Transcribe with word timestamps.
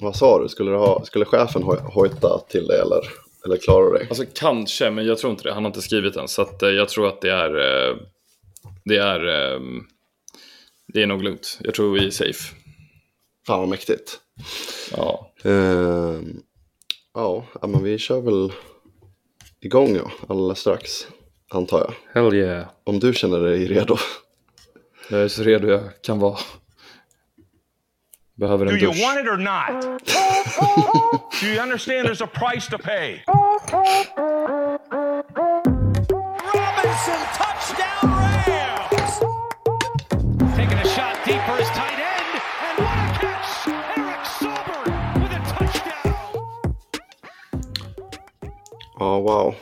Vad 0.00 0.16
sa 0.16 0.42
du? 0.42 0.48
Skulle, 0.48 0.70
du 0.70 0.76
ha, 0.76 1.04
skulle 1.04 1.24
chefen 1.24 1.62
hoj- 1.62 1.82
hojta 1.94 2.38
till 2.48 2.66
dig 2.66 2.80
eller, 2.80 3.00
eller 3.44 3.56
klarar 3.56 3.90
du 3.92 3.98
dig? 3.98 4.06
Alltså 4.08 4.24
kanske, 4.34 4.90
men 4.90 5.06
jag 5.06 5.18
tror 5.18 5.30
inte 5.30 5.42
det. 5.44 5.52
Han 5.52 5.64
har 5.64 5.70
inte 5.70 5.82
skrivit 5.82 6.14
den. 6.14 6.28
Så 6.28 6.42
att, 6.42 6.62
eh, 6.62 6.68
jag 6.68 6.88
tror 6.88 7.08
att 7.08 7.20
det 7.20 7.30
är... 7.30 7.56
Eh, 7.90 7.96
det 8.84 8.96
är... 8.96 9.52
Eh, 9.54 9.60
det 10.94 11.02
är 11.02 11.06
nog 11.06 11.22
lugnt. 11.22 11.58
Jag 11.60 11.74
tror 11.74 11.92
vi 11.92 12.06
är 12.06 12.10
safe. 12.10 12.54
Fan 13.46 13.60
vad 13.60 13.68
mäktigt. 13.68 14.20
Ja. 14.96 15.32
Ehm, 15.44 16.42
ja, 17.14 17.44
ja, 17.60 17.66
men 17.66 17.82
vi 17.82 17.98
kör 17.98 18.20
väl 18.20 18.52
igång 19.60 19.96
ja, 19.96 20.10
alldeles 20.28 20.58
strax. 20.58 21.06
Antar 21.50 21.78
jag. 21.78 22.22
Hell 22.22 22.34
yeah. 22.34 22.66
Om 22.84 22.98
du 22.98 23.14
känner 23.14 23.40
dig 23.40 23.66
redo. 23.66 23.96
Jag 25.10 25.20
är 25.20 25.28
så 25.28 25.42
redo 25.42 25.68
jag 25.68 26.02
kan 26.02 26.18
vara. 26.18 26.38
Behöver 28.34 28.66
en 28.66 28.72
Do 28.72 28.76
you 28.78 28.92
dusch. 28.92 29.02
want 29.02 29.18
it 29.20 29.26
or 29.28 29.36
not? 29.38 29.82
Do 31.40 31.46
you 31.46 31.60
understand 31.60 32.06
there's 32.06 32.20
a 32.22 32.26
price 32.26 32.66
to 32.68 32.78
pay? 32.78 33.22
Robinson, 36.54 37.20
touchdown 37.36 38.10
Rams! 38.18 39.20
Taking 40.56 40.78
a 40.78 40.88
shot 40.88 41.16
deep 41.26 41.40
for 41.46 41.56
his 41.56 41.68
tight 41.68 41.98
end, 41.98 42.40
and 42.66 42.78
what 42.78 42.98
a 42.98 43.08
catch! 43.20 43.68
Eric 43.98 44.26
Silver 44.38 44.82
with 45.20 45.32
a 45.32 45.40
touchdown! 45.54 46.14
Ja, 48.98 49.18
wow. 49.18 49.54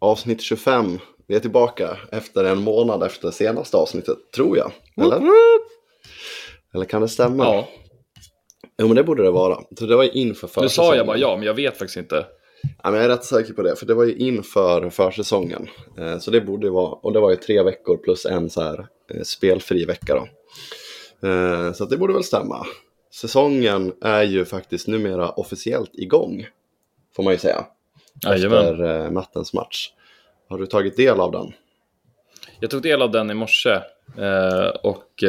Avsnitt 0.00 0.40
25. 0.40 0.98
Vi 1.28 1.34
är 1.34 1.40
tillbaka 1.40 1.96
efter 2.12 2.44
en 2.44 2.58
månad 2.58 3.02
efter 3.02 3.30
senaste 3.30 3.76
avsnittet, 3.76 4.18
tror 4.36 4.56
jag. 4.58 4.72
Eller? 5.00 5.20
Eller 6.74 6.84
kan 6.84 7.02
det 7.02 7.08
stämma? 7.08 7.44
Ja, 7.44 7.68
Jo, 8.78 8.86
men 8.86 8.96
det 8.96 9.04
borde 9.04 9.22
det 9.22 9.30
vara. 9.30 9.58
Så 9.78 9.86
det 9.86 9.96
var 9.96 10.02
ju 10.02 10.10
inför 10.10 10.46
nu 10.46 10.52
försäsongen. 10.52 10.90
sa 10.90 10.96
jag 10.96 11.06
bara 11.06 11.16
ja, 11.16 11.36
men 11.36 11.46
jag 11.46 11.54
vet 11.54 11.78
faktiskt 11.78 11.96
inte. 11.96 12.26
Ja, 12.82 12.90
men 12.90 12.94
jag 12.94 13.04
är 13.04 13.08
rätt 13.08 13.24
säker 13.24 13.52
på 13.52 13.62
det, 13.62 13.76
för 13.76 13.86
det 13.86 13.94
var 13.94 14.04
ju 14.04 14.16
inför 14.16 14.90
försäsongen. 14.90 15.68
Eh, 15.98 16.18
så 16.18 16.30
det 16.30 16.40
borde 16.40 16.70
vara, 16.70 16.92
och 16.92 17.12
det 17.12 17.20
var 17.20 17.30
ju 17.30 17.36
tre 17.36 17.62
veckor 17.62 17.96
plus 17.96 18.26
en 18.26 18.50
så 18.50 18.62
här 18.62 18.86
eh, 19.14 19.22
spelfri 19.22 19.84
vecka 19.84 20.14
då. 20.14 20.28
Eh, 21.28 21.72
så 21.72 21.84
det 21.84 21.96
borde 21.96 22.12
väl 22.12 22.24
stämma. 22.24 22.66
Säsongen 23.14 23.92
är 24.00 24.22
ju 24.22 24.44
faktiskt 24.44 24.88
numera 24.88 25.30
officiellt 25.30 25.94
igång, 25.94 26.46
får 27.16 27.22
man 27.22 27.32
ju 27.32 27.38
säga. 27.38 27.66
Jajamän. 28.24 28.58
Efter 28.58 29.10
nattens 29.10 29.52
match. 29.52 29.90
Har 30.48 30.58
du 30.58 30.66
tagit 30.66 30.96
del 30.96 31.20
av 31.20 31.32
den? 31.32 31.52
Jag 32.60 32.70
tog 32.70 32.82
del 32.82 33.02
av 33.02 33.10
den 33.10 33.30
i 33.30 33.34
morse 33.34 33.80
och 34.82 35.24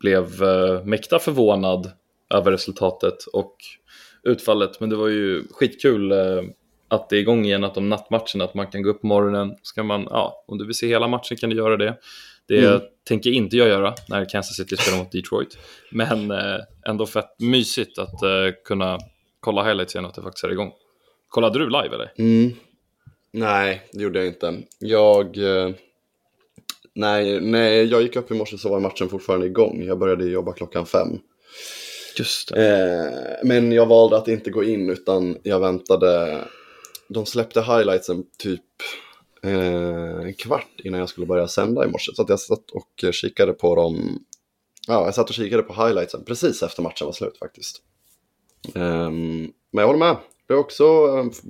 blev 0.00 0.42
eh, 0.42 0.84
mäkta 0.84 1.18
förvånad 1.18 1.90
över 2.34 2.50
resultatet 2.52 3.24
och 3.32 3.56
utfallet. 4.22 4.80
Men 4.80 4.90
det 4.90 4.96
var 4.96 5.08
ju 5.08 5.44
skitkul 5.50 6.12
eh, 6.12 6.42
att 6.88 7.08
det 7.08 7.16
är 7.16 7.20
igång 7.20 7.44
igen, 7.44 7.64
att 7.64 7.74
de 7.74 7.88
nattmatcherna, 7.88 8.44
att 8.44 8.54
man 8.54 8.66
kan 8.66 8.82
gå 8.82 8.90
upp 8.90 9.00
på 9.00 9.06
morgonen. 9.06 9.54
Ska 9.62 9.82
man, 9.82 10.06
ja, 10.10 10.44
om 10.46 10.58
du 10.58 10.66
vill 10.66 10.74
se 10.74 10.86
hela 10.86 11.08
matchen 11.08 11.36
kan 11.36 11.50
du 11.50 11.56
göra 11.56 11.76
det. 11.76 11.96
Det 12.48 12.66
Mm. 12.66 12.80
tänker 13.08 13.30
inte 13.30 13.56
jag 13.56 13.68
göra 13.68 13.94
när 14.08 14.24
Kansas 14.24 14.56
City 14.56 14.76
spelar 14.76 14.98
mot 14.98 15.12
Detroit. 15.12 15.58
Men 15.90 16.30
eh, 16.30 16.56
ändå 16.88 17.06
fett 17.06 17.34
mysigt 17.38 17.98
att 17.98 18.22
eh, 18.22 18.54
kunna 18.64 18.98
kolla 19.40 19.64
highlights 19.64 19.94
igen 19.94 20.04
och 20.04 20.08
att 20.08 20.14
det 20.14 20.22
faktiskt 20.22 20.44
är 20.44 20.52
igång. 20.52 20.72
Kollade 21.28 21.58
du 21.58 21.64
live 21.66 21.94
eller? 21.94 22.12
Mm. 22.18 22.52
Nej, 23.32 23.82
det 23.92 24.02
gjorde 24.02 24.18
jag 24.18 24.28
inte. 24.28 24.62
Jag... 24.78 25.36
Eh, 25.38 25.70
nej, 26.94 27.40
nej, 27.40 27.84
jag 27.84 28.02
gick 28.02 28.16
upp 28.16 28.30
i 28.30 28.34
morse 28.34 28.58
så 28.58 28.68
var 28.68 28.80
matchen 28.80 29.08
fortfarande 29.08 29.46
igång. 29.46 29.82
Jag 29.82 29.98
började 29.98 30.24
jobba 30.24 30.52
klockan 30.52 30.86
fem. 30.86 31.08
Just 32.18 32.48
det. 32.48 32.68
Eh, 32.68 33.46
men 33.48 33.72
jag 33.72 33.86
valde 33.86 34.16
att 34.16 34.28
inte 34.28 34.50
gå 34.50 34.64
in 34.64 34.90
utan 34.90 35.36
jag 35.42 35.60
väntade. 35.60 36.38
De 37.08 37.26
släppte 37.26 37.62
highlightsen 37.62 38.24
typ 38.38 38.64
eh, 39.42 40.20
en 40.20 40.34
kvart 40.34 40.80
innan 40.84 41.00
jag 41.00 41.08
skulle 41.08 41.26
börja 41.26 41.48
sända 41.48 41.84
i 41.84 41.88
morse. 41.88 42.12
Så 42.14 42.22
att 42.22 42.28
jag 42.28 42.40
satt 42.40 42.70
och 42.70 43.04
eh, 43.04 43.10
kikade 43.10 43.52
på 43.52 43.74
dem. 43.74 44.24
Ja, 44.88 45.04
jag 45.04 45.14
satt 45.14 45.28
och 45.28 45.34
kikade 45.34 45.62
på 45.62 45.84
highlightsen 45.84 46.24
precis 46.24 46.62
efter 46.62 46.82
matchen 46.82 47.06
var 47.06 47.12
slut 47.12 47.38
faktiskt. 47.38 47.82
Ehm, 48.74 49.52
men 49.70 49.82
jag 49.82 49.86
håller 49.86 49.98
med. 49.98 50.16
Jag 50.46 50.56
är 50.56 50.60
också 50.60 50.84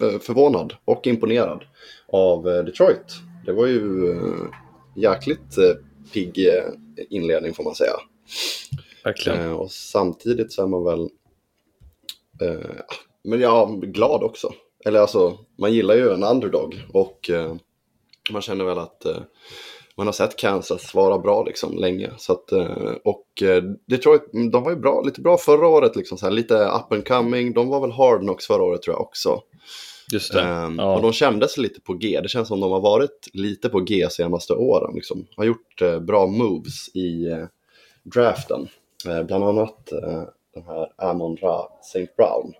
eh, 0.02 0.18
förvånad 0.18 0.74
och 0.84 1.06
imponerad 1.06 1.64
av 2.12 2.48
eh, 2.48 2.64
Detroit. 2.64 3.14
Det 3.46 3.52
var 3.52 3.66
ju 3.66 4.10
eh, 4.10 4.54
jäkligt 5.00 5.58
eh, 5.58 5.74
pigg 6.12 6.48
eh, 6.48 6.64
inledning 7.10 7.54
får 7.54 7.64
man 7.64 7.74
säga. 7.74 7.92
Verkligen. 9.04 9.40
Eh, 9.40 9.52
och 9.52 9.70
samtidigt 9.70 10.52
så 10.52 10.62
är 10.62 10.66
man 10.66 10.84
väl, 10.84 11.08
men 13.24 13.40
ja, 13.40 13.66
glad 13.82 14.22
också. 14.22 14.52
Eller 14.84 15.00
alltså, 15.00 15.38
man 15.58 15.72
gillar 15.72 15.94
ju 15.94 16.10
en 16.10 16.24
underdog 16.24 16.82
och 16.92 17.30
man 18.30 18.42
känner 18.42 18.64
väl 18.64 18.78
att 18.78 19.06
man 19.96 20.06
har 20.06 20.12
sett 20.12 20.36
Kansas 20.36 20.94
vara 20.94 21.18
bra 21.18 21.44
liksom 21.44 21.78
länge. 21.78 22.10
Så 22.18 22.32
att, 22.32 22.52
och 23.04 23.26
Detroit, 23.86 24.22
de 24.52 24.62
var 24.62 24.70
ju 24.70 24.76
bra, 24.76 25.02
lite 25.02 25.20
bra 25.20 25.36
förra 25.36 25.68
året, 25.68 25.96
liksom, 25.96 26.18
så 26.18 26.26
här, 26.26 26.32
lite 26.32 26.54
up 26.54 26.92
and 26.92 27.08
coming. 27.08 27.52
De 27.52 27.68
var 27.68 27.80
väl 27.80 27.92
hard 27.92 28.20
knocks 28.20 28.46
förra 28.46 28.62
året 28.62 28.82
tror 28.82 28.94
jag 28.94 29.02
också. 29.02 29.42
Just 30.12 30.32
det. 30.32 30.40
Ehm, 30.40 30.76
ja. 30.78 30.94
Och 30.96 31.02
de 31.02 31.12
kändes 31.12 31.56
lite 31.56 31.80
på 31.80 31.94
G. 31.94 32.20
Det 32.22 32.28
känns 32.28 32.48
som 32.48 32.60
de 32.60 32.72
har 32.72 32.80
varit 32.80 33.28
lite 33.32 33.68
på 33.68 33.80
G 33.80 34.10
senaste 34.10 34.52
åren. 34.52 34.94
Liksom. 34.94 35.26
Har 35.36 35.44
gjort 35.44 35.82
eh, 35.82 36.00
bra 36.00 36.26
moves 36.26 36.88
i 36.96 37.26
eh, 37.26 37.44
draften. 38.02 38.68
Eh, 39.06 39.22
bland 39.22 39.44
annat 39.44 39.92
eh, 39.92 40.22
den 40.54 40.62
här 40.66 40.92
Amon 40.96 41.36
Ra 41.36 41.68
St. 41.80 42.06
Brown. 42.16 42.52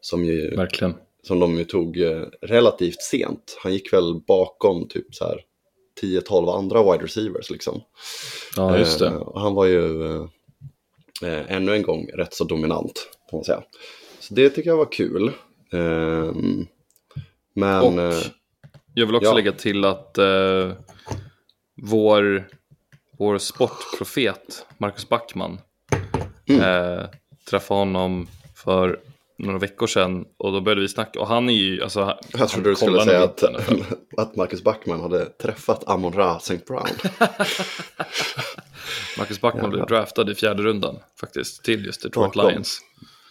Som, 0.00 0.24
ju, 0.24 0.56
Verkligen. 0.56 0.94
som 1.22 1.40
de 1.40 1.58
ju 1.58 1.64
tog 1.64 2.00
eh, 2.00 2.22
relativt 2.42 3.02
sent. 3.02 3.58
Han 3.62 3.72
gick 3.72 3.92
väl 3.92 4.20
bakom 4.26 4.88
typ 4.88 5.14
så 5.14 5.24
här 5.24 5.40
10-12 6.02 6.58
andra 6.58 6.92
wide 6.92 7.04
receivers 7.04 7.50
liksom. 7.50 7.80
Ja, 8.56 8.78
just 8.78 8.98
det. 8.98 9.06
Eh, 9.06 9.14
och 9.14 9.40
han 9.40 9.54
var 9.54 9.64
ju 9.64 10.06
eh, 11.22 11.52
ännu 11.52 11.74
en 11.74 11.82
gång 11.82 12.08
rätt 12.14 12.34
så 12.34 12.44
dominant, 12.44 13.08
får 13.30 13.36
man 13.36 13.44
säga. 13.44 13.62
Så 14.20 14.34
det 14.34 14.50
tycker 14.50 14.70
jag 14.70 14.76
var 14.76 14.92
kul. 14.92 15.32
Ehm, 15.72 16.66
men... 17.54 17.80
Och 17.80 18.02
eh, 18.02 18.22
jag 18.94 19.06
vill 19.06 19.16
också 19.16 19.28
ja. 19.28 19.34
lägga 19.34 19.52
till 19.52 19.84
att 19.84 20.18
eh, 20.18 20.72
vår, 21.82 22.48
vår 23.18 23.38
sportprofet 23.38 24.66
Marcus 24.78 25.08
Backman 25.08 25.58
Mm. 26.48 26.60
eh, 26.62 27.04
träffade 27.50 27.80
honom 27.80 28.28
för 28.54 29.00
några 29.38 29.58
veckor 29.58 29.86
sedan 29.86 30.24
och 30.36 30.52
då 30.52 30.60
började 30.60 30.80
vi 30.80 30.88
snacka 30.88 31.20
och 31.20 31.28
han 31.28 31.48
är 31.48 31.52
ju, 31.52 31.82
alltså 31.82 32.18
jag 32.32 32.48
trodde 32.48 32.70
du 32.70 32.76
skulle 32.76 33.04
säga 33.04 33.24
att, 33.24 33.42
att 34.16 34.36
Marcus 34.36 34.62
Backman 34.62 35.00
hade 35.00 35.24
träffat 35.24 35.88
Amon 35.88 36.12
Ra 36.12 36.36
St. 36.36 36.58
Brown. 36.66 36.88
Marcus 39.18 39.40
Backman 39.40 39.70
blev 39.70 39.86
draftad 39.86 40.30
i 40.30 40.34
fjärde 40.34 40.62
rundan 40.62 40.96
faktiskt 41.20 41.64
till 41.64 41.86
just 41.86 42.02
Detroit 42.02 42.32
Bakom. 42.34 42.50
Lions. 42.50 42.80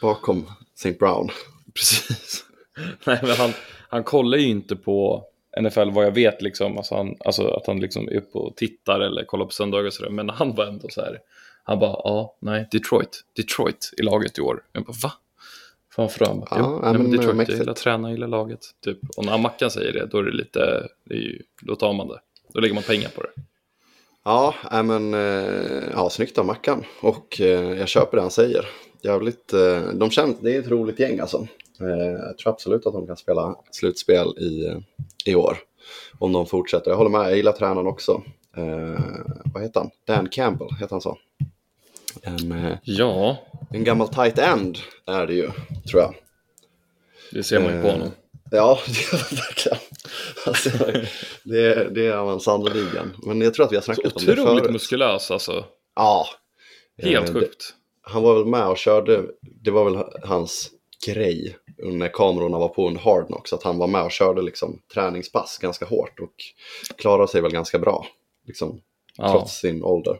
Bakom 0.01 0.45
St. 0.75 0.97
Brown. 0.99 1.29
Precis. 1.73 2.45
Nej, 3.05 3.19
men 3.21 3.31
han, 3.31 3.53
han 3.89 4.03
kollar 4.03 4.37
ju 4.37 4.47
inte 4.47 4.75
på 4.75 5.25
NFL 5.61 5.89
vad 5.89 6.05
jag 6.05 6.11
vet, 6.11 6.41
liksom, 6.41 6.77
alltså 6.77 6.95
han, 6.95 7.15
alltså 7.25 7.47
att 7.47 7.67
han 7.67 7.79
liksom 7.79 8.07
är 8.07 8.15
uppe 8.15 8.37
och 8.37 8.55
tittar 8.55 8.99
eller 8.99 9.25
kollar 9.25 9.45
på 9.45 9.51
söndagar 9.51 9.85
och 9.85 9.93
sådär. 9.93 10.09
Men 10.09 10.29
han 10.29 10.55
var 10.55 10.65
ändå 10.65 10.89
så 10.89 11.01
här, 11.01 11.19
han 11.63 11.79
bara, 11.79 11.91
ja, 12.03 12.35
nej, 12.39 12.67
Detroit, 12.71 13.23
Detroit 13.35 13.93
i 13.97 14.01
laget 14.01 14.37
i 14.37 14.41
år. 14.41 14.63
Jag 14.71 14.83
bara, 14.83 14.95
va? 15.03 15.11
Fan 15.95 16.09
för 16.09 16.25
han 16.25 16.39
bara, 16.39 16.47
Ja, 16.49 16.57
jo, 16.59 16.79
nej, 16.83 16.93
men 16.93 17.01
men 17.01 17.11
Detroit, 17.11 17.49
jag 17.49 17.57
gillar 17.57 17.73
träna, 17.73 18.07
jag 18.07 18.15
gillar 18.15 18.27
laget. 18.27 18.59
Typ. 18.83 18.99
Och 19.17 19.25
när 19.25 19.37
Mackan 19.37 19.71
säger 19.71 19.93
det, 19.93 20.05
då 20.05 20.17
är 20.17 20.23
det 20.23 20.31
lite, 20.31 20.87
det 21.03 21.13
är 21.13 21.19
ju, 21.19 21.41
då 21.61 21.75
tar 21.75 21.93
man 21.93 22.07
det. 22.07 22.19
Då 22.53 22.59
lägger 22.59 22.73
man 22.73 22.83
pengar 22.83 23.09
på 23.09 23.21
det. 23.21 23.29
Ja, 24.25 24.55
men 24.83 25.13
eh, 25.13 25.83
ja, 25.93 26.09
snyggt 26.09 26.37
av 26.37 26.45
Mackan. 26.45 26.83
Och 27.01 27.41
eh, 27.41 27.79
jag 27.79 27.87
köper 27.87 28.17
det 28.17 28.21
han 28.21 28.31
säger. 28.31 28.65
Jävligt, 29.03 29.53
eh, 29.53 29.81
de 29.93 30.09
känns, 30.11 30.39
det 30.39 30.55
är 30.55 30.59
ett 30.59 30.67
roligt 30.67 30.99
gäng 30.99 31.19
alltså. 31.19 31.47
Eh, 31.81 31.87
jag 32.27 32.37
tror 32.37 32.51
absolut 32.53 32.85
att 32.85 32.93
de 32.93 33.07
kan 33.07 33.17
spela 33.17 33.55
slutspel 33.71 34.27
i, 34.37 34.65
eh, 34.65 34.77
i 35.25 35.35
år. 35.35 35.57
Om 36.19 36.31
de 36.33 36.45
fortsätter. 36.45 36.91
Jag 36.91 36.97
håller 36.97 37.09
med, 37.09 37.21
jag 37.25 37.35
gillar 37.35 37.51
tränaren 37.51 37.87
också. 37.87 38.23
Vad 39.53 39.63
heter 39.63 39.79
han? 39.79 39.89
Dan 40.07 40.29
Campbell, 40.29 40.67
heter 40.79 40.91
han 40.91 41.01
så? 41.01 41.17
En, 42.21 42.75
Ja, 42.83 43.37
en 43.71 43.83
gammal 43.83 44.07
tight 44.07 44.39
end 44.39 44.77
är 45.05 45.27
det 45.27 45.33
ju, 45.33 45.49
tror 45.91 46.01
jag. 46.01 46.15
det 47.31 47.43
ser 47.43 47.59
man 47.59 47.75
ju 47.75 47.81
på 47.81 47.89
honom. 47.89 48.11
Ja, 48.51 48.79
det 48.87 49.11
verkligen. 49.35 49.77
Alltså, 50.45 50.69
det, 51.43 51.89
det 51.89 52.07
är 52.07 52.15
han 52.15 52.39
sannoliken. 52.39 53.13
Men 53.25 53.41
jag 53.41 53.53
tror 53.53 53.65
att 53.65 53.71
vi 53.71 53.75
har 53.75 53.83
snackat 53.83 54.15
om 54.15 54.25
det 54.25 54.31
Otroligt 54.31 54.59
förut. 54.59 54.71
muskulös 54.73 55.31
alltså. 55.31 55.65
Ja. 55.95 56.27
Helt 56.97 57.33
sjukt. 57.33 57.73
Han 58.05 58.23
var 58.23 58.33
väl 58.35 58.45
med 58.45 58.67
och 58.67 58.77
körde, 58.77 59.25
det 59.41 59.71
var 59.71 59.85
väl 59.89 60.03
hans 60.23 60.71
grej 61.07 61.57
när 61.77 62.07
kamerorna 62.07 62.57
var 62.59 62.67
på 62.67 62.87
under 62.87 63.01
Hard 63.01 63.27
Knocks, 63.27 63.53
att 63.53 63.63
han 63.63 63.77
var 63.77 63.87
med 63.87 64.03
och 64.03 64.11
körde 64.11 64.41
liksom 64.41 64.79
träningspass 64.93 65.57
ganska 65.57 65.85
hårt 65.85 66.19
och 66.19 66.33
klarade 66.97 67.27
sig 67.27 67.41
väl 67.41 67.51
ganska 67.51 67.79
bra, 67.79 68.05
liksom, 68.47 68.81
Ja. 69.17 69.31
trots 69.31 69.59
sin 69.59 69.83
ålder. 69.83 70.19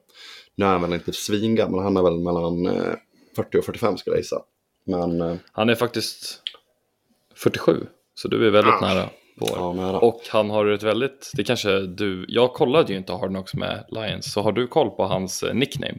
Nu 0.55 0.65
är 0.65 0.69
han 0.69 0.81
väl 0.81 0.93
inte 0.93 1.13
svingammal, 1.13 1.83
han 1.83 1.97
är 1.97 2.03
väl 2.03 2.19
mellan 2.19 2.65
eh, 2.65 2.93
40 3.35 3.57
och 3.57 3.65
45 3.65 3.97
skulle 3.97 4.15
jag 4.15 4.21
gissa. 4.21 4.41
Men 4.85 5.21
eh, 5.21 5.35
Han 5.51 5.69
är 5.69 5.75
faktiskt 5.75 6.41
47, 7.35 7.85
så 8.15 8.27
du 8.27 8.47
är 8.47 8.51
väldigt 8.51 8.73
Ah. 8.73 8.79
nära 8.93 9.09
ja, 9.35 9.73
nära. 9.73 9.99
Och 9.99 10.21
han 10.29 10.49
har 10.49 10.65
ett 10.65 10.83
väldigt, 10.83 11.31
det 11.33 11.43
kanske 11.43 11.79
du, 11.79 12.25
jag 12.27 12.53
kollade 12.53 12.91
ju 12.91 12.97
inte 12.97 13.13
Hard 13.13 13.29
Knocks 13.29 13.53
med 13.53 13.85
Lions, 13.89 14.33
så 14.33 14.41
har 14.41 14.51
du 14.51 14.67
koll 14.67 14.89
på 14.89 15.05
hans 15.05 15.43
eh, 15.43 15.53
nickname? 15.53 15.97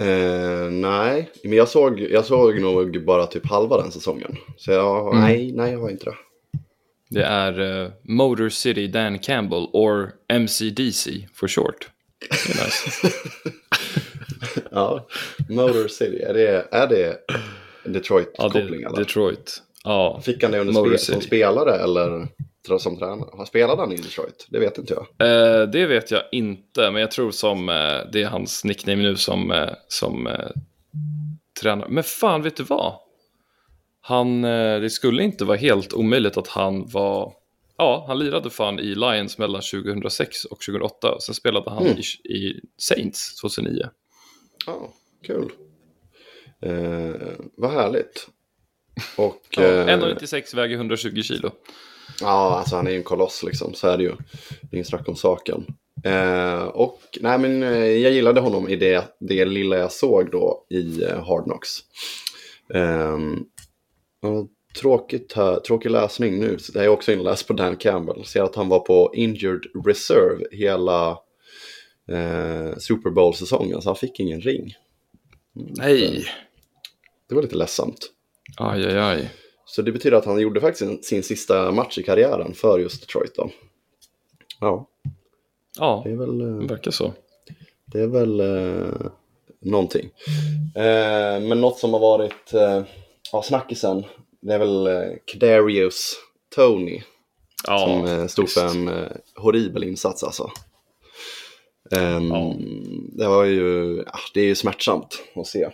Eh, 0.00 0.70
nej, 0.70 1.30
men 1.44 1.52
jag 1.52 1.68
såg, 1.68 2.00
jag 2.00 2.24
såg 2.24 2.60
nog 2.60 3.04
bara 3.04 3.26
typ 3.26 3.46
halva 3.46 3.76
den 3.82 3.90
säsongen. 3.92 4.36
Så 4.56 4.70
jag, 4.70 5.08
Mm. 5.08 5.20
nej, 5.24 5.52
nej, 5.52 5.72
jag 5.72 5.80
har 5.80 5.90
inte 5.90 6.04
det. 6.04 6.16
Det 7.10 7.22
är 7.24 7.82
eh, 7.84 7.90
Motor 8.02 8.48
City 8.48 8.86
Dan 8.86 9.18
Campbell, 9.18 9.66
or 9.72 10.10
MCDC 10.28 11.28
for 11.34 11.48
short. 11.48 11.88
Det 12.30 12.48
nice. 12.64 13.08
Ja, 14.70 15.06
Motor 15.48 15.88
City, 15.88 16.22
är 16.22 16.34
det, 16.34 16.68
är 16.70 16.86
det 16.86 17.16
Ja, 17.28 17.34
det 17.84 17.90
Detroit-koppling 17.98 18.82
är 18.82 18.86
eller? 18.86 18.96
Detroit. 18.98 19.62
Ja, 19.84 20.20
Fick 20.24 20.42
han 20.42 20.52
det 20.52 20.60
under 20.60 20.96
spe, 20.96 20.98
som 21.12 21.20
spelare 21.20 21.74
eller 21.74 22.28
som 22.78 22.96
tränare? 22.98 23.28
Har 23.32 23.44
spelade 23.44 23.82
han 23.82 23.92
i 23.92 23.96
Detroit? 23.96 24.46
Det 24.50 24.58
vet 24.58 24.78
inte 24.78 24.94
jag. 24.94 25.28
Eh, 25.28 25.68
det 25.68 25.86
vet 25.86 26.10
jag 26.10 26.22
inte, 26.32 26.90
men 26.90 27.00
jag 27.00 27.10
tror 27.10 27.30
som 27.30 27.68
eh, 27.68 27.98
det 28.12 28.22
är 28.22 28.26
hans 28.28 28.64
nickname 28.64 29.02
nu 29.02 29.16
som, 29.16 29.50
eh, 29.50 29.68
som 29.88 30.26
eh, 30.26 30.50
tränare. 31.60 31.88
Men 31.90 32.04
fan, 32.04 32.42
vet 32.42 32.56
du 32.56 32.62
vad? 32.62 32.94
Han, 34.00 34.44
eh, 34.44 34.80
det 34.80 34.90
skulle 34.90 35.22
inte 35.22 35.44
vara 35.44 35.58
helt 35.58 35.92
omöjligt 35.92 36.36
att 36.36 36.48
han 36.48 36.88
var... 36.88 37.32
Ja, 37.76 38.04
han 38.08 38.18
lirade 38.18 38.50
fan 38.50 38.78
i 38.78 38.94
Lions 38.94 39.38
mellan 39.38 39.62
2006 39.62 40.44
och 40.44 40.60
2008. 40.60 41.16
Sen 41.20 41.34
spelade 41.34 41.70
han 41.70 41.86
Mm. 41.86 41.98
i, 41.98 42.28
i 42.36 42.60
Saints 42.78 43.40
2009. 43.40 43.82
Ja, 44.66 44.92
kul. 45.26 45.50
Eh, 46.62 47.30
vad 47.56 47.70
härligt. 47.72 48.28
Och... 49.16 49.42
Ja, 49.50 49.62
eh, 49.62 49.86
1,96 49.86 50.56
väger 50.56 50.76
120 50.76 51.22
kilo. 51.22 51.50
Ja, 52.20 52.58
alltså 52.58 52.76
han 52.76 52.86
är 52.86 52.90
ju 52.90 52.96
en 52.96 53.02
koloss 53.02 53.42
liksom, 53.42 53.74
så 53.74 53.88
är 53.88 53.96
det 53.96 54.02
ju. 54.02 54.10
Det 54.60 54.66
är 54.70 54.74
ingen 54.74 54.84
snack 54.84 55.08
om 55.08 55.16
saken. 55.16 55.66
Eh, 56.04 56.62
och 56.62 57.00
nej, 57.20 57.38
men 57.38 57.62
eh, 57.62 57.84
jag 57.84 58.12
gillade 58.12 58.40
honom 58.40 58.68
i 58.68 58.76
det, 58.76 59.04
det 59.20 59.44
lilla 59.44 59.76
jag 59.76 59.92
såg 59.92 60.30
då 60.30 60.66
i 60.70 61.02
eh, 61.02 61.26
Hard 61.26 61.44
Knocks. 61.44 61.78
Och 64.22 64.48
tråkigt 64.80 65.32
här, 65.32 65.60
tråkig 65.60 65.90
läsning 65.90 66.40
nu, 66.40 66.58
så 66.58 66.72
det 66.72 66.80
är 66.80 66.84
jag 66.84 66.92
också 66.92 67.12
inläst 67.12 67.46
på 67.46 67.52
Dan 67.52 67.76
Campbell. 67.76 68.24
Ser 68.24 68.42
att 68.42 68.56
han 68.56 68.68
var 68.68 68.80
på 68.80 69.12
injured 69.14 69.62
reserve 69.86 70.44
hela 70.50 71.10
eh, 72.08 72.76
Super 72.78 73.10
Bowl-säsongen, 73.10 73.82
så 73.82 73.88
han 73.88 73.96
fick 73.96 74.20
ingen 74.20 74.40
ring. 74.40 74.74
Nej! 75.52 76.24
Det 77.28 77.34
var 77.34 77.42
lite 77.42 77.56
ledsamt. 77.56 78.10
Aj, 78.56 78.86
aj, 78.86 78.98
aj. 78.98 79.30
Så 79.70 79.82
det 79.82 79.92
betyder 79.92 80.16
att 80.16 80.24
han 80.24 80.40
gjorde 80.40 80.60
faktiskt 80.60 80.88
sin, 80.88 81.02
sin 81.02 81.22
sista 81.22 81.72
match 81.72 81.98
i 81.98 82.02
karriären 82.02 82.54
för 82.54 82.78
just 82.78 83.00
Detroit 83.00 83.34
då. 83.34 83.50
Ja, 84.60 84.86
Ja, 85.78 86.02
det 86.04 86.10
är 86.10 86.16
väl... 86.16 86.40
eh, 86.40 86.46
det 86.56 86.66
verkar 86.74 86.90
så. 86.90 87.12
Det 87.86 88.00
är 88.00 88.06
väl 88.06 88.40
eh, 88.40 89.10
någonting. 89.60 90.10
Eh, 90.74 91.40
men 91.40 91.60
något 91.60 91.78
som 91.78 91.92
har 91.92 92.00
varit 92.00 92.54
eh, 92.54 92.82
ja, 93.32 93.42
snackisen, 93.42 94.04
det 94.40 94.54
är 94.54 94.58
väl 94.58 94.86
eh, 94.86 95.02
Kadarius 95.24 96.14
Tony 96.54 97.02
Ja, 97.66 97.78
som 97.78 98.04
eh, 98.20 98.26
stod 98.26 98.50
för 98.50 98.66
en 98.66 98.88
eh, 98.88 99.10
horribel 99.36 99.84
insats 99.84 100.24
alltså. 100.24 100.50
Ehm, 101.96 102.26
Ja. 102.28 102.54
Det 103.12 103.28
var 103.28 103.44
ju, 103.44 103.94
det 104.34 104.40
är 104.40 104.44
ju 104.44 104.54
smärtsamt 104.54 105.22
att 105.34 105.46
se. 105.46 105.68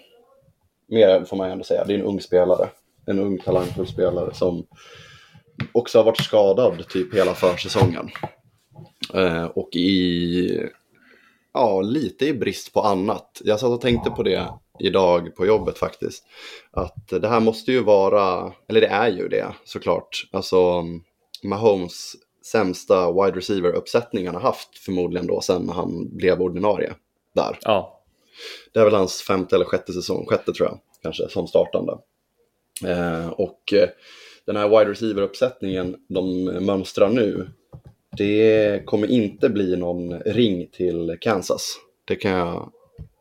Mer 0.89 1.25
får 1.25 1.37
man 1.37 1.51
ändå 1.51 1.65
säga, 1.65 1.85
det 1.85 1.95
är 1.95 1.99
en 1.99 2.05
ung 2.05 2.21
spelare. 2.21 2.69
En 3.07 3.19
ung 3.19 3.39
talangfull 3.39 3.87
spelare 3.87 4.35
som 4.35 4.67
också 5.73 5.99
har 5.99 6.05
varit 6.05 6.21
skadad 6.25 6.89
typ 6.89 7.15
hela 7.15 7.35
försäsongen. 7.35 8.11
Eh, 9.15 9.45
och 9.45 9.77
i, 9.77 10.69
ja, 11.55 11.81
lite 11.81 12.27
i 12.27 12.35
brist 12.35 12.73
på 12.73 12.81
annat. 12.81 13.43
Jag 13.45 13.61
satt 13.61 13.71
och 13.71 13.81
tänkte 13.81 14.11
på 14.11 14.23
det 14.23 14.49
idag 14.79 15.37
på 15.37 15.47
jobbet 15.47 15.79
faktiskt. 15.79 16.25
Att 16.71 17.09
det 17.09 17.29
här 17.29 17.41
måste 17.41 17.73
ju 17.73 17.83
vara, 17.83 18.53
eller 18.69 18.81
det 18.81 18.87
är 18.87 19.09
ju 19.09 19.29
det 19.29 19.47
såklart. 19.65 20.29
Alltså 20.33 20.85
Mahomes 21.43 22.17
sämsta 22.47 23.13
wide 23.13 23.39
receiver-uppsättning 23.39 24.27
han 24.27 24.35
har 24.35 24.43
haft 24.43 24.79
förmodligen 24.79 25.27
då 25.27 25.41
sen 25.41 25.69
han 25.69 26.17
blev 26.17 26.43
ordinarie 26.43 26.95
där. 27.35 27.59
Ja, 27.63 28.03
Det 28.73 28.81
är 28.81 28.85
väl 28.85 28.95
hans 28.95 29.23
femte 29.23 29.57
eller 29.57 29.65
sjätte 29.65 29.93
säsong, 29.93 30.27
sjätte 30.27 30.53
tror 30.53 30.69
jag, 30.69 30.79
kanske, 31.03 31.29
som 31.29 31.47
startande. 31.47 31.99
Eh, 32.85 33.29
och 33.29 33.73
eh, 33.73 33.89
den 34.47 34.57
här 34.57 34.69
wide 34.69 34.91
receiver-uppsättningen 34.91 35.97
de 36.09 36.45
mönstrar 36.45 37.09
nu, 37.09 37.49
det 38.17 38.83
kommer 38.85 39.11
inte 39.11 39.49
bli 39.49 39.77
någon 39.77 40.21
ring 40.21 40.69
till 40.73 41.17
Kansas. 41.21 41.77
Det 42.05 42.17
kan 42.17 42.31
jag, 42.31 42.73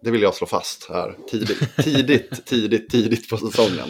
det 0.02 0.12
vill 0.12 0.22
jag 0.22 0.36
slå 0.36 0.48
fast 0.48 0.90
här 0.90 1.18
tidigt, 1.28 1.75
tidigt, 1.84 2.46
tidigt, 2.46 2.90
tidigt 2.90 3.30
på 3.30 3.38
säsongen. 3.38 3.88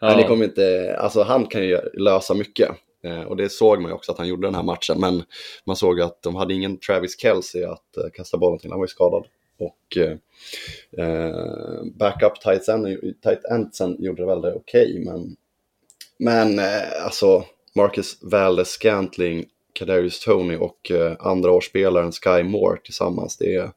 Men 0.00 0.16
det 0.16 0.24
kommer 0.24 0.44
inte, 0.44 0.96
alltså 0.98 1.22
han 1.22 1.46
kan 1.46 1.64
ju 1.64 1.78
lösa 1.94 2.34
mycket. 2.34 2.70
Eh, 3.04 3.22
och 3.22 3.36
det 3.36 3.48
såg 3.48 3.80
man 3.80 3.90
ju 3.90 3.94
också 3.94 4.12
att 4.12 4.18
han 4.18 4.28
gjorde 4.28 4.46
den 4.46 4.54
här 4.54 4.62
matchen. 4.62 5.00
Men 5.00 5.22
man 5.66 5.76
såg 5.76 6.00
att 6.00 6.22
de 6.22 6.34
hade 6.34 6.54
ingen 6.54 6.78
Travis 6.78 7.20
Kelce 7.20 7.68
att 7.68 7.96
eh, 7.96 8.10
kasta 8.14 8.38
bollen 8.38 8.58
till. 8.58 8.70
Han 8.70 8.78
var 8.78 8.86
ju 8.86 8.88
skadad. 8.88 9.26
Och 9.60 9.96
eh, 10.98 11.82
backup 11.94 12.40
tight 12.40 12.68
end, 12.68 12.86
tight 13.22 13.44
endsen 13.50 13.96
gjorde 14.02 14.22
det 14.22 14.26
väl 14.26 14.40
det 14.40 14.54
okej. 14.54 15.02
men 15.04 15.36
men 16.18 16.58
eh, 16.58 17.04
alltså 17.04 17.44
Marcus 17.74 18.18
Valdes 18.22 18.68
Scantling, 18.68 19.44
Kadarius 19.72 20.20
Tony 20.20 20.56
och 20.56 20.90
eh, 20.90 21.16
andra 21.20 21.50
årsspelaren 21.50 22.12
Sky 22.12 22.42
Moore 22.42 22.80
tillsammans. 22.84 23.36
Det, 23.36 23.70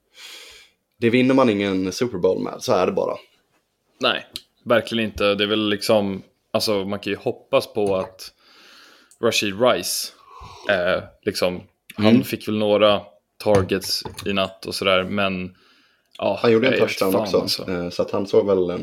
det 0.98 1.10
vinner 1.10 1.34
man 1.34 1.50
ingen 1.50 1.92
Super 1.92 2.18
Bowl 2.18 2.44
med, 2.44 2.54
så 2.60 2.74
är 2.74 2.86
det 2.86 2.92
bara. 2.92 3.18
Nej, 4.00 4.26
verkligen 4.64 5.10
inte. 5.10 5.36
Det 5.36 5.44
är 5.44 5.48
väl 5.48 5.70
liksom, 5.70 6.24
alltså 6.52 6.86
man 6.86 7.00
kan 7.00 7.12
ju 7.14 7.18
hoppas 7.18 7.74
på 7.74 7.96
att 7.96 8.32
Rashid 9.24 9.62
Rice, 9.62 10.12
eh, 10.70 11.04
liksom, 11.22 11.62
han 11.96 12.08
Mm. 12.08 12.24
fick 12.24 12.48
väl 12.48 12.58
några 12.58 13.02
targets 13.44 14.04
i 14.26 14.34
natt 14.34 14.66
och 14.66 14.76
sådär, 14.76 15.04
men 15.04 15.56
ja, 16.20 16.40
Han 16.42 16.52
gjorde 16.52 16.68
en 16.68 16.80
touchdown 16.80 17.16
också, 17.16 17.38
alltså. 17.42 17.72
eh, 17.72 17.90
så 17.90 18.02
att 18.02 18.12
han 18.12 18.28
såg 18.28 18.46
väl, 18.48 18.70
eh, 18.70 18.78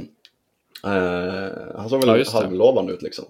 han 1.77 1.89
såg 1.89 2.05
Ja, 2.05 2.13
väl 2.13 2.25
det. 2.25 2.31
halvlovande 2.33 2.93
ut 2.93 3.03
liksom. 3.03 3.25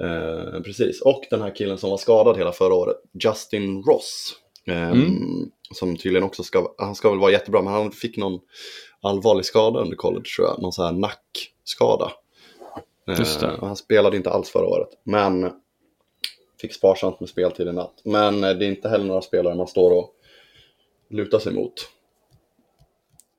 Eh, 0.00 0.60
precis, 0.60 1.00
och 1.02 1.22
den 1.30 1.42
här 1.42 1.54
killen 1.56 1.78
som 1.78 1.90
var 1.90 1.96
skadad 1.96 2.36
hela 2.36 2.52
förra 2.52 2.74
året, 2.74 2.96
Justin 3.24 3.82
Ross. 3.82 4.34
eh, 4.66 4.90
Mm. 4.90 5.50
Som 5.74 5.96
tydligen 5.96 6.24
också 6.24 6.42
ska, 6.42 6.74
han 6.78 6.94
ska 6.94 7.10
väl 7.10 7.18
vara 7.18 7.32
jättebra, 7.32 7.62
men 7.62 7.72
han 7.72 7.90
fick 7.90 8.16
någon 8.16 8.40
allvarlig 9.02 9.44
skada 9.44 9.80
under 9.80 9.96
college 9.96 10.24
tror 10.36 10.48
jag, 10.48 10.62
någon 10.62 10.72
sån 10.72 10.84
här 10.84 10.92
nackskada. 10.92 12.12
Eh, 13.08 13.58
han 13.60 13.76
spelade 13.76 14.16
inte 14.16 14.30
alls 14.30 14.50
förra 14.50 14.66
året, 14.66 14.88
men 15.04 15.52
fick 16.60 16.74
sparsamt 16.74 17.20
med 17.20 17.28
speltid 17.28 17.68
i 17.68 17.72
natt. 17.72 18.00
Men 18.04 18.44
eh, 18.44 18.50
det 18.54 18.64
är 18.64 18.68
inte 18.68 18.88
heller 18.88 19.04
några 19.04 19.22
spelare 19.22 19.54
man 19.54 19.66
står 19.66 19.90
och 19.98 20.10
lutar 21.10 21.38
sig 21.38 21.52
mot. 21.52 21.72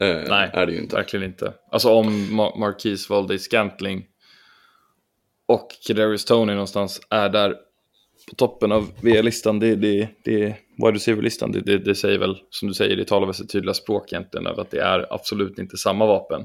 Eh, 0.01 0.23
Nej, 0.29 0.49
är 0.53 0.65
det 0.65 0.71
ju 0.71 0.77
inte. 0.77 0.95
verkligen 0.95 1.25
inte. 1.25 1.53
Alltså 1.71 1.89
om 1.89 2.07
Ma- 2.09 2.57
Marquise 2.59 3.13
valde 3.13 3.39
Scantling 3.39 4.05
och 5.47 5.67
Kadarius 5.87 6.25
Tony 6.25 6.53
någonstans 6.53 7.01
är 7.09 7.29
där 7.29 7.49
på 8.29 8.35
toppen 8.35 8.71
av 8.71 8.91
V-listan, 9.01 9.59
det, 9.59 9.75
det, 9.75 10.09
det 10.23 10.55
wide 10.77 10.91
receiver-listan, 10.95 11.51
det, 11.51 11.59
det, 11.61 11.77
det 11.77 11.95
säger 11.95 12.19
väl, 12.19 12.37
som 12.49 12.67
du 12.67 12.73
säger, 12.73 12.95
det 12.95 13.05
talar 13.05 13.27
väl 13.27 13.33
sitt 13.35 13.51
tydliga 13.51 13.73
språk 13.73 14.13
egentligen 14.13 14.47
över 14.47 14.61
att 14.61 14.71
det 14.71 14.79
är 14.79 15.13
absolut 15.13 15.59
inte 15.59 15.77
samma 15.77 16.05
vapen. 16.05 16.41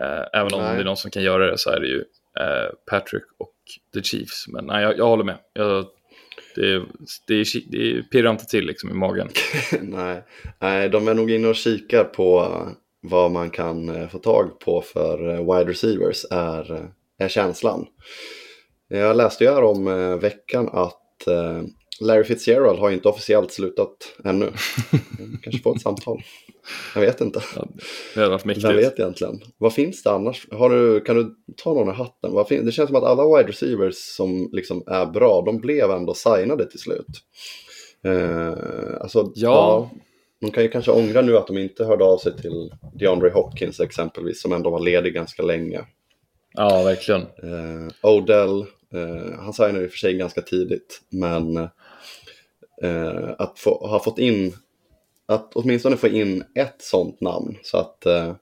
Eh, 0.00 0.40
även 0.40 0.54
om 0.54 0.60
Nej. 0.60 0.74
det 0.74 0.80
är 0.80 0.84
någon 0.84 0.96
som 0.96 1.10
kan 1.10 1.22
göra 1.22 1.50
det 1.50 1.58
så 1.58 1.70
är 1.70 1.80
det 1.80 1.86
ju 1.86 2.04
eh, 2.40 2.70
Patrick 2.90 3.24
och 3.38 3.54
The 3.94 4.02
Chiefs. 4.02 4.48
Men 4.48 4.64
nej, 4.64 4.82
jag, 4.82 4.98
jag 4.98 5.06
håller 5.06 5.24
med. 5.24 5.38
Jag, 5.52 5.86
det, 6.54 6.82
det, 7.26 7.44
det 7.70 8.02
pirrar 8.02 8.30
inte 8.30 8.46
till 8.46 8.66
liksom 8.66 8.90
i 8.90 8.94
magen. 8.94 9.28
Nej. 9.82 10.22
Nej, 10.60 10.88
de 10.88 11.08
är 11.08 11.14
nog 11.14 11.30
inne 11.30 11.48
och 11.48 11.56
kikar 11.56 12.04
på 12.04 12.58
vad 13.00 13.30
man 13.30 13.50
kan 13.50 13.88
eh, 13.88 14.08
få 14.08 14.18
tag 14.18 14.60
på 14.60 14.82
för 14.82 15.28
eh, 15.28 15.54
wide 15.54 15.70
receivers 15.70 16.24
är, 16.30 16.72
eh, 16.72 16.84
är 17.18 17.28
känslan. 17.28 17.86
Jag 18.88 19.16
läste 19.16 19.44
ju 19.44 19.50
här 19.50 19.62
om 19.62 19.84
veckan 20.20 20.68
att 20.72 21.28
Larry 22.00 22.24
Fitzgerald 22.24 22.78
har 22.78 22.90
inte 22.90 23.08
officiellt 23.08 23.52
slutat 23.52 24.16
ännu. 24.24 24.46
Kanske 25.42 25.62
få 25.62 25.74
ett 25.74 25.82
samtal. 25.82 26.22
Jag 26.94 27.00
vet 27.00 27.20
inte. 27.20 27.42
Det 28.14 28.20
hade 28.20 28.32
varit 28.32 28.44
mäktigt. 28.44 28.66
Vem 28.66 28.76
vet 28.76 28.98
egentligen? 28.98 29.40
Vad 29.58 29.72
finns 29.72 30.02
det 30.02 30.10
annars? 30.10 30.46
Har 30.50 30.70
du, 30.70 31.00
kan 31.00 31.16
du 31.16 31.34
ta 31.56 31.74
någon 31.74 31.88
i 31.88 31.96
hatten? 31.96 32.64
Det 32.66 32.72
känns 32.72 32.88
som 32.88 32.96
att 32.96 33.04
alla 33.04 33.36
wide 33.36 33.48
receivers 33.48 33.96
som 33.96 34.50
liksom 34.52 34.82
är 34.86 35.06
bra, 35.06 35.42
de 35.46 35.58
blev 35.58 35.90
ändå 35.90 36.14
signade 36.14 36.70
till 36.70 36.80
slut. 36.80 37.06
Eh, 38.04 38.52
alltså, 39.00 39.32
Ja. 39.34 39.90
De 40.40 40.50
kan 40.50 40.62
ju 40.62 40.68
kanske 40.68 40.90
ångra 40.90 41.22
nu 41.22 41.36
att 41.36 41.46
de 41.46 41.58
inte 41.58 41.84
hörde 41.84 42.04
av 42.04 42.18
sig 42.18 42.36
till 42.36 42.70
DeAndre 42.94 43.30
Hopkins 43.30 43.80
exempelvis, 43.80 44.42
som 44.42 44.52
ändå 44.52 44.70
var 44.70 44.80
ledig 44.80 45.14
ganska 45.14 45.42
länge. 45.42 45.80
Ja, 46.54 46.82
verkligen. 46.82 47.20
Eh, 47.20 47.88
Odell, 48.02 48.60
eh, 48.94 49.38
han 49.38 49.52
signade 49.52 49.84
i 49.84 49.86
och 49.86 49.90
för 49.90 49.98
sig 49.98 50.14
ganska 50.14 50.42
tidigt, 50.42 51.00
men 51.10 51.68
eh, 52.82 53.30
att 53.38 53.58
få, 53.58 53.86
ha 53.86 54.00
fått 54.00 54.18
in, 54.18 54.54
att 55.26 55.50
åtminstone 55.54 55.96
få 55.96 56.08
in 56.08 56.44
ett 56.54 56.76
sånt 56.78 57.20
namn 57.20 57.58
så 57.62 57.78
att 57.78 58.06
eh, 58.06 58.34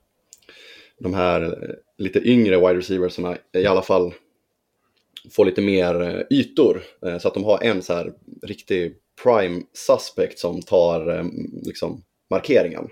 de 0.99 1.13
här 1.13 1.57
lite 1.97 2.19
yngre 2.19 2.57
wide 2.57 2.77
receiversarna 2.77 3.37
i 3.53 3.65
alla 3.65 3.81
fall 3.81 4.13
får 5.31 5.45
lite 5.45 5.61
mer 5.61 6.01
eh, 6.01 6.37
ytor 6.37 6.81
eh, 7.05 7.17
så 7.17 7.27
att 7.27 7.33
de 7.33 7.43
har 7.43 7.63
en 7.63 7.81
så 7.81 7.93
här 7.93 8.13
riktig 8.43 8.95
prime 9.23 9.61
suspect 9.73 10.39
som 10.39 10.61
tar 10.61 11.17
eh, 11.17 11.25
liksom 11.63 12.03
markeringen. 12.29 12.87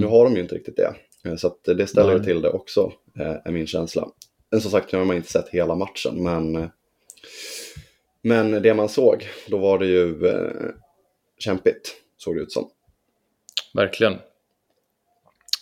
Nu 0.00 0.06
har 0.06 0.24
de 0.24 0.34
ju 0.34 0.42
inte 0.42 0.54
riktigt 0.54 0.76
det. 0.76 0.94
Eh, 1.24 1.36
Så 1.36 1.56
det 1.64 1.86
ställer 1.86 2.16
Nej. 2.16 2.24
till 2.24 2.42
det 2.42 2.50
också, 2.50 2.92
är 3.44 3.50
min 3.50 3.66
känsla. 3.66 4.08
Men 4.50 4.60
som 4.60 4.70
sagt, 4.70 4.92
nu 4.92 4.98
har 4.98 5.06
man 5.06 5.16
inte 5.16 5.30
sett 5.30 5.48
hela 5.48 5.74
matchen, 5.74 6.22
men, 6.22 6.70
men 8.22 8.62
det 8.62 8.74
man 8.74 8.88
såg, 8.88 9.28
då 9.48 9.58
var 9.58 9.78
det 9.78 9.86
ju 9.86 10.26
eh, 10.26 10.70
kämpigt, 11.38 11.96
såg 12.16 12.36
det 12.36 12.42
ut 12.42 12.52
som. 12.52 12.70
Verkligen. 13.74 14.12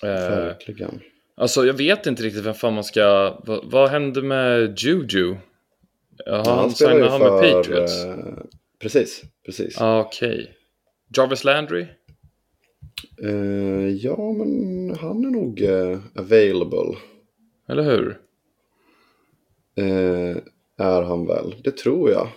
Eh, 0.02 0.08
Verkligen. 0.30 1.00
alltså, 1.36 1.66
jag 1.66 1.74
vet 1.74 2.06
inte 2.06 2.22
riktigt 2.22 2.44
vem 2.44 2.54
fan 2.54 2.74
man 2.74 2.84
ska... 2.84 3.36
Vad, 3.44 3.64
vad 3.64 3.88
hände 3.88 4.22
med 4.22 4.78
Juju? 4.78 5.36
Ja, 6.26 6.42
han 6.44 6.70
spelar 6.70 6.96
ju 6.96 7.04
han 7.04 7.20
med 7.20 7.28
Patriots? 7.30 8.04
eh, 8.04 8.16
precis, 8.78 9.22
precis. 9.46 9.80
Ah, 9.80 10.00
Okej. 10.00 10.54
Jarvis 11.16 11.44
Landry? 11.44 11.86
Eh, 13.22 13.88
ja, 13.88 14.32
men 14.32 14.94
han 15.00 15.24
är 15.24 15.30
nog 15.30 15.62
eh, 15.62 15.98
available. 16.16 16.96
Eller 17.68 17.82
hur? 17.82 18.18
Eh, 19.76 20.36
är 20.78 21.02
han 21.02 21.26
väl? 21.26 21.54
Det 21.64 21.76
tror 21.76 22.10
jag. 22.10 22.28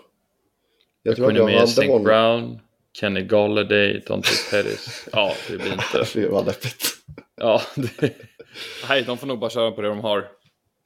Jag 1.04 1.16
tror 1.16 1.32
Equinemius, 1.32 1.60
hade 1.60 1.72
St. 1.72 1.88
honom. 1.88 2.04
Brown, 2.04 2.60
Kenny 2.94 3.22
Galladay, 3.22 4.04
Dante 4.08 4.30
Pettis. 4.52 5.08
Ja, 5.12 5.34
det 5.50 5.58
blir 5.58 5.74
inte... 5.74 6.06
Fy 6.06 6.28
vad 6.28 6.46
deppigt. 6.46 6.86
Ja, 7.38 7.62
det... 7.76 8.14
Nej, 8.90 9.04
de 9.04 9.18
får 9.18 9.28
nog 9.28 9.40
bara 9.40 9.50
köra 9.50 9.72
på 9.72 9.82
det 9.82 9.88
de 9.88 10.00
har. 10.00 10.18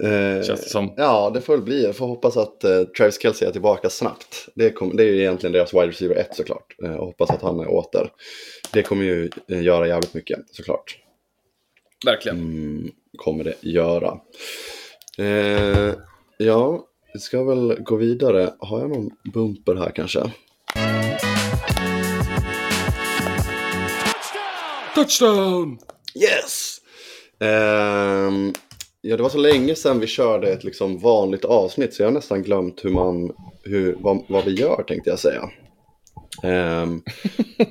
Eh, 0.04 0.44
Känns 0.44 0.64
det 0.64 0.70
som. 0.70 0.94
Ja, 0.98 1.32
det 1.34 1.42
får 1.42 1.54
väl 1.54 1.62
bli. 1.66 1.84
Jag 1.84 1.96
får 1.96 2.08
hoppas 2.08 2.38
att 2.38 2.64
eh, 2.64 2.84
Travis 2.84 3.22
Kelce 3.22 3.48
är 3.48 3.52
tillbaka 3.52 3.90
snabbt. 3.90 4.50
Det, 4.56 4.72
kom, 4.72 4.96
det 4.98 5.04
är 5.04 5.08
ju 5.08 5.20
egentligen 5.20 5.54
deras 5.54 5.74
wide 5.74 5.88
receiver 5.88 6.16
1 6.16 6.36
såklart. 6.36 6.76
Eh, 6.84 6.96
och 6.96 7.06
hoppas 7.06 7.30
att 7.30 7.42
han 7.42 7.60
är 7.60 7.68
åter. 7.68 8.10
Det 8.74 8.84
kommer 8.84 9.04
ju 9.04 9.30
eh, 9.48 9.62
göra 9.62 9.88
jävligt 9.88 10.14
mycket 10.14 10.40
såklart. 10.52 10.98
Verkligen. 12.06 12.38
Mm, 12.38 12.92
kommer 13.18 13.44
det 13.44 13.56
göra. 13.62 14.20
Eh, 15.18 15.94
ja, 16.38 16.88
vi 17.16 17.20
ska 17.20 17.44
väl 17.44 17.76
gå 17.80 17.96
vidare. 17.96 18.54
Har 18.60 18.80
jag 18.80 18.90
någon 18.90 19.10
bumper 19.34 19.76
här 19.76 19.92
kanske? 19.96 20.32
Touchdown! 24.96 25.78
Yes! 26.16 26.82
Ehm, 27.40 28.54
ja, 29.02 29.18
det 29.18 29.24
var 29.24 29.30
så 29.30 29.38
länge 29.38 29.76
sedan 29.76 30.00
vi 30.00 30.08
körde 30.08 30.52
ett 30.52 30.64
liksom 30.64 31.00
vanligt 31.00 31.46
avsnitt 31.46 31.94
så 31.94 32.02
jag 32.02 32.08
har 32.08 32.14
nästan 32.14 32.44
glömt 32.44 32.86
hur 32.86 32.90
man, 32.90 33.32
hur, 33.64 33.96
vad, 34.00 34.24
vad 34.28 34.46
vi 34.46 34.54
gör 34.54 34.84
tänkte 34.88 35.10
jag 35.10 35.20
säga. 35.20 35.50
Um, 36.44 37.04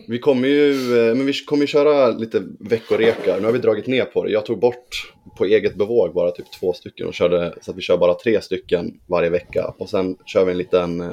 vi 0.09 0.19
kommer 0.19 0.49
ju, 0.49 0.73
eh, 0.99 1.15
men 1.15 1.27
vi 1.27 1.33
kommer 1.33 1.67
köra 1.67 2.09
lite 2.09 2.43
veckorekar. 2.61 3.41
Nu 3.41 3.47
har 3.47 3.53
vi 3.53 3.59
dragit 3.59 3.87
ner 3.87 4.05
på 4.05 4.25
det. 4.25 4.31
Jag 4.31 4.47
tog 4.47 4.59
bort 4.59 5.13
på 5.39 5.45
eget 5.45 5.75
bevåg 5.75 6.15
bara 6.15 6.31
typ 6.31 6.53
två 6.61 6.73
stycken 6.73 7.07
och 7.07 7.15
körde 7.15 7.55
så 7.61 7.71
att 7.71 7.77
vi 7.77 7.83
kör 7.83 7.99
bara 7.99 8.15
tre 8.15 8.41
stycken 8.41 9.01
varje 9.07 9.31
vecka. 9.31 9.75
Och 9.79 9.91
sen 9.91 10.17
kör 10.27 10.45
vi 10.45 10.53
en 10.53 10.59
liten 10.59 11.01
eh, 11.01 11.09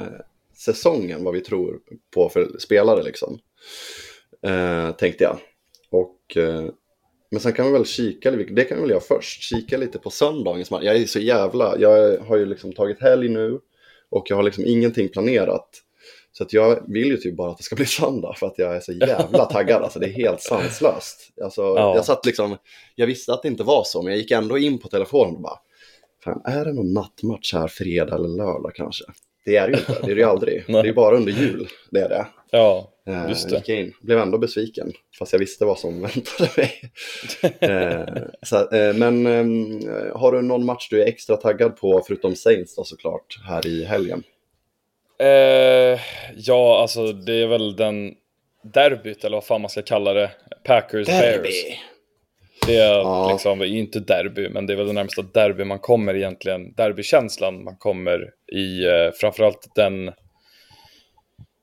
säsongen 0.56 1.24
vad 1.24 1.34
vi 1.34 1.40
tror 1.40 1.78
på 2.14 2.28
för 2.28 2.58
spelare 2.58 3.02
liksom. 3.02 3.38
Eh, 4.46 4.90
tänkte 4.90 5.24
jag. 5.24 5.38
Och, 5.90 6.36
eh, 6.36 6.64
men 7.30 7.40
sen 7.40 7.52
kan 7.52 7.66
vi 7.66 7.72
väl 7.72 7.86
kika, 7.86 8.30
det 8.30 8.64
kan 8.64 8.76
vi 8.76 8.82
väl 8.82 8.90
göra 8.90 9.00
först, 9.00 9.42
kika 9.42 9.76
lite 9.78 9.98
på 9.98 10.10
söndagens 10.10 10.70
match. 10.70 10.84
Jag 10.84 10.96
är 10.96 11.06
så 11.06 11.18
jävla, 11.18 11.78
jag 11.78 12.18
har 12.18 12.36
ju 12.36 12.46
liksom 12.46 12.72
tagit 12.72 13.00
helg 13.00 13.28
nu 13.28 13.58
och 14.10 14.26
jag 14.30 14.36
har 14.36 14.42
liksom 14.42 14.66
ingenting 14.66 15.08
planerat. 15.08 15.82
Så 16.32 16.42
att 16.42 16.52
jag 16.52 16.92
vill 16.92 17.06
ju 17.06 17.16
typ 17.16 17.36
bara 17.36 17.50
att 17.50 17.56
det 17.58 17.62
ska 17.64 17.76
bli 17.76 17.86
söndag 17.86 18.34
för 18.38 18.46
att 18.46 18.58
jag 18.58 18.76
är 18.76 18.80
så 18.80 18.92
jävla 18.92 19.44
taggad. 19.44 19.82
Alltså 19.82 19.98
det 19.98 20.06
är 20.06 20.12
helt 20.12 20.40
sanslöst. 20.42 21.28
Alltså, 21.42 21.62
Ja. 21.62 21.94
Jag 21.94 22.04
satt 22.04 22.26
liksom, 22.26 22.56
jag 22.94 23.06
visste 23.06 23.32
att 23.32 23.42
det 23.42 23.48
inte 23.48 23.62
var 23.62 23.82
så, 23.84 24.02
men 24.02 24.12
jag 24.12 24.18
gick 24.20 24.30
ändå 24.30 24.58
in 24.58 24.78
på 24.78 24.88
telefonen 24.88 25.34
och 25.34 25.40
bara, 25.42 25.58
fan 26.24 26.42
är 26.44 26.64
det 26.64 26.72
någon 26.72 26.92
nattmatch 26.92 27.54
här 27.54 27.68
fredag 27.68 28.14
eller 28.14 28.28
lördag 28.28 28.72
kanske? 28.74 29.04
Det 29.44 29.56
är 29.56 29.68
det 29.68 29.72
ju 29.72 29.78
inte, 29.78 29.92
det 30.06 30.10
är 30.10 30.14
det 30.14 30.20
ju 30.20 30.26
aldrig. 30.28 30.64
Det 30.68 30.88
är 30.88 30.92
bara 30.92 31.16
under 31.16 31.32
jul, 31.32 31.68
det 31.90 32.00
är 32.00 32.08
det. 32.08 32.26
Ja, 32.50 32.88
Eh, 33.06 33.28
just 33.28 33.52
gick 33.52 33.66
det. 33.66 33.80
in, 33.80 33.92
blev 34.02 34.18
ändå 34.18 34.38
besviken, 34.38 34.92
fast 35.18 35.32
jag 35.32 35.40
visste 35.40 35.64
vad 35.64 35.78
som 35.78 36.00
väntade 36.02 36.50
mig. 36.56 36.92
eh, 37.60 38.22
så, 38.42 38.56
eh, 38.76 38.94
men 38.94 39.26
eh, 39.26 40.16
har 40.16 40.32
du 40.32 40.42
någon 40.42 40.64
match 40.66 40.88
du 40.90 41.02
är 41.02 41.06
extra 41.06 41.36
taggad 41.36 41.76
på, 41.76 42.02
förutom 42.06 42.36
Saints 42.36 42.76
då 42.76 42.84
såklart, 42.84 43.38
här 43.44 43.66
i 43.66 43.84
helgen? 43.84 44.22
Eh, 45.22 46.00
ja, 46.36 46.80
alltså 46.80 47.12
det 47.12 47.42
är 47.42 47.46
väl 47.46 47.76
den 47.76 48.14
derbyt, 48.74 49.24
eller 49.24 49.36
vad 49.36 49.44
fan 49.44 49.60
man 49.60 49.70
ska 49.70 49.82
kalla 49.82 50.12
det. 50.12 50.30
Packers-Bears. 50.64 51.78
Det 52.66 52.76
är 52.76 52.98
Ja. 52.98 53.32
liksom, 53.32 53.62
inte 53.62 54.00
derby, 54.00 54.48
men 54.48 54.66
det 54.66 54.72
är 54.72 54.76
väl 54.76 54.86
det 54.86 54.92
närmsta 54.92 55.22
derby 55.22 55.64
man 55.64 55.78
kommer 55.78 56.14
egentligen. 56.16 56.72
Derbykänslan 56.74 57.64
man 57.64 57.76
kommer 57.76 58.30
i, 58.52 58.84
eh, 58.86 59.10
framförallt 59.20 59.68
den, 59.74 60.12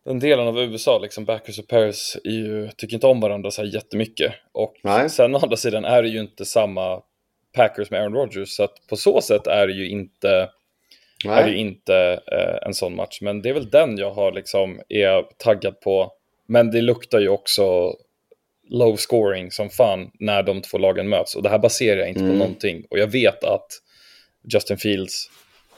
den 0.06 0.20
delen 0.20 0.48
av 0.48 0.60
USA, 0.60 1.00
liksom 1.00 1.26
Packers 1.26 1.60
och 1.60 1.66
Bears, 1.70 2.18
ju, 2.24 2.70
tycker 2.78 2.94
inte 2.94 3.08
om 3.08 3.20
varandra 3.20 3.52
så 3.52 3.62
här 3.62 3.74
jättemycket. 3.74 4.34
Och 4.52 4.74
Nej. 4.84 5.10
sen 5.10 5.36
å 5.36 5.40
andra 5.44 5.58
sidan 5.58 5.86
är 5.86 6.04
det 6.04 6.10
ju 6.10 6.20
inte 6.20 6.46
samma 6.46 7.02
Packers 7.56 7.92
med 7.92 8.00
Aaron 8.02 8.14
Rodgers, 8.14 8.50
så 8.50 8.64
att 8.64 8.88
på 8.90 8.96
så 8.96 9.22
sätt 9.22 9.48
är 9.48 9.68
det 9.68 9.74
ju 9.74 9.90
inte 9.90 10.50
är 11.28 11.44
det 11.44 11.50
ju 11.50 11.56
Nej, 11.56 11.62
inte 11.62 11.96
eh, 12.32 12.68
en 12.68 12.74
sån 12.74 12.96
match. 12.96 13.20
Men 13.22 13.42
det 13.42 13.50
är 13.50 13.54
väl 13.54 13.70
den 13.70 13.98
jag 13.98 14.12
har 14.12 14.32
liksom, 14.32 14.82
är 14.90 15.24
taggad 15.38 15.80
på. 15.82 16.12
Men 16.48 16.72
det 16.72 16.82
luktar 16.82 17.20
ju 17.20 17.30
också 17.30 17.94
low 18.70 18.96
scoring 18.96 19.52
som 19.52 19.70
fan 19.70 20.12
när 20.20 20.44
de 20.44 20.62
två 20.62 20.78
lagen 20.78 21.10
möts. 21.10 21.36
Och 21.36 21.44
det 21.44 21.50
här 21.50 21.60
baserar 21.60 22.00
jag 22.00 22.08
inte 22.08 22.20
på 22.20 22.26
Mm. 22.26 22.38
någonting. 22.38 22.86
Och 22.90 23.00
jag 23.00 23.08
vet 23.08 23.44
att 23.44 23.68
Justin 24.54 24.78
Fields 24.78 25.30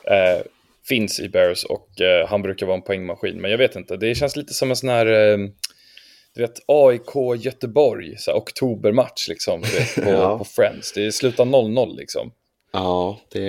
eh, 0.03 0.45
finns 0.88 1.19
i 1.19 1.29
Bears 1.29 1.63
och 1.63 2.01
eh, 2.01 2.27
han 2.27 2.41
brukar 2.41 2.65
vara 2.65 2.77
en 2.77 2.83
poängmaskin. 2.83 3.41
Men 3.41 3.51
jag 3.51 3.57
vet 3.57 3.75
inte, 3.75 3.98
det 3.98 4.15
känns 4.15 4.36
lite 4.36 4.53
som 4.53 4.69
en 4.69 4.75
sån 4.75 4.89
här 4.89 5.05
eh, 5.05 5.38
du 6.36 6.41
vet, 6.41 6.60
AIK 6.67 7.43
Göteborg, 7.45 8.17
så 8.17 8.31
här, 8.31 8.38
oktobermatch 8.38 9.27
liksom, 9.29 9.62
vet, 9.62 9.95
på, 9.95 10.01
Ja. 10.12 10.38
på 10.38 10.43
Friends. 10.45 10.91
Det 10.93 11.12
slutar 11.12 11.45
0-0 11.45 11.98
liksom. 11.98 12.31
Ja, 12.72 13.20
det. 13.32 13.42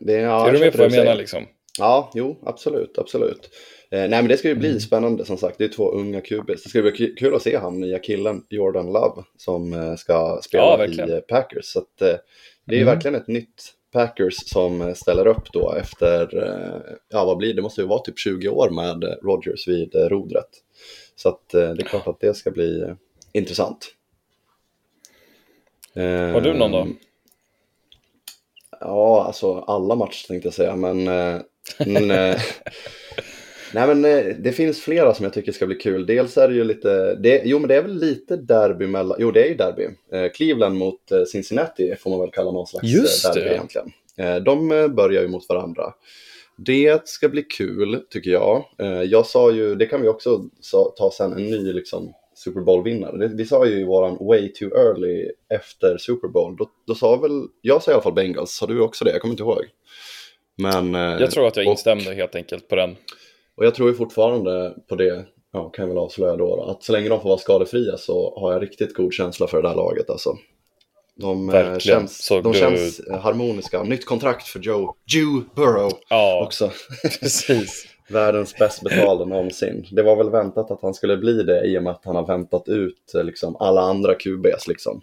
Det 0.00 0.12
ja, 0.12 0.48
är 0.48 0.52
du 0.52 0.58
med 0.58 0.72
på 0.72 0.78
vad 0.78 0.84
jag 0.84 0.90
menar 0.92 1.04
säger. 1.04 1.16
liksom? 1.16 1.44
Ja, 1.78 2.10
jo, 2.14 2.36
absolut, 2.46 2.98
absolut. 2.98 3.50
Eh, 3.90 3.98
nej, 4.00 4.08
men 4.10 4.28
det 4.28 4.36
ska 4.36 4.48
ju 4.48 4.52
Mm. 4.52 4.60
bli 4.60 4.80
spännande 4.80 5.24
som 5.24 5.36
sagt. 5.36 5.58
Det 5.58 5.64
är 5.64 5.68
två 5.68 5.90
unga 5.90 6.20
QBs. 6.20 6.62
Det 6.62 6.68
ska 6.68 6.82
bli 6.82 6.90
ku- 6.90 7.16
kul 7.16 7.34
att 7.34 7.42
se 7.42 7.56
han 7.56 7.80
nya 7.80 7.98
killen, 7.98 8.42
Jordan 8.50 8.86
Love, 8.86 9.22
som 9.36 9.72
eh, 9.72 9.94
ska 9.94 10.40
spela 10.44 10.86
Ja, 10.88 11.06
i 11.18 11.20
Packers. 11.20 11.64
Så 11.64 11.78
att, 11.78 12.02
eh, 12.02 12.16
det 12.64 12.74
är 12.74 12.78
ju 12.78 12.82
Mm. 12.82 12.94
verkligen 12.94 13.14
ett 13.14 13.28
nytt 13.28 13.62
Packers 13.92 14.34
som 14.50 14.80
eh, 14.82 14.94
ställer 14.94 15.26
upp 15.26 15.52
då 15.52 15.72
efter, 15.72 16.42
eh, 16.46 16.92
ja 17.08 17.24
vad 17.24 17.36
blir 17.36 17.48
det, 17.48 17.54
det 17.54 17.62
måste 17.62 17.80
ju 17.80 17.86
vara 17.86 18.02
typ 18.02 18.18
20 18.18 18.48
år 18.48 18.70
med 18.70 19.04
Rodgers 19.22 19.68
vid 19.68 19.94
rodret. 19.94 20.48
Så 21.16 21.28
att 21.28 21.48
det 21.48 21.58
är 21.62 21.76
klart 21.76 22.06
att 22.08 22.20
det 22.20 22.34
ska 22.34 22.50
bli 22.50 22.84
intressant. 23.32 23.86
Har 25.94 26.40
du 26.40 26.52
någon 26.54 26.72
då? 26.72 26.88
Ja, 28.80 29.24
alltså 29.26 29.58
alla 29.58 29.94
matcher 29.94 30.26
tänkte 30.28 30.46
jag 30.46 30.54
säga, 30.54 30.76
men... 30.76 31.08
eh, 31.08 31.40
men 31.86 32.10
eh, 32.10 32.36
nej, 33.74 33.86
men 33.86 34.04
eh, 34.04 34.24
det 34.38 34.52
finns 34.52 34.80
flera 34.80 35.14
som 35.14 35.24
jag 35.24 35.32
tycker 35.32 35.52
ska 35.52 35.66
bli 35.66 35.76
kul. 35.76 36.06
Dels 36.06 36.36
är 36.36 36.48
det 36.48 36.54
ju 36.54 36.64
lite... 36.64 37.14
Det, 37.14 37.42
jo, 37.44 37.58
men 37.58 37.68
det 37.68 37.76
är 37.76 37.82
väl 37.82 37.98
lite 37.98 38.36
derby 38.36 38.86
mellan... 38.86 39.16
Jo, 39.20 39.30
det 39.30 39.44
är 39.44 39.48
ju 39.48 39.54
derby. 39.54 39.88
Cleveland 40.34 40.76
mot 40.78 41.00
Cincinnati 41.32 41.96
får 41.96 42.10
man 42.10 42.20
väl 42.20 42.30
kalla 42.30 42.50
någon 42.50 42.66
slags 42.66 42.86
Just 42.86 43.24
derby 43.24 43.40
det. 43.40 43.54
egentligen. 43.54 43.92
De 44.44 44.68
börjar 44.96 45.22
ju 45.22 45.28
mot 45.28 45.48
varandra. 45.48 45.92
Det 46.56 47.08
ska 47.08 47.28
bli 47.28 47.42
kul, 47.42 48.00
tycker 48.10 48.30
jag. 48.30 48.64
Jag 49.04 49.26
sa 49.26 49.50
ju, 49.50 49.74
det 49.74 49.86
kan 49.86 50.02
vi 50.02 50.08
också 50.08 50.40
ta 50.96 51.10
sen, 51.16 51.32
en 51.32 51.44
ny 51.44 51.72
liksom, 51.72 52.12
Super 52.44 52.60
Bowl-vinnare. 52.60 53.16
Det- 53.16 53.34
Vi 53.36 53.44
sa 53.44 53.66
ju 53.66 53.80
i 53.80 53.84
våran 53.84 54.16
way 54.20 54.52
too 54.52 54.68
early 54.76 55.30
efter 55.54 55.98
Super 55.98 56.28
Bowl, 56.28 56.56
då, 56.56 56.66
då 56.86 56.94
sa 56.94 57.16
väl, 57.16 57.46
jag 57.60 57.82
sa 57.82 57.90
i 57.90 57.94
alla 57.94 58.02
fall 58.02 58.12
Bengals, 58.12 58.52
sa 58.52 58.66
du 58.66 58.80
också 58.80 59.04
det? 59.04 59.10
Jag 59.12 59.20
kommer 59.20 59.32
inte 59.32 59.42
ihåg. 59.42 59.64
Men, 60.58 60.94
eh, 60.94 61.00
Jag 61.20 61.30
tror 61.30 61.46
att 61.46 61.56
jag 61.56 61.66
och- 61.66 61.70
instämde 61.72 62.14
helt 62.14 62.34
enkelt 62.34 62.68
på 62.68 62.76
den. 62.76 62.96
Och 63.56 63.64
jag 63.66 63.74
tror 63.74 63.88
ju 63.88 63.94
fortfarande 63.94 64.74
på 64.88 64.94
det, 64.96 65.24
ja, 65.52 65.68
kan 65.68 65.82
jag 65.82 65.88
väl 65.88 65.98
avslöja 65.98 66.36
då, 66.36 66.62
att 66.64 66.82
så 66.82 66.92
länge 66.92 67.08
de 67.08 67.20
får 67.20 67.28
vara 67.28 67.38
skadefria 67.38 67.96
så 67.96 68.38
har 68.40 68.52
jag 68.52 68.62
riktigt 68.62 68.94
god 68.94 69.12
känsla 69.12 69.46
för 69.46 69.62
det 69.62 69.68
där 69.68 69.76
laget 69.76 70.10
alltså. 70.10 70.36
De, 71.16 71.48
eh, 71.48 71.52
Verkligen. 71.54 71.80
känns, 72.00 72.24
Såg 72.24 72.42
de 72.42 72.52
du- 72.52 72.58
känns 72.58 73.00
harmoniska. 73.22 73.82
Nytt 73.82 74.04
kontrakt 74.06 74.46
för 74.48 74.60
Joe, 74.60 74.94
Joe 75.06 75.42
Burrow 75.56 75.92
Ja, 76.08 76.44
också. 76.46 76.70
precis. 77.20 77.86
Världens 78.08 78.54
bäst 78.58 78.82
betalda 78.82 79.24
någonsin. 79.24 79.86
Det 79.90 80.02
var 80.02 80.16
väl 80.16 80.30
väntat 80.30 80.70
att 80.70 80.82
han 80.82 80.94
skulle 80.94 81.16
bli 81.16 81.42
det 81.42 81.64
i 81.66 81.78
och 81.78 81.82
med 81.82 81.90
att 81.92 82.04
han 82.04 82.16
har 82.16 82.26
väntat 82.26 82.68
ut 82.68 83.14
eh, 83.14 83.24
liksom, 83.24 83.56
alla 83.56 83.80
andra 83.80 84.14
QBs. 84.14 84.68
Liksom. 84.68 85.00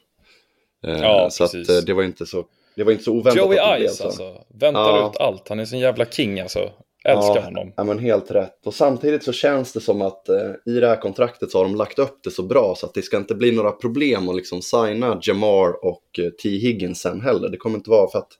Eh, 0.88 1.00
Ja, 1.02 1.28
så 1.32 1.44
att, 1.44 1.52
precis. 1.52 1.70
eh, 1.80 1.84
det 1.86 1.94
var 1.94 2.04
inte 2.04 2.26
så, 2.26 2.46
det 2.76 2.84
var 2.84 2.92
inte 2.92 3.04
så 3.04 3.12
oväntat 3.12 3.36
Joey 3.36 3.78
blev 3.78 3.90
Ice 3.90 3.98
så. 3.98 4.04
alltså. 4.04 4.34
Väntar 4.48 4.82
Ja. 4.98 5.10
ut 5.14 5.18
allt. 5.22 5.50
Han 5.50 5.60
är 5.60 5.66
sån 5.66 5.80
jävla 5.80 6.06
king 6.06 6.40
alltså. 6.40 6.60
Älskar 7.06 7.36
ja, 7.36 7.42
honom. 7.42 7.74
Ja, 7.78 7.84
men 7.84 8.00
helt 8.00 8.32
rätt. 8.32 8.66
Och 8.66 8.74
samtidigt 8.74 9.24
så 9.24 9.32
känns 9.34 9.74
det 9.74 9.80
som 9.80 10.02
att 10.02 10.30
eh, 10.30 10.52
i 10.66 10.80
det 10.80 10.88
här 10.88 10.96
kontraktet 11.02 11.52
så 11.52 11.58
har 11.58 11.64
de 11.66 11.76
lagt 11.76 12.00
upp 12.00 12.20
det 12.24 12.32
så 12.32 12.44
bra 12.44 12.74
så 12.78 12.86
att 12.86 12.94
det 12.94 13.02
ska 13.02 13.18
inte 13.18 13.36
bli 13.36 13.52
några 13.52 13.72
problem 13.72 14.30
att 14.30 14.36
liksom 14.36 14.62
signa 14.62 15.20
Jamar 15.22 15.86
och 15.86 16.20
eh, 16.20 16.30
T. 16.30 16.50
Higgins 16.50 17.02
sen 17.02 17.22
heller. 17.22 17.50
Det 17.50 17.58
kommer 17.58 17.76
inte 17.78 17.90
vara 17.90 18.10
för 18.12 18.20
att 18.20 18.32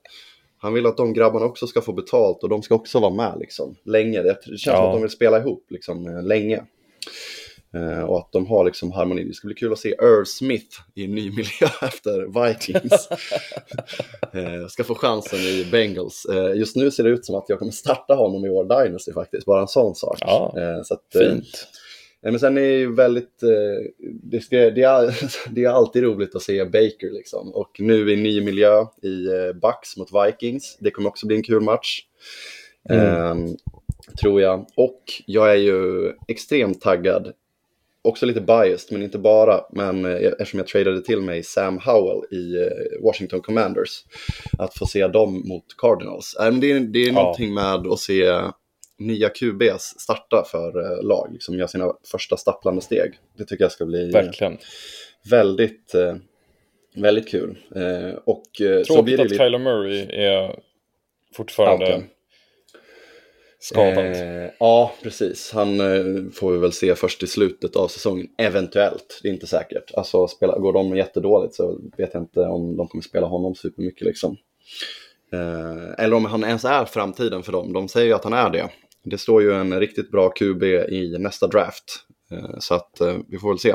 han 0.62 0.74
vill 0.74 0.86
att 0.86 0.96
de 0.96 1.12
grabbarna 1.12 1.46
också 1.46 1.66
ska 1.66 1.80
få 1.80 1.92
betalt 1.92 2.42
och 2.42 2.48
de 2.48 2.62
ska 2.62 2.74
också 2.74 3.00
vara 3.00 3.14
med 3.14 3.36
liksom 3.40 3.76
länge. 3.84 4.22
Det 4.22 4.38
känns 4.44 4.62
som 4.62 4.72
Ja. 4.72 4.86
att 4.88 4.94
de 4.94 5.02
vill 5.02 5.10
spela 5.10 5.38
ihop 5.38 5.66
liksom 5.70 6.06
eh, 6.06 6.22
länge. 6.22 6.62
Eh, 7.74 8.02
och 8.02 8.18
att 8.18 8.32
de 8.32 8.46
har 8.46 8.64
liksom 8.64 8.92
harmoni. 8.92 9.24
Det 9.24 9.34
ska 9.34 9.46
bli 9.46 9.54
kul 9.54 9.72
att 9.72 9.78
se 9.78 9.88
Irv 9.88 10.24
Smith 10.24 10.76
i 10.94 11.04
en 11.04 11.14
ny 11.14 11.30
miljö 11.36 11.68
efter 11.82 12.46
Vikings. 12.48 13.08
eh, 14.32 14.66
ska 14.68 14.84
få 14.84 14.94
chansen 14.94 15.38
i 15.38 15.66
Bengals. 15.72 16.24
Eh, 16.24 16.54
just 16.58 16.76
nu 16.76 16.90
ser 16.90 17.04
det 17.04 17.10
ut 17.10 17.26
som 17.26 17.34
att 17.34 17.48
jag 17.48 17.58
kommer 17.58 17.72
starta 17.72 18.14
honom 18.14 18.44
i 18.44 18.48
vår 18.48 18.84
Dynasty 18.84 19.12
faktiskt. 19.12 19.46
Bara 19.46 19.60
en 19.60 19.68
sån 19.68 19.94
sak. 19.94 20.18
Ja, 20.20 20.54
så 20.84 20.94
att, 20.94 21.02
Fint. 21.12 21.44
Eh, 22.24 22.30
men 22.30 22.40
sen 22.40 22.56
är 22.56 22.60
det 22.62 22.76
ju 22.76 22.94
väldigt, 22.94 23.42
eh, 23.42 24.08
det, 24.22 24.40
ska, 24.40 24.56
det, 24.56 24.82
är, 24.82 25.14
det 25.54 25.64
är 25.64 25.68
alltid 25.68 26.02
roligt 26.02 26.36
att 26.36 26.42
se 26.42 26.64
Baker 26.64 27.10
liksom. 27.12 27.52
Och 27.54 27.70
nu 27.78 28.12
i 28.12 28.16
ny 28.16 28.40
miljö 28.40 28.86
i 29.02 29.26
eh, 29.26 29.52
Bucks 29.52 29.96
mot 29.96 30.08
Vikings. 30.26 30.76
Det 30.80 30.90
kommer 30.90 31.08
också 31.08 31.26
bli 31.26 31.36
en 31.36 31.42
kul 31.42 31.60
match. 31.62 32.00
Eh, 32.90 33.34
tror 34.20 34.40
jag. 34.40 34.66
Och 34.76 35.02
jag 35.26 35.50
är 35.50 35.56
ju 35.56 36.12
extremt 36.28 36.80
taggad 36.80 37.32
också 38.04 38.26
lite 38.26 38.40
biased, 38.40 38.92
men 38.92 39.02
inte 39.02 39.18
bara, 39.18 39.60
men 39.72 40.04
eh, 40.04 40.12
eftersom 40.12 40.58
jag 40.58 40.66
tradade 40.66 41.02
till 41.02 41.20
mig 41.20 41.42
Sam 41.42 41.78
Howell 41.78 42.24
i 42.34 42.68
Washington 43.02 43.40
Commanders, 43.40 44.04
att 44.58 44.78
få 44.78 44.86
se 44.86 45.08
dem 45.08 45.42
mot 45.48 45.64
Cardinals. 45.78 46.36
Äh, 46.40 46.44
men 46.44 46.60
det 46.60 46.72
är, 46.72 46.80
det 46.80 46.98
är 46.98 47.06
Ja. 47.06 47.12
någonting 47.12 47.54
med 47.54 47.86
att 47.86 47.98
se 47.98 48.24
nya 49.06 49.28
QBs 49.28 49.94
starta 49.98 50.44
för 50.50 50.80
eh, 50.80 51.02
lag, 51.04 51.28
liksom 51.32 51.54
göra 51.58 51.68
sina 51.68 51.92
första 52.10 52.36
stapplande 52.36 52.82
steg. 52.82 53.12
Det 53.36 53.44
tycker 53.44 53.64
jag 53.64 53.72
ska 53.72 53.84
bli 53.86 54.06
eh, 54.06 54.12
Verkligen. 54.12 54.58
väldigt, 55.30 55.94
eh, 55.94 56.16
väldigt 56.96 57.28
kul. 57.28 57.58
Och 58.24 58.60
eh, 58.60 58.82
så 58.82 59.02
blir 59.02 59.16
Tråkigt 59.16 59.16
det 59.16 59.22
att 59.22 59.30
lite... 59.30 59.44
Kyler 59.44 59.58
Murray 59.58 60.00
är 60.10 60.58
fortfarande 61.34 61.86
Outen. 61.86 62.04
skadad. 63.58 64.06
Eh, 64.06 64.50
ja, 64.58 64.92
precis. 65.02 65.52
Han 65.52 65.78
får 66.34 66.52
vi 66.52 66.58
väl 66.58 66.72
se 66.72 66.94
först 66.94 67.22
i 67.22 67.26
slutet 67.26 67.76
av 67.76 67.88
säsongen, 67.88 68.28
eventuellt. 68.38 69.20
Det 69.22 69.28
är 69.28 69.32
inte 69.32 69.46
säkert. 69.46 69.94
Alltså, 69.94 70.28
spela, 70.28 70.58
går 70.58 70.72
de 70.72 70.96
jättedåligt 70.96 71.54
så 71.54 71.80
vet 71.96 72.14
jag 72.14 72.22
inte 72.22 72.40
om 72.40 72.76
de 72.76 72.88
kommer 72.88 73.02
spela 73.02 73.26
honom 73.26 73.54
supermycket. 73.54 74.02
Liksom. 74.06 74.36
Eh, 75.32 76.04
eller 76.04 76.16
om 76.16 76.24
han 76.24 76.44
ens 76.44 76.64
är 76.64 76.84
framtiden 76.84 77.42
för 77.42 77.52
dem. 77.52 77.72
De 77.72 77.88
säger 77.88 78.06
ju 78.06 78.12
att 78.12 78.24
han 78.24 78.32
är 78.32 78.50
det. 78.50 78.68
Det 79.04 79.18
står 79.18 79.42
ju 79.42 79.52
en 79.52 79.80
riktigt 79.80 80.10
bra 80.10 80.30
QB 80.30 80.62
i 80.88 81.16
nästa 81.18 81.46
draft. 81.46 81.84
Eh, 82.32 82.58
så 82.58 82.74
att 82.74 83.00
eh, 83.00 83.16
vi 83.28 83.38
får 83.38 83.48
väl 83.48 83.58
se. 83.58 83.74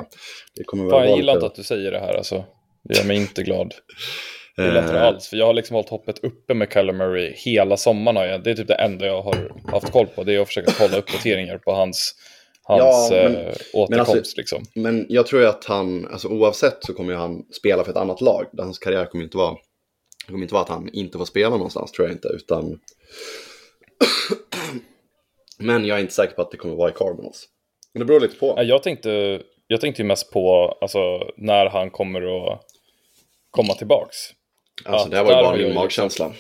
Det 0.56 0.64
kommer 0.64 0.90
Fan, 0.90 1.08
jag 1.08 1.18
gillar 1.18 1.34
inte 1.34 1.46
att 1.46 1.56
du 1.56 1.64
säger 1.64 1.92
det 1.92 2.00
här 2.00 2.14
alltså. 2.14 2.46
Det 2.84 2.98
gör 2.98 3.06
mig 3.06 3.18
inte 3.18 3.44
glad. 3.44 3.74
Jag 4.56 4.66
gillar 4.66 4.82
inte 4.82 4.94
det 4.94 5.00
Eh, 5.00 5.06
alls. 5.06 5.28
För 5.28 5.38
jag 5.38 5.46
har 5.46 5.54
liksom 5.54 5.74
hållit 5.76 5.90
hoppet 5.90 6.20
uppe 6.24 6.54
med 6.54 6.74
Kyler 6.74 6.94
Murray 6.94 7.34
hela 7.36 7.78
sommaren. 7.78 8.44
Det 8.44 8.52
är 8.52 8.56
typ 8.56 8.68
det 8.68 8.74
enda 8.76 9.06
jag 9.06 9.22
har 9.22 9.52
haft 9.72 9.92
koll 9.92 10.08
på. 10.08 10.24
Det 10.24 10.36
är 10.36 10.40
att 10.40 10.48
försöka 10.48 10.72
kolla 10.78 10.98
uppdateringar 10.98 11.58
på 11.58 11.72
hans, 11.72 12.16
hans 12.64 13.12
Ja, 13.12 13.18
men- 13.24 13.36
eh, 13.36 13.54
återkomst. 13.74 14.10
alltså- 14.16 14.38
liksom. 14.38 14.64
Men 14.76 15.06
jag 15.10 15.28
tror 15.28 15.42
ju 15.42 15.48
att 15.48 15.66
han, 15.66 16.08
alltså 16.08 16.28
oavsett 16.28 16.78
så 16.86 16.94
kommer 16.94 17.12
ju 17.14 17.18
han 17.20 17.44
spela 17.52 17.84
för 17.84 17.92
ett 17.92 17.98
annat 17.98 18.22
lag. 18.22 18.46
Hans 18.58 18.80
karriär 18.80 19.06
kommer 19.06 19.24
inte 19.24 19.38
vara, 19.38 19.54
det 20.26 20.32
kommer 20.32 20.44
inte 20.44 20.54
vara 20.54 20.64
att 20.64 20.70
han 20.70 20.90
inte 20.94 21.18
får 21.18 21.26
spela 21.26 21.50
någonstans, 21.50 21.92
tror 21.92 22.08
jag 22.08 22.16
inte, 22.16 22.28
utan... 22.28 22.80
Men 25.58 25.86
jag 25.86 25.98
är 25.98 26.02
inte 26.02 26.14
säker 26.14 26.36
på 26.36 26.42
att 26.42 26.52
det 26.52 26.58
kommer 26.58 26.76
vara 26.76 26.90
i 26.90 26.94
Cardinals. 26.94 27.46
Men 27.94 28.00
det 28.00 28.06
beror 28.06 28.20
lite 28.20 28.36
på. 28.36 28.64
Jag 28.64 28.84
tänkte, 28.84 29.42
jag 29.68 29.82
tänkte 29.82 30.02
ju 30.02 30.08
mest 30.08 30.32
på 30.32 30.78
alltså, 30.82 31.32
när 31.38 31.66
han 31.66 31.90
kommer 31.90 32.52
att 32.52 32.62
komma 33.52 33.74
tillbaks. 33.74 34.16
Alltså 34.86 35.10
det 35.10 35.18
här 35.18 35.24
var 35.24 35.32
ju 35.32 35.44
bara 35.44 35.58
min 35.58 35.74
magkänsla. 35.74 36.32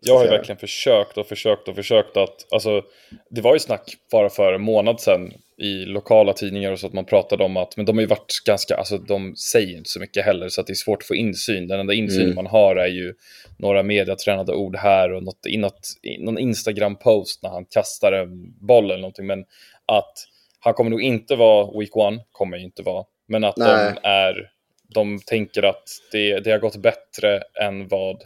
Jag 0.00 0.16
har 0.16 0.24
ju 0.24 0.30
verkligen 0.30 0.58
försökt 0.58 1.18
och 1.18 1.26
försökt 1.26 1.68
och 1.68 1.74
försökt 1.74 2.16
att, 2.16 2.52
alltså, 2.52 2.82
det 3.30 3.40
var 3.40 3.52
ju 3.52 3.58
snack 3.58 3.94
bara 4.12 4.30
för 4.30 4.52
en 4.52 4.62
månad 4.62 5.00
sedan 5.00 5.32
i 5.60 5.84
lokala 5.84 6.32
tidningar 6.32 6.72
och 6.72 6.80
så 6.80 6.86
att 6.86 6.92
man 6.92 7.04
pratade 7.04 7.44
om 7.44 7.56
att, 7.56 7.76
men 7.76 7.86
de 7.86 7.96
har 7.96 8.00
ju 8.00 8.06
varit 8.06 8.34
ganska, 8.46 8.76
alltså 8.76 8.98
de 8.98 9.36
säger 9.36 9.76
inte 9.76 9.90
så 9.90 10.00
mycket 10.00 10.24
heller 10.24 10.48
så 10.48 10.60
att 10.60 10.66
det 10.66 10.72
är 10.72 10.74
svårt 10.74 11.02
att 11.02 11.06
få 11.06 11.14
insyn. 11.14 11.66
Den 11.68 11.80
enda 11.80 11.94
insyn 11.94 12.22
Mm. 12.22 12.34
man 12.34 12.46
har 12.46 12.76
är 12.76 12.86
ju 12.86 13.14
några 13.56 13.82
mediatränade 13.82 14.52
ord 14.52 14.76
här 14.76 15.12
och 15.12 15.22
något, 15.22 15.46
något, 15.56 15.88
någon 16.18 16.38
Instagram-post 16.38 17.42
när 17.42 17.50
han 17.50 17.64
kastar 17.64 18.12
en 18.12 18.52
boll 18.66 18.84
eller 18.84 19.00
någonting, 19.00 19.26
men 19.26 19.44
att 19.86 20.12
han 20.60 20.74
kommer 20.74 20.90
nog 20.90 21.02
inte 21.02 21.36
vara 21.36 21.78
week 21.78 21.96
one, 21.96 22.20
kommer 22.32 22.56
ju 22.56 22.64
inte 22.64 22.82
vara, 22.82 23.04
men 23.28 23.44
att 23.44 23.56
Nej. 23.56 23.92
de 23.94 24.08
är, 24.08 24.50
de 24.94 25.20
tänker 25.26 25.62
att 25.62 25.84
det, 26.12 26.40
det 26.40 26.50
har 26.50 26.58
gått 26.58 26.76
bättre 26.76 27.42
än 27.62 27.88
vad 27.88 28.22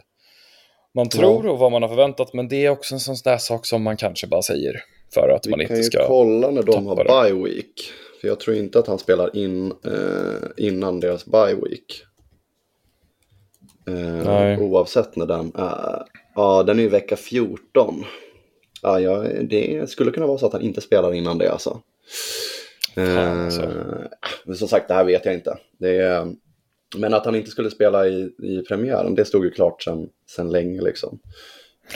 man 0.93 1.09
tror 1.09 1.47
och 1.47 1.59
vad 1.59 1.71
man 1.71 1.81
har 1.81 1.89
förväntat, 1.89 2.33
men 2.33 2.47
det 2.47 2.65
är 2.65 2.69
också 2.69 2.93
en 2.95 2.99
sån 2.99 3.15
där 3.23 3.37
sak 3.37 3.65
som 3.65 3.83
man 3.83 3.97
kanske 3.97 4.27
bara 4.27 4.41
säger 4.41 4.81
för 5.15 5.29
att 5.29 5.47
man 5.47 5.59
Vi 5.59 5.65
kan 5.65 5.77
inte 5.77 5.85
ju 5.85 5.91
ska... 5.91 6.07
kolla 6.07 6.51
när 6.51 6.63
de 6.63 6.87
har 6.87 6.95
bye 6.95 7.43
week. 7.43 7.91
För 8.21 8.27
jag 8.27 8.39
tror 8.39 8.55
inte 8.57 8.79
att 8.79 8.87
han 8.87 8.99
spelar 8.99 9.35
in 9.35 9.71
eh, 9.71 10.47
innan 10.57 10.99
deras 10.99 11.25
bye 11.25 11.55
week. 11.55 12.03
Eh, 13.87 14.61
oavsett 14.61 15.15
när 15.15 15.25
den 15.25 15.51
är. 15.55 16.03
Ja, 16.35 16.63
den 16.63 16.79
är 16.79 16.83
ju 16.83 16.89
vecka 16.89 17.15
14. 17.15 18.03
Ja, 18.81 18.99
ja, 18.99 19.23
det 19.41 19.89
skulle 19.89 20.11
kunna 20.11 20.27
vara 20.27 20.37
så 20.37 20.45
att 20.45 20.53
han 20.53 20.61
inte 20.61 20.81
spelar 20.81 21.13
innan 21.13 21.37
det 21.37 21.51
alltså. 21.51 21.81
Fan, 22.95 23.17
alltså. 23.17 23.61
Eh, 23.61 23.69
men 24.45 24.55
som 24.55 24.67
sagt, 24.67 24.87
det 24.87 24.93
här 24.93 25.05
vet 25.05 25.25
jag 25.25 25.33
inte. 25.33 25.57
Det 25.77 25.97
är, 25.97 26.35
men 26.97 27.13
att 27.13 27.25
han 27.25 27.35
inte 27.35 27.51
skulle 27.51 27.71
spela 27.71 28.07
i, 28.07 28.31
i 28.43 28.61
premiären, 28.67 29.15
det 29.15 29.25
stod 29.25 29.45
ju 29.45 29.51
klart 29.51 29.83
sen, 29.83 30.09
sen 30.35 30.51
länge 30.51 30.81
liksom. 30.81 31.19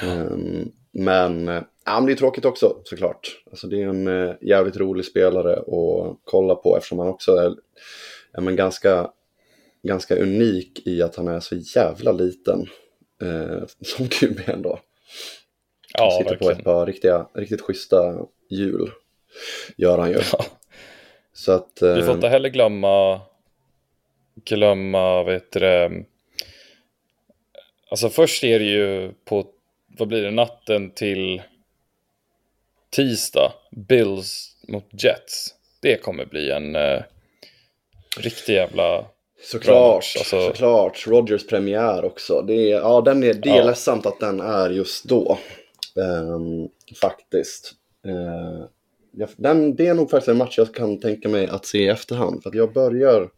Ehm, 0.04 0.72
men, 1.04 1.48
eh, 1.48 1.62
ja, 1.86 2.00
men 2.00 2.06
det 2.06 2.12
är 2.12 2.16
tråkigt 2.16 2.46
också 2.46 2.78
såklart. 2.84 3.42
Alltså, 3.50 3.68
det 3.68 3.82
är 3.82 3.88
en 3.88 4.08
eh, 4.08 4.36
jävligt 4.42 4.78
rolig 4.78 5.06
spelare 5.06 5.54
att 5.58 6.18
kolla 6.24 6.56
på 6.56 6.78
eftersom 6.78 7.00
han 7.00 7.08
också 7.08 7.36
är 7.36 7.56
ja, 8.32 8.42
men 8.42 8.56
ganska, 8.56 9.12
ganska 9.84 10.16
unik 10.16 10.88
i 10.88 11.02
att 11.02 11.16
han 11.16 11.28
är 11.28 11.40
så 11.40 11.56
jävla 11.56 12.12
liten 12.12 12.68
eh, 13.22 13.64
som 13.82 14.08
QB 14.08 14.40
ändå. 14.46 14.80
Han 15.94 16.08
Ja, 16.08 16.12
sitter 16.18 16.24
på 16.36 16.46
verkligen. 16.46 16.58
ett 16.58 16.64
par 16.64 16.86
riktiga, 16.86 17.28
riktigt 17.34 17.62
schyssta 17.62 18.16
hjul. 18.50 18.92
Gör 19.78 19.98
han 19.98 20.10
ju. 20.10 20.20
Ja. 20.32 20.46
Så 21.34 21.52
att, 21.52 21.78
Vi 21.82 22.02
får 22.02 22.10
eh, 22.10 22.16
inte 22.16 22.28
heller 22.28 22.50
glömma, 22.50 23.22
glömma, 24.46 25.24
vad 25.24 25.34
heter 25.34 25.60
det, 25.60 26.04
alltså 27.92 28.10
först 28.10 28.44
är 28.44 28.60
det 28.60 28.66
ju 28.66 29.12
på, 29.26 29.46
vad 29.98 30.08
blir 30.08 30.24
det, 30.24 30.32
natten 30.32 30.92
till 30.92 31.42
tisdag, 32.90 33.54
Bills 33.72 34.56
mot 34.68 35.04
Jets. 35.04 35.56
Det 35.82 35.98
kommer 35.98 36.26
bli 36.26 36.52
en 36.52 36.76
eh, 36.76 37.02
riktig 38.18 38.54
jävla 38.54 39.06
Såklart, 39.42 39.96
alltså. 40.18 40.42
såklart. 40.48 41.08
Rogers 41.08 41.48
premiär 41.48 42.06
också. 42.06 42.42
Det 42.42 42.54
är, 42.54 42.78
ja, 42.78 43.02
den 43.02 43.24
är, 43.24 43.34
det 43.34 43.50
är 43.50 43.58
Ja. 43.58 43.66
ledsamt 43.66 44.06
att 44.06 44.20
den 44.20 44.40
är 44.40 44.70
just 44.70 45.06
då. 45.06 45.38
Ehm, 45.96 46.68
faktiskt. 47.02 47.74
Uh, 48.08 48.66
jag, 49.12 49.30
den, 49.38 49.76
det 49.76 49.88
är 49.88 49.94
nog 49.94 50.10
faktiskt 50.10 50.28
en 50.28 50.38
match 50.38 50.58
jag 50.58 50.76
kan 50.76 51.00
tänka 51.00 51.30
mig 51.30 51.48
att 51.48 51.66
se 51.66 51.78
i 51.78 51.88
efterhand. 51.88 52.44
För 52.44 52.50
att 52.50 52.56
jag 52.56 52.74
börjar... 52.74 53.30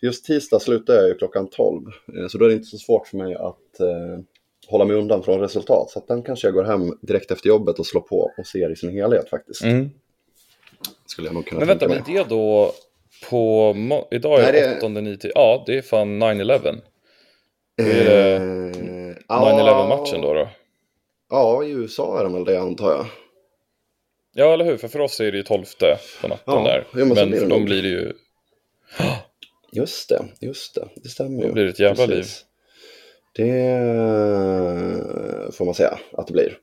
Just 0.00 0.24
tisdag 0.24 0.60
slutar 0.60 0.94
jag 0.94 1.08
ju 1.08 1.14
klockan 1.14 1.50
12. 1.50 1.86
eh, 2.18 2.26
så 2.28 2.38
då 2.38 2.44
är 2.44 2.48
det 2.48 2.54
inte 2.54 2.66
så 2.68 2.78
svårt 2.78 3.06
för 3.06 3.16
mig 3.16 3.34
att 3.34 3.80
eh, 3.80 4.18
hålla 4.68 4.84
mig 4.84 4.96
undan 4.96 5.22
från 5.22 5.40
resultat. 5.40 5.90
Så 5.90 5.98
att 5.98 6.08
den 6.08 6.22
kanske 6.22 6.46
jag 6.46 6.54
går 6.54 6.64
hem 6.64 6.98
direkt 7.02 7.30
efter 7.30 7.48
jobbet 7.48 7.78
och 7.78 7.86
slår 7.86 8.00
på 8.00 8.30
och 8.38 8.46
ser 8.46 8.72
i 8.72 8.76
sin 8.76 8.90
helhet 8.90 9.30
faktiskt. 9.30 9.62
Mm. 9.64 9.90
Skulle 11.06 11.28
jag 11.28 11.34
nog 11.34 11.46
kunna 11.46 11.58
Men 11.58 11.68
vänta, 11.68 11.88
men 11.88 12.02
det 12.06 12.28
då 12.28 12.72
på, 13.30 13.74
idag 14.10 14.40
är 14.40 14.52
det 14.52 14.60
det- 14.60 14.76
8 14.76 14.88
9 14.88 15.18
Ja, 15.34 15.64
det 15.66 15.78
är 15.78 15.82
fan 15.82 16.18
9-11. 16.22 16.80
Då 17.76 17.84
är 17.84 18.04
det 18.04 18.36
Eh, 18.36 19.40
9-11-matchen 19.40 20.20
då 20.20 20.34
då. 20.34 20.48
Ja, 21.30 21.64
i 21.64 21.70
USA 21.70 22.20
är 22.20 22.24
de 22.24 22.32
väl 22.34 22.44
det 22.44 22.60
antar 22.60 22.90
jag. 22.90 23.06
Ja, 24.34 24.52
eller 24.54 24.64
hur? 24.64 24.76
För 24.76 24.88
för 24.88 25.00
oss 25.00 25.20
är 25.20 25.32
det 25.32 25.36
ju 25.38 25.42
12 25.44 25.64
på 26.22 26.28
natten 26.28 26.54
Ja, 26.54 26.62
där. 26.64 26.86
jo, 26.92 26.98
men 26.98 27.08
men 27.08 27.14
blir 27.14 27.26
det 27.26 27.38
för 27.40 27.50
dem 27.50 27.64
blir 27.64 27.82
det 27.82 27.88
ju... 27.88 28.12
Just 29.72 30.08
det, 30.08 30.24
just 30.40 30.74
det. 30.74 30.88
Det 30.96 31.08
stämmer 31.08 31.40
ju. 31.42 31.46
Det 31.46 31.52
blir 31.52 31.66
ett 31.68 31.78
jävla 31.78 32.06
liv. 32.06 32.24
Det 33.36 33.80
får 35.52 35.64
man 35.64 35.74
säga 35.74 35.98
att 36.12 36.26
det 36.26 36.32
blir. 36.32 36.58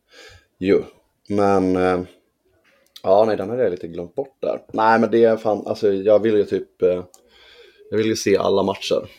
Jo, 0.57 0.83
men 1.29 1.75
eh, 1.75 2.01
ja, 3.03 3.25
nej, 3.25 3.37
den 3.37 3.49
hade 3.49 3.63
jag 3.63 3.71
lite 3.71 3.87
glömt 3.87 4.15
bort 4.15 4.37
där. 4.41 4.61
Nej, 4.73 4.99
men 4.99 5.11
det 5.11 5.23
är 5.23 5.37
fan, 5.37 5.67
alltså 5.67 5.93
jag 5.93 6.19
vill 6.21 6.35
ju 6.37 6.43
typ, 6.45 6.81
eh, 6.81 7.03
jag 7.89 7.97
vill 7.97 8.07
ju 8.07 8.15
se 8.15 8.37
alla 8.37 8.63
matcher. 8.63 9.09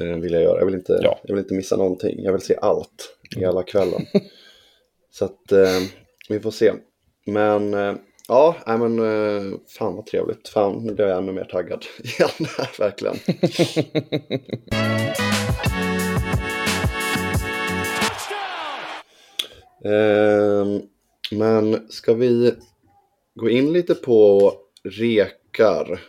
Eh, 0.00 0.16
vill 0.16 0.32
jag 0.32 0.42
göra. 0.42 0.58
Jag 0.58 0.66
vill 0.66 0.74
inte, 0.74 1.00
Ja. 1.02 1.18
jag 1.22 1.34
vill 1.34 1.44
inte 1.44 1.54
missa 1.54 1.76
någonting. 1.76 2.22
Jag 2.22 2.32
vill 2.32 2.40
se 2.40 2.56
allt 2.62 3.16
i 3.36 3.44
alla 3.44 3.62
kvällen. 3.62 4.06
Så 5.10 5.24
att 5.24 5.52
eh, 5.52 5.80
vi 6.28 6.40
får 6.40 6.50
se. 6.50 6.72
Men 7.26 7.74
eh, 7.74 7.94
ja, 8.28 8.56
nej, 8.66 8.78
men 8.78 8.98
eh, 8.98 9.42
fan 9.78 9.96
vad 9.96 10.06
trevligt. 10.06 10.48
Fan, 10.48 10.86
nu 10.86 10.94
blir 10.94 11.06
jag 11.06 11.18
ännu 11.18 11.32
mer 11.32 11.44
taggad 11.44 11.84
igen 12.04 12.30
här, 12.58 12.70
verkligen. 12.78 13.16
Ehm, 19.84 20.82
men 21.30 21.90
ska 21.90 22.14
vi 22.14 22.54
gå 23.34 23.50
in 23.50 23.72
lite 23.72 23.94
på 23.94 24.52
rekar? 24.84 26.00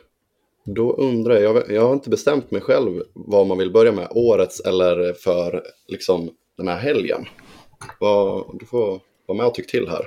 Då 0.65 0.93
undrar 0.93 1.35
jag, 1.35 1.71
jag, 1.71 1.81
har 1.81 1.93
inte 1.93 2.09
bestämt 2.09 2.51
mig 2.51 2.61
själv 2.61 3.03
vad 3.13 3.47
man 3.47 3.57
vill 3.57 3.71
börja 3.71 3.91
med, 3.91 4.07
årets 4.11 4.59
eller 4.59 5.13
för 5.13 5.63
liksom 5.87 6.29
den 6.57 6.67
här 6.67 6.77
helgen. 6.77 7.25
Vad, 7.99 8.59
du 8.59 8.65
får 8.65 8.99
vara 9.25 9.37
med 9.37 9.45
och 9.45 9.53
tycka 9.53 9.69
till 9.69 9.87
här. 9.89 10.05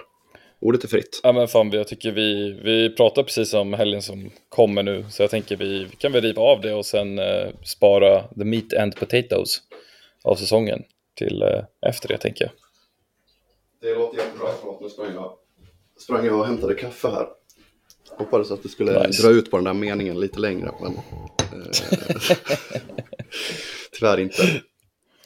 Ordet 0.61 0.85
är 0.85 0.89
fritt. 0.89 1.21
Ja 1.23 1.33
men 1.33 1.49
fan, 1.49 1.71
jag 1.71 1.89
tycker 1.89 2.13
vi, 2.13 2.61
vi 2.65 2.91
pratar 2.91 3.23
precis 3.23 3.55
om 3.55 3.73
helgen 3.73 4.03
som 4.03 4.31
kommer 4.49 4.83
nu, 4.83 5.05
så 5.11 5.23
jag 5.23 5.31
tänker 5.31 5.57
vi 5.57 5.89
kan 5.99 6.13
väl 6.13 6.23
riva 6.23 6.43
av 6.43 6.61
det 6.61 6.75
och 6.75 6.87
sen 6.87 7.19
eh, 7.19 7.49
spara 7.65 8.23
the 8.23 8.45
meat 8.45 8.75
and 8.75 8.97
potatoes 8.97 9.57
av 10.25 10.35
säsongen 10.35 10.83
till 11.15 11.43
eh, 11.43 11.89
efter 11.91 12.09
det 12.09 12.19
tänker 12.19 12.45
jag. 12.45 12.64
Det 13.85 13.95
låter 13.95 14.19
jättebra. 14.19 14.49
Förlåt, 14.61 14.81
nu 14.81 14.89
sprang 14.89 15.15
jag, 15.15 15.33
sprang 15.99 16.27
jag 16.27 16.39
och 16.39 16.47
hämtade 16.47 16.75
kaffe 16.75 17.09
här. 17.09 17.29
Hoppades 18.19 18.51
att 18.51 18.63
du 18.63 18.69
skulle 18.69 19.07
Nice. 19.07 19.23
dra 19.23 19.31
ut 19.31 19.51
på 19.51 19.57
den 19.57 19.65
där 19.65 19.73
meningen 19.75 20.21
lite 20.21 20.41
längre, 20.41 20.73
men 20.81 20.93
eh, 20.95 22.27
tyvärr 23.93 24.21
inte. 24.21 24.43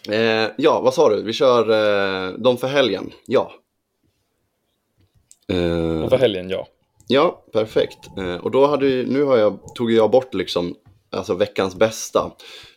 Eh, 0.09 0.51
ja, 0.57 0.81
vad 0.81 0.95
sa 0.95 1.09
du? 1.09 1.23
Vi 1.23 1.33
kör 1.33 1.71
eh, 1.71 2.33
de 2.39 2.57
för 2.59 2.67
helgen. 2.69 3.11
Ja. 3.27 3.53
Eh, 5.49 6.03
Och 6.03 6.11
för 6.11 6.19
helgen, 6.19 6.51
ja. 6.51 6.69
Ja, 7.07 7.45
perfekt. 7.53 7.99
Eh, 8.19 8.37
och 8.37 8.51
då 8.51 8.67
hade 8.67 8.87
ju, 8.89 9.07
nu 9.07 9.23
har 9.23 9.37
jag, 9.37 9.59
tog 9.75 9.93
jag 9.93 10.11
bort 10.11 10.35
liksom, 10.35 10.75
alltså 11.11 11.35
veckans 11.35 11.75
bästa. 11.75 12.33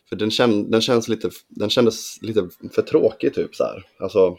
För 0.08 0.16
den, 0.16 0.30
känn, 0.30 0.70
den, 0.70 0.80
känns 0.80 1.08
lite, 1.08 1.30
den 1.48 1.70
kändes 1.70 2.22
lite 2.22 2.48
för 2.74 2.82
tråkig 2.82 3.34
typ 3.34 3.54
så 3.54 3.64
här. 3.64 3.86
Alltså, 3.98 4.36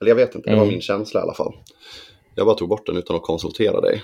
eller 0.00 0.10
jag 0.10 0.16
vet 0.16 0.34
inte, 0.34 0.50
det 0.50 0.56
var 0.56 0.62
Mm. 0.62 0.72
min 0.72 0.80
känsla 0.80 1.20
i 1.20 1.22
alla 1.22 1.34
fall. 1.34 1.54
Jag 2.34 2.46
bara 2.46 2.56
tog 2.56 2.68
bort 2.68 2.86
den 2.86 2.96
utan 2.96 3.16
att 3.16 3.22
konsultera 3.22 3.80
dig. 3.80 4.02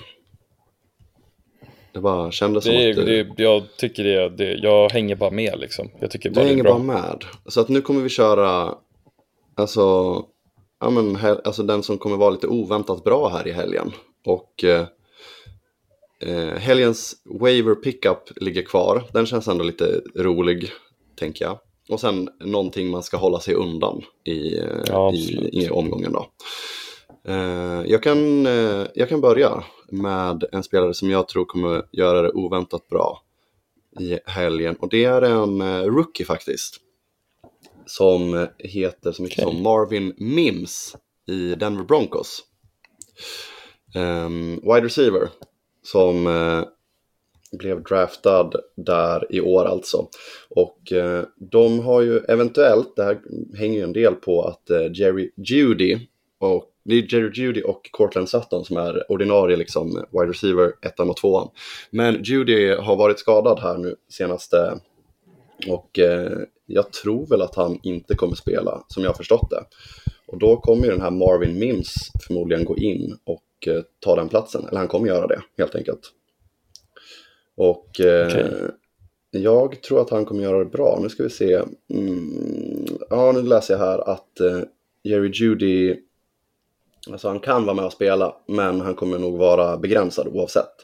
Det 1.92 2.00
bara 2.00 2.30
kändes 2.30 2.64
som 2.64 2.72
Det 2.72 2.82
är, 2.84 2.90
att 2.90 2.96
du, 3.06 3.24
det, 3.24 3.42
jag 3.42 3.62
tycker 3.76 4.04
det, 4.04 4.28
det, 4.28 4.54
jag 4.54 4.90
hänger 4.90 5.16
bara 5.16 5.30
med 5.30 5.58
liksom. 5.58 5.90
Jag 6.00 6.10
tycker 6.10 6.28
du 6.28 6.34
bara 6.34 6.40
det 6.40 6.46
är 6.46 6.50
hänger 6.50 6.64
bara 6.64 6.78
med. 6.78 7.24
Så 7.46 7.60
att 7.60 7.68
nu 7.68 7.80
kommer 7.80 8.02
vi 8.02 8.08
köra, 8.08 8.74
alltså, 9.54 9.82
ja 10.80 10.90
men, 10.90 11.16
hel, 11.16 11.40
alltså 11.44 11.62
den 11.62 11.82
som 11.82 11.98
kommer 11.98 12.16
vara 12.16 12.30
lite 12.30 12.46
oväntat 12.46 13.04
bra 13.04 13.28
här 13.28 13.48
i 13.48 13.52
helgen. 13.52 13.92
Och 14.24 14.64
eh, 14.64 14.86
eh, 16.20 16.54
helgens 16.58 17.14
waiver 17.24 17.74
pickup 17.74 18.18
ligger 18.36 18.62
kvar. 18.62 19.04
Den 19.12 19.26
känns 19.26 19.48
ändå 19.48 19.64
lite 19.64 20.00
rolig, 20.16 20.70
tänker 21.18 21.44
jag. 21.44 21.58
Och 21.88 22.00
sen 22.00 22.28
någonting 22.40 22.90
man 22.90 23.02
ska 23.02 23.16
hålla 23.16 23.40
sig 23.40 23.54
undan 23.54 24.02
i, 24.24 24.58
eh, 24.58 24.80
Ja, 24.86 25.12
i, 25.12 25.48
i 25.52 25.70
omgången 25.70 26.12
då. 26.12 26.26
Eh, 27.24 27.82
jag, 27.86 28.02
kan, 28.02 28.46
eh, 28.46 28.86
jag 28.94 29.08
kan 29.08 29.20
börja 29.20 29.64
med 29.88 30.44
en 30.52 30.62
spelare 30.62 30.94
som 30.94 31.10
jag 31.10 31.28
tror 31.28 31.44
kommer 31.44 31.82
göra 31.92 32.22
det 32.22 32.30
oväntat 32.30 32.88
bra 32.88 33.22
i 34.00 34.18
helgen. 34.26 34.76
Och 34.76 34.88
det 34.88 35.04
är 35.04 35.22
en 35.22 35.84
rookie 35.84 36.26
faktiskt. 36.26 36.80
Som 37.86 38.46
heter 38.58 39.12
så 39.12 39.22
mycket 39.22 39.44
Okej. 39.44 39.54
som 39.54 39.62
Marvin 39.62 40.14
Mims 40.16 40.96
i 41.26 41.54
Denver 41.54 41.84
Broncos. 41.84 42.42
Um, 43.94 44.54
wide 44.54 44.84
receiver 44.84 45.28
som 45.82 46.26
blev 47.56 47.82
draftad 47.82 48.50
där 48.74 49.26
i 49.30 49.40
år 49.40 49.64
alltså. 49.64 50.08
Och 50.50 50.92
eh, 50.92 51.22
de 51.36 51.80
har 51.80 52.00
ju 52.00 52.18
eventuellt, 52.18 52.96
det 52.96 53.04
här 53.04 53.18
hänger 53.58 53.78
ju 53.78 53.84
en 53.84 53.92
del 53.92 54.14
på 54.14 54.42
att 54.42 54.70
eh, 54.70 54.92
Jerry 54.92 55.30
Judy 55.36 55.98
och 56.38 56.72
det 56.84 56.94
är 56.94 57.14
Jerry 57.14 57.30
Judy 57.34 57.62
och 57.62 57.90
Cortland 57.90 58.28
Sutton 58.28 58.64
som 58.64 58.76
är 58.76 59.12
ordinarie 59.12 59.56
liksom 59.56 60.04
wide 60.10 60.30
receiver 60.30 60.72
ettan 60.82 61.10
och 61.10 61.16
tvåan. 61.16 61.48
Men 61.90 62.22
Judy 62.22 62.74
har 62.74 62.96
varit 62.96 63.18
skadad 63.18 63.60
här 63.60 63.78
nu 63.78 63.94
senaste 64.08 64.78
och 65.68 65.98
eh, 65.98 66.38
jag 66.66 66.92
tror 66.92 67.26
väl 67.26 67.42
att 67.42 67.54
han 67.54 67.78
inte 67.82 68.14
kommer 68.14 68.34
spela 68.34 68.84
som 68.88 69.02
jag 69.02 69.10
har 69.10 69.16
förstått 69.16 69.50
det. 69.50 69.64
Och 70.26 70.38
då 70.38 70.56
kommer 70.56 70.84
ju 70.84 70.90
den 70.90 71.00
här 71.00 71.10
Marvin 71.10 71.58
Mims 71.58 71.94
förmodligen 72.26 72.64
gå 72.64 72.76
in 72.76 73.18
och 73.24 73.42
eh, 73.66 73.82
ta 74.00 74.16
den 74.16 74.28
platsen. 74.28 74.68
Eller 74.68 74.78
han 74.78 74.88
kommer 74.88 75.08
göra 75.08 75.26
det 75.26 75.42
helt 75.58 75.74
enkelt. 75.74 76.00
Och 77.56 78.00
eh, 78.00 78.26
Okej. 78.26 78.50
jag 79.30 79.82
tror 79.82 80.00
att 80.00 80.10
han 80.10 80.24
kommer 80.24 80.42
göra 80.42 80.58
det 80.58 80.70
bra. 80.70 80.98
Nu 81.02 81.08
ska 81.08 81.22
vi 81.22 81.30
se. 81.30 81.62
Mm, 81.90 82.86
ja, 83.10 83.32
nu 83.32 83.42
läser 83.42 83.74
jag 83.74 83.78
här 83.78 84.10
att 84.10 84.40
eh, 84.40 84.60
Jerry 85.02 85.30
Judy, 85.34 85.96
alltså 87.10 87.28
han 87.28 87.40
kan 87.40 87.64
vara 87.64 87.76
med 87.76 87.84
och 87.84 87.92
spela, 87.92 88.36
men 88.46 88.80
han 88.80 88.94
kommer 88.94 89.18
nog 89.18 89.38
vara 89.38 89.76
begränsad 89.76 90.28
oavsett. 90.28 90.74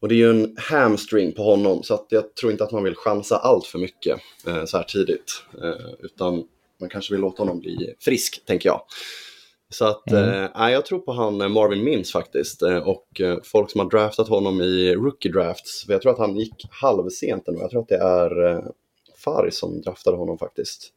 Och 0.00 0.08
det 0.08 0.14
är 0.14 0.16
ju 0.16 0.30
en 0.30 0.56
hamstring 0.58 1.32
på 1.32 1.42
honom, 1.42 1.82
så 1.82 1.94
att 1.94 2.06
jag 2.08 2.34
tror 2.34 2.52
inte 2.52 2.64
att 2.64 2.72
man 2.72 2.84
vill 2.84 2.94
chansa 2.94 3.36
allt 3.36 3.66
för 3.66 3.78
mycket 3.78 4.20
eh, 4.46 4.64
så 4.64 4.76
här 4.76 4.84
tidigt. 4.84 5.42
Eh, 5.62 5.94
utan 6.00 6.44
man 6.80 6.88
kanske 6.88 7.14
vill 7.14 7.20
låta 7.20 7.42
honom 7.42 7.60
bli 7.60 7.94
frisk, 8.00 8.44
tänker 8.46 8.68
jag. 8.68 8.82
Så 9.74 9.84
att, 9.84 10.12
eh, 10.12 10.46
nej, 10.54 10.72
jag 10.72 10.86
tror 10.86 10.98
på 10.98 11.12
han 11.12 11.40
eh, 11.40 11.48
Marvin 11.48 11.84
Mims 11.84 12.12
faktiskt. 12.12 12.62
Eh, 12.62 12.76
och 12.78 13.20
eh, 13.20 13.38
folk 13.44 13.70
som 13.70 13.80
har 13.80 13.90
draftat 13.90 14.28
honom 14.28 14.60
i 14.60 14.94
rookie 14.94 15.32
drafts. 15.32 15.84
För 15.86 15.92
jag 15.92 16.02
tror 16.02 16.12
att 16.12 16.18
han 16.18 16.36
gick 16.36 16.66
halvsent 16.70 17.48
ändå. 17.48 17.60
Jag 17.60 17.70
tror 17.70 17.82
att 17.82 17.88
det 17.88 17.96
är 17.96 18.46
eh, 18.46 18.64
Faris 19.24 19.58
som 19.58 19.80
draftade 19.82 20.16
honom 20.16 20.38
faktiskt. 20.38 20.92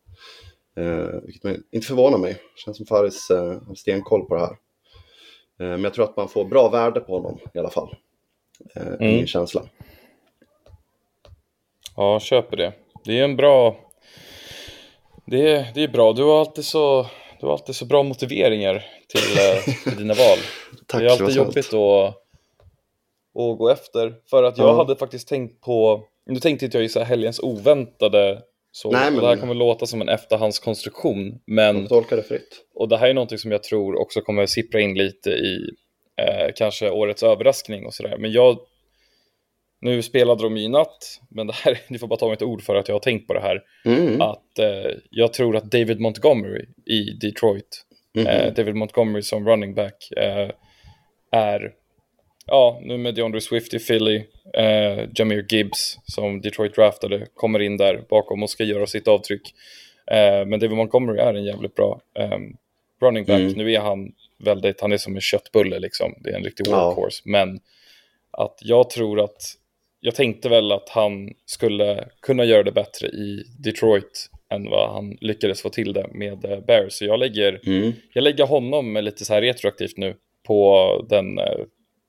Eh, 0.78 1.22
vilket 1.24 1.60
inte 1.72 1.88
förvånar 1.88 2.18
mig. 2.18 2.42
Känns 2.56 2.78
som 2.78 2.86
Faris 2.86 3.30
eh, 3.30 3.62
har 3.68 3.76
stenkoll 3.76 4.26
på 4.26 4.36
det 4.36 4.42
här. 4.42 4.58
Eh, 5.60 5.70
men 5.70 5.84
jag 5.84 5.94
tror 5.94 6.06
att 6.06 6.18
man 6.18 6.30
får 6.30 6.46
bra 6.46 6.70
värde 6.70 7.00
på 7.00 7.16
honom 7.16 7.40
i 7.54 7.60
alla 7.60 7.70
fall. 7.70 7.96
Eh, 8.76 8.88
Mm. 8.88 8.98
Min 9.00 9.28
känsla. 9.28 9.64
Ja, 11.96 12.20
köper 12.20 12.58
det. 12.58 12.74
Det 13.06 13.20
är 13.20 13.24
en 13.24 13.36
bra... 13.36 13.76
Det 15.26 15.52
är, 15.52 15.68
det 15.74 15.84
är 15.84 15.88
bra. 15.88 16.14
Du 16.14 16.24
har 16.24 16.40
alltid 16.40 16.66
så, 16.66 17.06
du 17.40 17.46
har 17.46 17.54
alltid 17.54 17.76
så 17.76 17.86
bra 17.86 18.04
motiveringar 18.04 18.86
till, 19.08 19.38
eh, 19.38 19.84
till 19.84 19.98
dina 19.98 20.14
val. 20.14 20.38
Tack, 20.88 21.02
det 21.02 21.08
är 21.08 21.12
alltid 21.12 21.36
jobbigt 21.36 21.74
att, 21.74 22.08
att 23.40 23.58
gå 23.58 23.70
efter. 23.70 24.14
För 24.30 24.44
att 24.44 24.58
jag 24.58 24.68
Ja. 24.68 24.76
hade 24.78 24.96
faktiskt 24.96 25.28
tänkt 25.28 25.62
på... 25.62 26.04
Nu 26.26 26.40
tänkte 26.40 26.66
inte 26.66 26.78
jag 26.78 26.84
ju 26.84 26.90
så 26.90 27.00
här 27.00 27.06
helgens 27.06 27.40
oväntade. 27.40 28.42
Så 28.72 28.92
Nej, 28.92 29.12
men- 29.12 29.22
Det 29.22 29.28
här 29.28 29.36
kommer 29.38 29.54
låta 29.54 29.86
som 29.86 30.02
en 30.02 30.10
efterhandskonstruktion. 30.10 31.40
Men 31.46 31.82
får 31.82 31.96
tolka 31.96 32.16
det 32.16 32.24
fritt. 32.24 32.66
och 32.76 32.90
det 32.90 32.98
här 32.98 33.08
är 33.10 33.14
någonting 33.14 33.38
som 33.38 33.52
jag 33.52 33.64
tror 33.64 33.96
också 34.02 34.22
kommer 34.22 34.46
sippra 34.46 34.80
in 34.82 34.94
lite 34.98 35.30
i 35.30 35.70
eh, 36.22 36.52
kanske 36.56 36.90
årets 36.92 37.24
överraskning 37.24 37.86
och 37.86 37.94
sådär. 37.94 38.18
Men 38.18 38.32
jag, 38.32 38.58
nu 39.82 40.02
spelade 40.02 40.44
de 40.44 40.58
i 40.58 40.68
natt, 40.68 41.22
men 41.30 41.48
det 41.48 41.54
här, 41.56 41.80
ni 41.88 41.98
får 42.00 42.08
bara 42.08 42.20
ta 42.20 42.30
mitt 42.30 42.42
ord 42.42 42.62
för 42.62 42.76
att 42.76 42.88
jag 42.88 42.96
har 42.96 43.00
tänkt 43.00 43.28
på 43.28 43.34
det 43.34 43.42
här. 43.42 43.62
Mm. 43.86 44.22
Att 44.22 44.60
eh, 44.60 44.92
jag 45.10 45.34
tror 45.34 45.56
att 45.56 45.72
David 45.72 46.00
Montgomery 46.00 46.66
i 46.86 47.04
Detroit, 47.04 47.84
Mhm. 48.16 48.28
eh, 48.28 48.54
David 48.54 48.76
Montgomery 48.76 49.22
som 49.22 49.48
running 49.48 49.74
back, 49.76 50.12
eh, 50.18 50.50
är, 51.32 51.72
ja, 52.46 52.80
nu 52.84 52.98
med 52.98 53.16
DeAndre 53.16 53.42
Swift 53.42 53.74
i 53.74 53.80
Philly, 53.80 54.16
eh, 54.54 55.06
Jameer 55.16 55.46
Gibbs 55.50 55.98
som 56.06 56.42
Detroit 56.42 56.76
draftade, 56.76 57.28
kommer 57.36 57.60
in 57.60 57.78
där 57.78 58.04
bakom 58.10 58.44
och 58.44 58.50
ska 58.50 58.64
göra 58.64 58.88
sitt 58.88 59.08
avtryck. 59.08 59.54
Eh, 60.12 60.46
men 60.46 60.60
David 60.60 60.72
Montgomery 60.78 61.20
är 61.20 61.34
en 61.34 61.44
jävligt 61.44 61.76
bra 61.76 62.02
eh, 62.20 62.38
running 63.02 63.26
back. 63.26 63.40
Mm. 63.40 63.54
Nu 63.54 63.74
är 63.74 63.80
han 63.80 64.12
väldigt, 64.38 64.82
han 64.82 64.92
är 64.92 64.98
som 64.98 65.16
en 65.16 65.22
köttbulle 65.22 65.80
liksom. 65.80 66.14
Det 66.24 66.30
är 66.30 66.36
en 66.36 66.44
riktig 66.44 66.68
Ja. 66.68 66.86
workhorse. 66.90 67.22
Men 67.26 67.60
att 68.32 68.58
jag 68.62 68.90
tror 68.90 69.20
att, 69.20 69.42
jag 70.08 70.16
tänkte 70.16 70.50
väl 70.50 70.72
att 70.72 70.90
han 70.90 71.30
skulle 71.46 72.08
kunna 72.22 72.46
göra 72.46 72.64
det 72.64 72.72
bättre 72.72 73.08
i 73.08 73.44
Detroit 73.60 74.30
än 74.54 74.70
vad 74.70 74.94
han 74.94 75.18
lyckades 75.22 75.62
få 75.62 75.70
till 75.70 75.94
det 75.94 76.08
med 76.14 76.46
eh, 76.46 76.60
Bears. 76.60 76.94
Så 76.94 77.06
jag 77.06 77.20
lägger, 77.20 77.62
Mm. 77.68 77.94
jag 78.14 78.22
lägger 78.24 78.46
honom 78.48 78.94
lite 78.98 79.26
så 79.26 79.34
här 79.34 79.42
retroaktivt 79.42 79.98
nu 79.98 80.16
på 80.48 81.06
den 81.10 81.38
eh, 81.40 81.46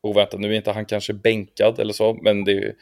oväntade. 0.02 0.42
Nu 0.42 0.52
är 0.52 0.56
inte 0.56 0.70
han 0.72 0.86
kanske 0.86 1.12
bänkad 1.12 1.78
eller 1.80 1.92
så, 1.92 2.18
men 2.22 2.44
det 2.44 2.52
är 2.52 2.74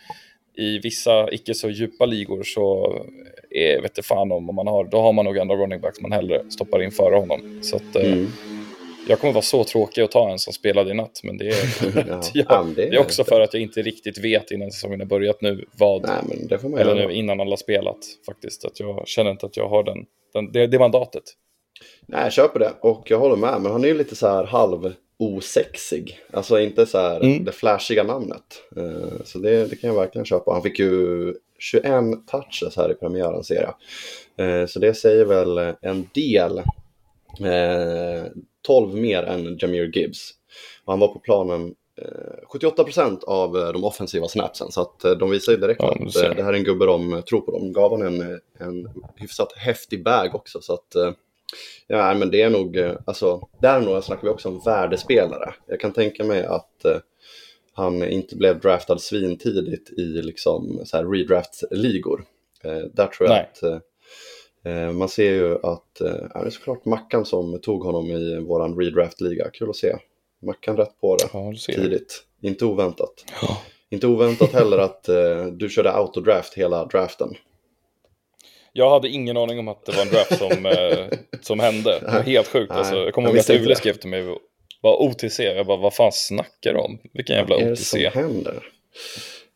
i 0.59 0.79
vissa 0.79 1.33
icke 1.33 1.55
så 1.55 1.71
djupa 1.71 2.07
ligor 2.07 2.43
så 2.43 2.97
är, 3.51 3.81
vet 3.83 3.93
jag 3.97 4.05
fan 4.05 4.33
om, 4.33 4.45
man 4.55 4.67
har, 4.67 4.85
då 4.85 5.01
har 5.01 5.13
man 5.13 5.25
nog 5.25 5.39
andra 5.39 5.57
running 5.57 5.81
backs 5.81 6.01
man 6.01 6.13
hellre 6.13 6.51
stoppar 6.51 6.83
in 6.83 6.91
före 6.91 7.15
honom. 7.17 7.59
Så 7.63 7.77
att, 7.77 7.97
eh, 7.97 8.13
Mm. 8.13 8.27
Jag 9.09 9.21
kommer 9.21 9.33
vara 9.33 9.43
så 9.43 9.65
tråkig 9.65 10.03
att 10.03 10.11
ta 10.11 10.31
en 10.31 10.39
som 10.39 10.53
spelade 10.53 10.91
i 10.91 10.95
natt, 10.95 11.21
men 11.23 11.39
det 11.39 11.49
är, 11.49 11.55
Ja, 12.09 12.21
jag, 12.35 12.47
ja, 12.49 12.63
men 12.63 12.75
det 12.75 12.89
är 12.89 12.99
också 13.01 13.25
för 13.25 13.41
att 13.41 13.55
jag 13.55 13.63
inte 13.63 13.83
riktigt 13.83 14.19
vet 14.19 14.51
innan 14.51 14.71
säsongen 14.71 15.01
har 15.01 15.07
börjat 15.07 15.41
nu 15.41 15.65
vad, 15.79 16.03
Nej, 16.03 16.47
det 16.49 16.55
eller 16.55 16.97
göra. 16.97 17.07
nu 17.09 17.13
innan 17.15 17.41
alla 17.41 17.57
spelat 17.57 17.99
faktiskt, 18.27 18.65
att 18.65 18.81
jag 18.81 19.09
känner 19.09 19.31
inte 19.31 19.47
att 19.47 19.57
jag 19.57 19.69
har 19.69 19.83
den, 19.85 19.99
den 20.33 20.53
det, 20.53 20.67
det 20.67 20.79
mandatet. 20.79 21.23
Nej, 22.07 22.23
jag 22.23 22.33
köper 22.33 22.59
det. 22.61 22.73
Och 22.81 23.11
jag 23.11 23.19
håller 23.19 23.37
med. 23.37 23.61
Men 23.61 23.73
han 23.73 23.85
är 23.85 23.89
ju 23.89 23.99
lite 23.99 24.17
så 24.17 24.27
här 24.29 24.45
halv 24.45 24.93
osexig. 25.19 26.19
Alltså 26.33 26.61
inte 26.61 26.87
så 26.87 26.99
här 26.99 27.21
Mm. 27.21 27.45
det 27.45 27.53
flashiga 27.53 28.03
namnet. 28.03 28.63
Eh, 28.77 29.25
Så 29.25 29.39
det, 29.39 29.67
det 29.67 29.77
kan 29.77 29.91
jag 29.91 29.97
verkligen 30.01 30.25
köpa. 30.25 30.53
Han 30.53 30.63
fick 30.63 30.79
ju 30.79 31.35
21 31.59 31.85
touches 32.27 32.77
här 32.77 32.91
i 32.93 32.95
premiären 32.95 33.45
ser 33.45 33.63
jag. 33.63 33.75
Eh, 34.61 34.67
Så 34.67 34.79
det 34.79 34.95
säger 34.95 35.25
väl 35.25 35.59
en 35.83 36.09
del. 36.15 36.59
Eh, 37.41 38.25
12 38.67 38.95
mer 38.95 39.23
än 39.23 39.59
Jameer 39.61 39.91
Gibbs. 39.97 40.31
Och 40.85 40.93
han 40.93 41.01
var 41.01 41.09
på 41.09 41.19
planen 41.19 41.75
eh, 42.03 42.59
78% 42.59 43.25
av 43.25 43.57
eh, 43.57 43.73
de 43.73 43.85
offensiva 43.85 44.29
snapsen. 44.29 44.73
Så 44.73 44.81
att 44.81 45.05
eh, 45.05 45.13
de 45.13 45.31
visar 45.31 45.53
ju 45.53 45.59
direkt 45.59 45.81
Ja, 45.83 45.91
att 45.91 46.17
eh, 46.17 46.35
det 46.37 46.43
här 46.43 46.53
är 46.53 46.57
en 46.57 46.65
gubbe 46.65 46.87
de 46.87 47.13
eh, 47.13 47.21
tror 47.21 47.41
på. 47.41 47.53
De 47.53 47.73
gav 47.73 47.91
honom 47.91 48.07
en, 48.07 48.41
en 48.59 48.89
hyfsat 49.17 49.53
häftig 49.53 50.05
bag 50.05 50.35
också. 50.35 50.61
Så 50.61 50.75
att 50.75 50.95
eh, 50.95 51.11
Ja, 51.87 52.15
men 52.15 52.31
det 52.31 52.43
är 52.43 52.51
nog, 52.51 52.77
eh, 52.77 52.97
alltså, 53.05 53.49
där 53.61 53.81
nog 53.81 54.05
snackar 54.05 54.23
vi 54.23 54.29
också 54.29 54.49
om 54.49 54.61
värdespelare. 54.65 55.55
Jag 55.67 55.81
kan 55.81 55.93
tänka 55.93 56.25
mig 56.25 56.45
att 56.45 56.85
eh, 56.85 56.99
han 57.73 58.03
inte 58.03 58.37
blev 58.37 58.61
draftad 58.61 58.99
svintidigt 58.99 59.91
i 59.91 60.03
liksom 60.03 60.81
så 60.85 60.97
här 60.97 61.05
redraft-ligor. 61.05 62.25
Eh, 62.65 62.79
där 62.79 63.07
tror 63.07 63.29
jag 63.29 63.31
Nej. 63.31 63.49
att 63.53 63.63
eh, 63.63 63.73
eh, 63.73 63.79
man 64.93 65.09
ser 65.09 65.33
ju 65.33 65.55
att, 65.63 66.01
eh, 66.01 66.15
ja, 66.35 66.41
det 66.41 66.47
är 66.47 66.51
såklart 66.51 66.85
Mackan 66.85 67.25
som 67.25 67.61
tog 67.61 67.85
honom 67.85 68.11
i 68.11 68.41
våran 68.41 68.79
redraft-liga. 68.79 69.51
Kul 69.53 69.71
att 69.71 69.77
se. 69.77 69.97
Mackan 70.43 70.77
rätt 70.77 71.01
på 71.01 71.17
det 71.17 71.29
Ja, 71.33 71.53
tidigt. 71.67 72.23
Inte 72.43 72.65
oväntat. 72.65 73.25
Ja. 73.43 73.59
Inte 73.91 74.07
oväntat 74.07 74.53
heller 74.53 74.79
att 74.79 75.09
eh, 75.09 75.47
du 75.47 75.69
körde 75.69 75.93
autodraft 75.93 76.55
hela 76.55 76.85
draften. 76.85 77.35
Jag 78.73 78.91
hade 78.91 79.09
ingen 79.09 79.37
aning 79.37 79.59
om 79.59 79.69
att 79.69 79.85
det 79.85 79.93
var 79.93 80.03
en 80.03 80.09
draft 80.09 80.39
som, 80.39 80.67
eh, 80.67 81.19
som 81.41 81.61
hände. 81.61 81.99
Det 82.01 82.07
var 82.13 82.21
helt 82.23 82.47
sjukt. 82.49 82.71
Nej, 82.71 82.79
Alltså, 82.79 82.97
jag 82.97 83.15
kommer 83.15 83.29
ihåg 83.29 83.39
att 83.39 83.51
Ule 83.51 83.65
det. 83.69 83.77
skrev 83.77 83.93
till 83.93 84.11
mig, 84.11 84.37
var 84.83 85.03
OTC. 85.03 85.41
Jag 85.43 85.67
bara, 85.67 85.77
vad 85.77 85.95
fan 85.95 86.13
snackar 86.13 86.73
du 86.75 86.79
om? 86.79 86.99
Vilken 87.13 87.37
jävla 87.37 87.55
Vad 87.55 87.63
är 87.63 87.67
det 87.67 87.73
OTC? 87.73 87.85
som 87.91 88.01
händer? 88.23 88.63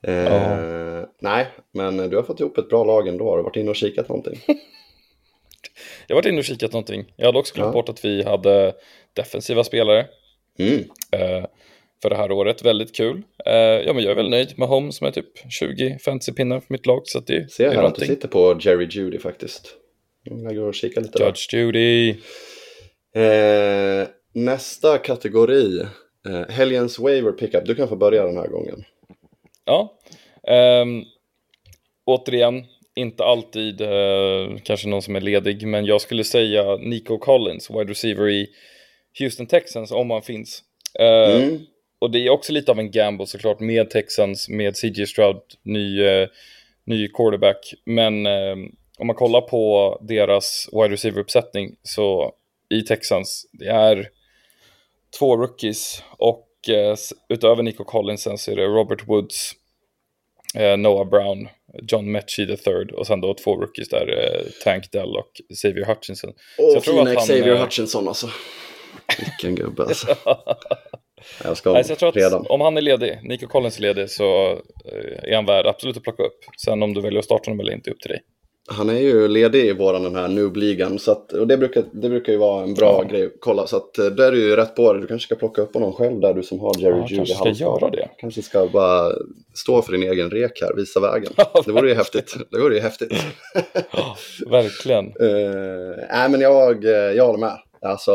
Eh, 0.03 1.05
Nej, 1.21 1.47
men 1.73 1.97
du 2.11 2.17
har 2.17 2.23
fått 2.23 2.41
ihop 2.41 2.59
ett 2.59 2.69
bra 2.69 2.85
lag 2.85 3.09
ändå. 3.09 3.31
Har 3.31 3.37
du 3.37 3.43
varit 3.43 3.57
inne 3.57 3.71
och 3.71 3.77
kikat 3.77 4.09
någonting? 4.09 4.41
Jag 6.07 6.17
har 6.17 6.23
varit 6.23 6.29
inne 6.29 6.39
och 6.39 6.45
kikat 6.45 6.73
någonting. 6.73 7.13
Jag 7.17 7.27
hade 7.27 7.39
också 7.39 7.55
glömt 7.55 7.67
Ja. 7.69 7.73
bort 7.73 7.89
att 7.89 8.05
vi 8.05 8.23
hade 8.23 8.75
defensiva 9.17 9.65
spelare 9.65 10.07
Mm. 10.59 10.79
eh, 11.13 11.47
för 12.03 12.11
det 12.11 12.17
här 12.17 12.33
året. 12.33 12.65
Väldigt 12.65 12.95
kul. 12.97 13.23
Eh, 13.47 13.53
ja, 13.55 13.93
men 13.93 14.03
jag 14.05 14.11
är 14.11 14.15
väl 14.15 14.31
nöjd 14.31 14.59
med 14.59 14.69
Holmes 14.69 15.01
med 15.01 15.15
typ 15.15 15.53
20 15.53 15.99
fantasy-pinnar 16.05 16.61
för 16.61 16.73
mitt 16.73 16.87
lag. 16.87 17.03
Så 17.05 17.21
det, 17.21 17.53
Ser 17.53 17.67
är 17.71 17.75
här 17.75 17.83
att 17.83 17.95
du 17.95 18.07
sitter 18.07 18.29
på 18.29 18.59
Jerry 18.61 18.89
Judy 18.91 19.19
faktiskt. 19.19 19.75
Jag 20.25 20.57
går 20.57 20.67
och 20.69 20.75
kikar 20.75 21.01
lite 21.01 21.19
där. 21.19 21.27
Judge 21.27 21.55
Judy. 21.55 22.11
Eh, 23.15 24.09
nästa 24.35 24.99
kategori. 24.99 25.81
Eh, 26.29 26.49
helgens 26.49 26.99
waiver 26.99 27.33
pickup. 27.33 27.67
Du 27.67 27.75
kan 27.75 27.89
få 27.89 27.97
börja 27.97 28.27
den 28.27 28.37
här 28.37 28.47
gången. 28.49 28.85
Ja. 29.65 29.99
Ehm, 30.49 31.03
återigen, 32.05 32.65
inte 32.97 33.25
alltid 33.25 33.81
eh, 33.81 34.57
kanske 34.63 34.89
någon 34.89 35.03
som 35.03 35.17
är 35.17 35.21
ledig, 35.21 35.67
men 35.67 35.85
jag 35.85 36.01
skulle 36.01 36.25
säga 36.25 36.77
Nico 36.77 37.19
Collins, 37.19 37.71
wide 37.71 37.91
receiver 37.91 38.29
i 38.29 38.49
Houston 39.19 39.47
Texans, 39.47 39.93
om 39.93 40.11
han 40.11 40.23
finns. 40.23 40.63
Eh, 40.99 41.43
Mm. 41.43 41.59
Och 42.01 42.11
det 42.11 42.27
är 42.27 42.31
också 42.31 42.53
lite 42.53 42.73
av 42.73 42.79
en 42.79 42.91
gamble 42.91 43.27
såklart 43.27 43.61
med 43.61 43.91
Texans, 43.91 44.49
med 44.49 44.77
CJ 44.77 45.07
Stroud, 45.07 45.41
ny, 45.63 46.03
eh, 46.03 46.29
ny 46.85 47.09
quarterback. 47.09 47.75
Men 47.85 48.27
eh, 48.27 48.57
om 48.99 49.07
man 49.07 49.17
kollar 49.17 49.41
på 49.41 49.99
deras 50.09 50.69
wide 50.73 50.95
receiver-uppsättning 50.95 51.77
så 51.83 52.33
i 52.71 52.83
Texans, 52.83 53.47
det 53.53 53.67
är 53.67 54.09
två 55.19 55.37
rookies 55.37 56.03
och 56.19 56.49
eh, 56.69 56.97
utöver 57.29 57.63
Nico 57.63 57.85
Collins 57.85 58.23
sen 58.23 58.39
så 58.39 58.51
är 58.51 58.57
det 58.57 58.67
Robert 58.67 59.09
Woods, 59.09 59.53
Noah 60.55 61.09
Brown, 61.09 61.49
John 61.83 62.13
Mechie 62.13 62.47
the 62.47 62.57
third 62.57 62.91
och 62.91 63.07
sen 63.07 63.21
då 63.21 63.35
två 63.35 63.57
rookies 63.57 63.89
där, 63.89 64.19
eh, 64.19 64.51
Tank 64.65 64.93
Dell 64.93 65.17
och 65.17 65.31
Xavier 65.55 65.85
Hutchinson. 65.85 66.33
Åh, 66.59 66.81
tror 66.81 66.95
fina 66.95 67.11
han, 67.11 67.17
Xavier 67.17 67.55
eh, 67.55 67.61
Hutchinson 67.61 68.09
alltså. 68.09 68.31
Vilken 69.19 69.55
gubbe 69.55 69.83
alltså. 69.83 70.17
Jag 71.45 71.57
ska 71.57 71.73
Nej, 71.73 71.85
jag 71.89 71.99
tror 71.99 72.09
att 72.09 72.17
redan. 72.17 72.47
om 72.49 72.61
han 72.61 72.77
är 72.77 72.81
ledig, 72.81 73.21
Nico 73.23 73.47
Collins 73.47 73.79
är 73.79 73.83
ledig, 73.83 74.11
så 74.11 74.51
eh, 74.85 75.31
är 75.31 75.35
han 75.35 75.47
värd 75.47 75.67
absolut 75.67 75.97
att 75.97 76.03
plocka 76.03 76.23
upp. 76.23 76.39
Sen 76.65 76.83
om 76.83 76.95
du 76.95 77.01
väljer 77.01 77.19
att 77.19 77.25
starta 77.25 77.51
honom 77.51 77.61
eller 77.61 77.73
inte, 77.73 77.91
upp 77.91 78.01
till 78.01 78.11
dig. 78.11 78.21
Han 78.73 78.89
är 78.91 78.99
ju 79.01 79.29
ledig 79.29 79.65
i 79.65 79.73
våran 79.73 80.03
den 80.03 80.15
här 80.17 80.29
noob-ligan. 80.29 80.99
Och 81.41 81.47
det 81.47 81.57
brukar, 81.57 81.85
det 81.93 82.09
brukar 82.09 82.33
ju 82.33 82.39
vara 82.39 82.63
en 82.63 82.75
bra 82.75 83.03
Ja. 83.03 83.09
grej 83.11 83.27
att 83.27 83.33
kolla. 83.41 83.67
Så 83.67 83.77
att, 83.77 83.99
eh, 83.99 84.07
där 84.07 84.27
är 84.27 84.33
du 84.33 84.39
ju 84.49 84.57
rätt 84.57 84.75
på 84.77 84.93
det. 84.93 85.01
Du 85.01 85.07
kanske 85.07 85.27
ska 85.27 85.35
plocka 85.35 85.63
upp 85.63 85.75
honom 85.75 85.93
själv 85.93 86.21
där 86.21 86.35
du 86.35 86.43
som 86.43 86.61
har 86.61 86.73
Jerry 86.79 86.97
Ja, 86.99 87.07
Judy 87.09 87.17
kanske 87.17 87.55
ska 87.55 87.65
göra 87.65 87.91
det. 87.91 88.09
Kanske 88.19 88.43
ska 88.43 88.67
bara 88.73 89.13
stå 89.55 89.83
för 89.83 89.93
din 89.93 90.03
egen 90.03 90.31
rek 90.31 90.63
här, 90.63 90.75
visa 90.77 91.01
vägen. 91.01 91.33
Ja, 91.37 91.63
Det 91.67 91.73
vore 91.73 91.89
ju 91.89 91.95
häftigt. 91.95 92.35
Det 92.51 92.59
vore 92.59 92.75
ju 92.75 92.81
häftigt. 92.81 93.13
Ja, 93.93 94.17
verkligen. 94.47 95.05
Uh, 95.07 95.97
nej, 96.13 96.31
men 96.31 96.41
jag, 96.41 96.85
eh, 96.85 96.91
jag 96.91 97.27
håller 97.27 97.39
med. 97.41 97.59
Alltså, 97.83 98.13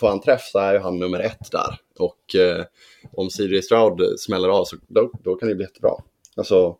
får 0.00 0.08
han 0.08 0.20
träff 0.20 0.42
så 0.52 0.58
är 0.58 0.72
ju 0.72 0.78
han 0.78 0.98
nummer 0.98 1.20
ett 1.20 1.50
där. 1.52 1.76
Och 1.98 2.34
eh, 2.40 2.64
om 3.12 3.30
CJ 3.30 3.62
Stroud 3.62 4.20
smäller 4.20 4.48
av 4.48 4.64
så 4.64 4.76
då, 4.88 5.10
då 5.24 5.34
kan 5.34 5.48
det 5.48 5.54
bli 5.54 5.64
jättebra. 5.64 5.92
Alltså, 6.36 6.76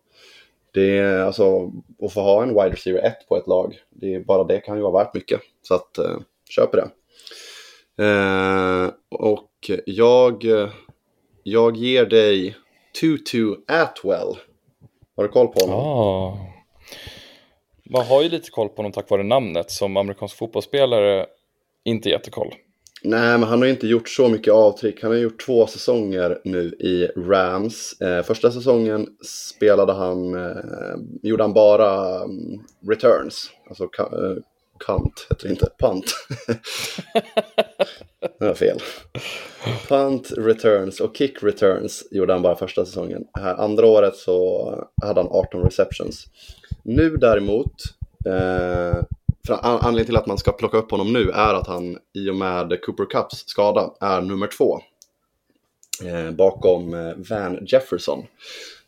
det 0.73 0.99
är, 0.99 1.21
alltså, 1.21 1.73
att 2.03 2.13
få 2.13 2.21
ha 2.21 2.43
en 2.43 2.49
wide 2.49 2.71
receiver 2.71 3.07
1 3.07 3.29
på 3.29 3.37
ett 3.37 3.47
lag, 3.47 3.79
det 3.91 4.15
är, 4.15 4.21
bara 4.21 4.45
det 4.45 4.61
kan 4.61 4.77
ju 4.77 4.83
vara 4.83 5.05
värt 5.05 5.15
mycket. 5.15 5.41
Så 5.63 5.75
att, 5.75 5.99
eh, 5.99 6.17
köper 6.51 6.79
det. 6.79 6.91
Eh, 8.05 8.91
och 9.09 9.71
jag, 9.87 10.45
jag 11.43 11.77
ger 11.77 12.07
dig 12.07 12.57
Tutu 13.01 13.57
Atwell. 13.69 14.37
Har 15.17 15.23
du 15.23 15.29
koll 15.29 15.49
på 15.49 15.61
honom? 15.67 15.79
Ah. 15.79 16.39
Man 17.91 18.07
har 18.07 18.23
ju 18.23 18.29
lite 18.29 18.51
koll 18.51 18.69
på 18.69 18.77
honom 18.77 18.93
tack 18.93 19.11
vare 19.11 19.23
namnet. 19.23 19.71
Som 19.71 19.97
amerikansk 19.97 20.37
fotbollsspelare, 20.37 21.27
inte 21.85 22.09
jättekoll. 22.09 22.55
Nej, 23.03 23.39
men 23.39 23.49
han 23.49 23.59
har 23.59 23.69
inte 23.69 23.87
gjort 23.87 24.09
så 24.09 24.29
mycket 24.29 24.53
avtryck. 24.53 25.03
Han 25.03 25.11
har 25.11 25.19
gjort 25.19 25.47
två 25.47 25.67
säsonger 25.67 26.39
nu 26.45 26.63
i 26.65 27.09
Rams. 27.17 28.01
Eh, 28.01 28.23
första 28.23 28.51
säsongen 28.51 29.07
spelade 29.25 29.93
han, 29.93 30.35
eh, 30.35 30.97
gjorde 31.23 31.43
han 31.43 31.53
bara 31.53 32.23
mm, 32.23 32.61
returns. 32.89 33.51
Alltså 33.69 33.85
eh, 33.85 34.43
kant 34.87 35.27
heter 35.31 35.49
det 35.49 35.53
inte, 35.53 35.69
punt. 35.79 36.05
det 38.39 38.47
var 38.47 38.55
fel. 38.55 38.79
Punt 39.89 40.33
returns 40.37 41.01
och 41.01 41.17
kick 41.17 41.43
returns 41.43 42.09
gjorde 42.11 42.33
han 42.33 42.43
bara 42.43 42.57
första 42.57 42.85
säsongen. 42.85 43.25
Här, 43.39 43.55
andra 43.55 43.87
året 43.87 44.17
så 44.17 44.75
hade 45.03 45.21
han 45.21 45.31
18 45.31 45.63
receptions. 45.63 46.27
Nu 46.83 47.17
däremot, 47.17 47.73
eh, 48.27 49.03
anledningen 49.57 50.07
till 50.07 50.17
att 50.17 50.27
man 50.27 50.39
ska 50.39 50.53
plocka 50.53 50.77
upp 50.77 50.91
honom 50.91 51.13
nu 51.13 51.31
är 51.31 51.55
att 51.55 51.67
han 51.67 51.99
i 52.15 52.31
och 52.31 52.37
med 52.37 52.81
Cooper 52.83 53.05
Cups 53.05 53.45
skada 53.47 53.95
är 54.01 54.21
nummer 54.21 54.47
två. 54.47 54.81
Eh, 56.05 56.31
bakom 56.31 56.95
eh, 56.95 57.13
Van 57.31 57.67
Jefferson. 57.67 58.25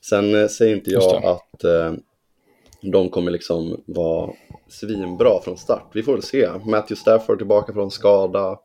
Sen 0.01 0.35
eh, 0.35 0.49
säger 0.49 0.77
inte 0.77 0.91
jag 0.91 1.25
att 1.25 1.65
eh, 1.65 1.93
de 2.83 3.09
kommer 3.11 3.31
liksom 3.31 3.83
vara 3.87 4.33
svinbra 4.69 5.41
från 5.45 5.57
start. 5.57 5.91
Vi 5.93 6.03
får 6.03 6.13
väl 6.13 6.23
se. 6.23 6.49
Matthew 6.65 6.97
Stafford 6.97 7.39
tillbaka 7.39 7.73
från 7.73 7.91
skada. 7.91 8.59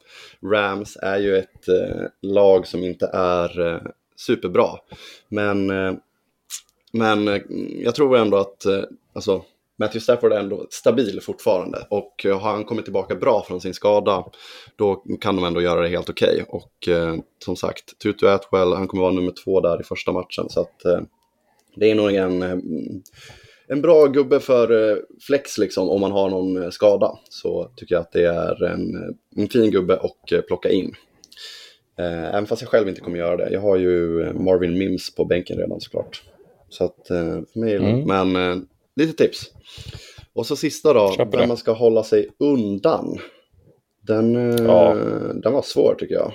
Rams 0.44 0.98
är 1.02 1.18
ju 1.18 1.38
ett 1.38 1.68
eh, 1.68 2.06
lag 2.22 2.68
som 2.68 2.84
inte 2.84 3.10
är 3.14 3.74
eh, 3.74 3.82
superbra. 4.16 4.70
Men, 5.30 5.68
men 6.92 7.42
jag 7.84 7.96
tror 7.96 8.18
ändå 8.18 8.38
att 8.38 8.66
alltså, 9.14 9.44
Matthew 9.80 10.00
Stafford 10.00 10.32
är 10.34 10.40
ändå 10.40 10.68
stabil 10.70 11.22
fortfarande. 11.22 11.88
Och 11.90 12.26
eh, 12.26 12.40
har 12.40 12.52
han 12.52 12.64
kommit 12.66 12.86
tillbaka 12.86 13.16
bra 13.16 13.44
från 13.48 13.62
sin 13.62 13.74
skada, 13.74 14.26
då 14.76 14.96
kan 15.22 15.36
de 15.36 15.46
ändå 15.46 15.62
göra 15.62 15.82
det 15.82 15.88
helt 15.90 16.10
okej. 16.10 16.46
Och 16.48 16.88
eh, 16.88 17.16
som 17.46 17.56
sagt, 17.56 18.00
Tutu 18.00 18.28
Atwell, 18.28 18.74
han 18.74 18.88
kommer 18.88 19.04
vara 19.04 19.14
nummer 19.14 19.34
två 19.44 19.62
där 19.62 19.82
i 19.82 19.84
första 19.84 20.12
matchen. 20.12 20.50
Så 20.50 20.62
att 20.62 20.86
eh, 20.86 21.00
det 21.76 21.92
är 21.92 21.96
nog 21.96 22.14
en, 22.14 22.42
eh, 22.42 22.58
en 23.68 23.82
bra 23.82 24.06
gubbe 24.06 24.40
för 24.40 24.92
eh, 24.92 24.98
flex 25.28 25.58
liksom, 25.58 25.90
om 25.90 26.02
man 26.02 26.12
har 26.12 26.30
någon 26.30 26.72
skada. 26.72 27.20
Så 27.30 27.72
tycker 27.76 27.96
jag 27.96 28.02
att 28.02 28.12
det 28.12 28.26
är 28.26 28.64
en, 28.64 29.16
en 29.36 29.48
fin 29.48 29.72
gubbe 29.72 30.00
att 30.00 30.46
plocka 30.48 30.70
in. 30.70 30.96
Eh, 32.00 32.24
Även 32.24 32.48
fast 32.48 32.62
jag 32.62 32.72
själv 32.72 32.90
inte 32.90 33.02
kommer 33.02 33.18
göra 33.18 33.38
det. 33.38 33.50
Jag 33.54 33.62
har 33.62 33.78
ju 33.78 33.90
Marvin 34.34 34.78
Mims 34.78 35.16
på 35.16 35.26
bänken 35.26 35.58
redan 35.58 35.82
såklart. 35.82 36.24
Så 36.70 36.84
att 36.84 37.08
för 37.08 37.60
mig 37.60 37.76
Mm. 37.76 38.34
Men 38.34 38.68
lite 38.98 39.24
tips. 39.24 39.52
Och 40.34 40.46
så 40.46 40.56
sista 40.56 40.94
då, 40.94 41.26
det. 41.32 41.48
man 41.48 41.58
ska 41.58 41.72
hålla 41.72 42.04
sig 42.04 42.28
undan. 42.40 43.18
Den, 44.02 44.36
eh, 44.52 44.66
Ja. 44.66 44.94
den 45.44 45.54
var 45.54 45.62
svår 45.62 45.96
tycker 46.00 46.16
jag. 46.16 46.34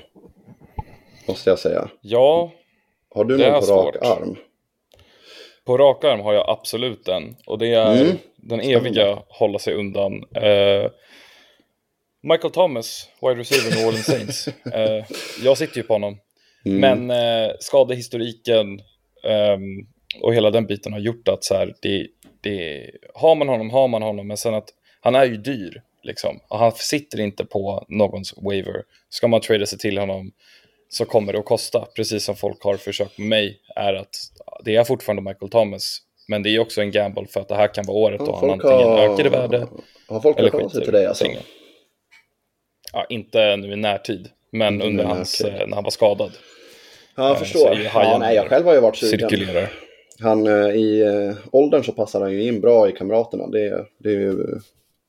Måste 1.29 1.51
jag 1.51 1.59
säga. 1.59 1.89
Ja, 2.01 2.53
Har 3.15 3.25
du 3.25 3.37
någon 3.39 3.61
på 3.61 3.67
svårt. 3.67 3.95
rak 3.97 4.05
arm? 4.05 4.37
på 5.65 5.79
rak 5.79 6.05
arm 6.05 6.21
har 6.21 6.35
jag 6.35 6.49
absolut 6.51 7.05
den. 7.05 7.37
Och 7.47 7.59
det 7.59 7.67
är 7.75 8.03
Mm. 8.03 8.17
den 8.37 8.61
eviga 8.61 9.23
hålla 9.29 9.59
sig 9.59 9.75
undan. 9.75 10.13
Eh, 10.35 10.91
Michael 12.23 12.53
Thomas, 12.53 13.09
wide 13.23 13.41
receiver 13.41 13.77
New 13.77 13.87
Orleans 13.89 14.07
Saints. 14.07 14.49
Eh, 14.75 15.05
jag 15.45 15.59
sitter 15.59 15.77
ju 15.77 15.83
på 15.83 15.93
honom. 15.95 16.19
Mm. 16.65 16.81
Men 17.07 17.11
eh, 17.11 17.51
skadehistoriken 17.61 18.81
ehm, 19.25 19.61
och 20.21 20.35
hela 20.35 20.51
den 20.51 20.67
biten 20.67 20.93
har 20.93 21.01
gjort 21.01 21.29
att 21.29 21.45
så 21.45 21.55
här, 21.55 21.75
det, 21.81 22.07
det, 22.41 22.91
har 23.15 23.35
man 23.35 23.49
honom 23.49 23.71
har 23.71 23.89
man 23.89 24.03
honom, 24.03 24.27
men 24.27 24.37
sen 24.37 24.55
att 24.55 24.69
han 25.01 25.15
är 25.15 25.25
ju 25.25 25.37
dyr. 25.37 25.83
Liksom. 26.03 26.41
Och 26.49 26.59
han 26.59 26.73
sitter 26.73 27.21
inte 27.21 27.45
på 27.45 27.85
någons 27.89 28.35
waiver. 28.37 28.83
Ska 29.09 29.29
man 29.29 29.41
trada 29.41 29.67
sig 29.67 29.79
till 29.79 29.99
honom 29.99 30.33
så 30.89 31.05
kommer 31.05 31.33
det 31.33 31.39
att 31.39 31.45
kosta. 31.45 31.87
Precis 31.97 32.25
som 32.25 32.37
folk 32.37 32.63
har 32.65 32.77
försökt 32.77 33.19
med 33.19 33.29
mig, 33.29 33.61
är 33.77 33.95
att 33.95 34.17
det 34.65 34.77
är 34.77 34.85
fortfarande 34.85 35.23
Michael 35.23 35.51
Thomas, 35.51 35.99
men 36.29 36.43
det 36.43 36.51
är 36.51 36.59
också 36.59 36.81
en 36.81 36.91
gamble 36.91 37.27
för 37.27 37.41
att 37.41 37.49
det 37.49 37.55
här 37.55 37.75
kan 37.75 37.85
vara 37.87 37.97
året 37.97 38.19
då 38.19 38.37
han 38.37 38.51
antingen 38.51 38.77
har- 38.79 38.99
ökar 39.15 39.27
i 39.27 39.29
värde 39.29 39.67
Har 40.09 40.21
folk 40.21 40.39
eller 40.39 40.51
skiter 40.51 40.81
till 40.81 40.93
dig 40.93 41.07
alltså? 41.07 41.25
Ja, 42.93 43.07
inte 43.09 43.57
nu 43.57 43.73
i 43.73 43.77
närtid, 43.77 44.29
men 44.51 44.83
under 44.83 45.05
hans, 45.05 45.41
eh, 45.41 45.67
när 45.69 45.75
han 45.75 45.85
var 45.85 45.91
skadad. 45.91 46.33
Ja, 47.17 47.23
jag 47.23 47.31
Eh, 47.33 47.39
förstår. 47.39 47.79
Ja, 47.95 48.19
nej, 48.21 48.37
jag 48.37 48.49
själv 48.49 48.67
har 48.67 48.75
ju 48.75 48.81
varit 48.81 48.97
sugen. 48.97 49.31
Cirkulerar. 49.31 49.73
Han, 50.21 50.47
eh, 50.47 50.69
I 50.69 51.01
eh, 51.01 51.37
åldern 51.53 51.85
så 51.85 51.93
passar 51.93 52.21
han 52.21 52.33
ju 52.33 52.43
in 52.43 52.61
bra 52.61 52.89
i 52.89 52.93
kamraterna. 52.93 53.47
Det, 53.47 53.87
det, 53.99 54.11
ju, 54.11 54.37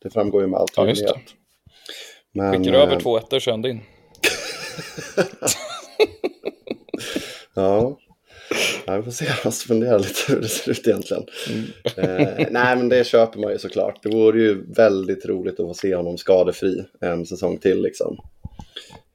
det 0.04 0.10
framgår 0.10 0.42
ju 0.42 0.48
med 0.48 0.60
all 0.60 0.68
Ja, 0.76 0.86
tydlighet. 0.86 1.16
Men, 2.32 2.64
Skickar 2.64 2.78
över 2.78 2.94
eh, 2.94 3.00
två 3.00 3.18
ettor 3.18 3.40
så 3.40 3.54
är 3.54 3.58
din. 3.58 3.82
Ja. 7.56 7.98
ja, 8.86 8.98
vi 8.98 9.04
får 9.04 9.12
se. 9.12 9.26
Jag 9.26 9.46
måste 9.46 9.68
fundera 9.68 9.98
lite 9.98 10.20
hur 10.28 10.42
det 10.42 10.48
ser 10.48 10.72
ut 10.72 10.88
egentligen. 10.88 11.24
Mm. 11.50 12.10
Eh, 12.10 12.48
nej, 12.52 12.76
men 12.76 12.90
det 12.90 13.08
köper 13.08 13.40
man 13.40 13.52
ju 13.52 13.58
såklart. 13.58 14.04
Det 14.04 14.10
vore 14.10 14.42
ju 14.42 14.74
väldigt 14.74 15.26
roligt 15.26 15.60
att 15.60 15.68
få 15.68 15.74
se 15.74 15.96
honom 15.96 16.18
skadefri 16.18 16.86
en 17.02 17.26
säsong 17.26 17.58
till. 17.58 17.82
Liksom. 17.82 18.18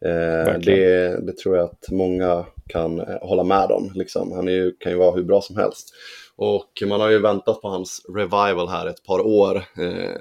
Eh, 0.05 0.59
det, 0.59 1.27
det 1.27 1.37
tror 1.37 1.57
jag 1.57 1.64
att 1.64 1.90
många 1.90 2.46
kan 2.68 3.00
eh, 3.00 3.18
hålla 3.22 3.44
med 3.44 3.70
om. 3.70 3.92
Liksom. 3.94 4.33
Han 4.33 4.46
ju, 4.46 4.72
kan 4.81 4.92
ju 4.92 4.98
vara 4.98 5.14
hur 5.14 5.22
bra 5.22 5.42
som 5.42 5.57
helst. 5.57 5.94
Och 6.37 6.83
man 6.87 7.00
har 7.00 7.11
ju 7.11 7.18
väntat 7.18 7.62
på 7.62 7.68
hans 7.68 8.07
revival 8.14 8.68
här 8.68 8.87
ett 8.87 9.04
par 9.04 9.20
år. 9.20 9.57
Eh, 9.57 10.16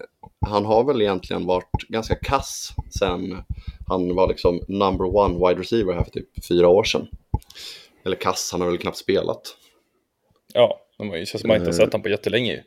han 0.45 0.65
har 0.65 0.83
väl 0.83 1.01
egentligen 1.01 1.45
varit 1.45 1.71
ganska 1.89 2.15
kass 2.15 2.69
sen 2.99 3.37
han 3.87 4.15
var 4.15 4.27
liksom 4.27 4.61
number 4.67 5.15
one 5.15 5.47
wide 5.47 5.61
receiver 5.61 5.93
här 5.93 6.03
för 6.03 6.11
typ 6.11 6.45
fyra 6.45 6.67
år 6.67 6.83
sedan. 6.83 7.07
Eller 8.05 8.15
kass, 8.15 8.49
han 8.51 8.61
har 8.61 8.67
väl 8.67 8.77
knappt 8.77 8.97
spelat. 8.97 9.55
Ja, 10.53 10.79
det 10.97 11.25
känns 11.25 11.41
som 11.41 11.47
man 11.47 11.57
inte 11.57 11.67
har 11.67 11.73
sett 11.73 11.93
honom 11.93 12.03
på 12.03 12.09
jättelänge 12.09 12.51
ju. 12.51 12.59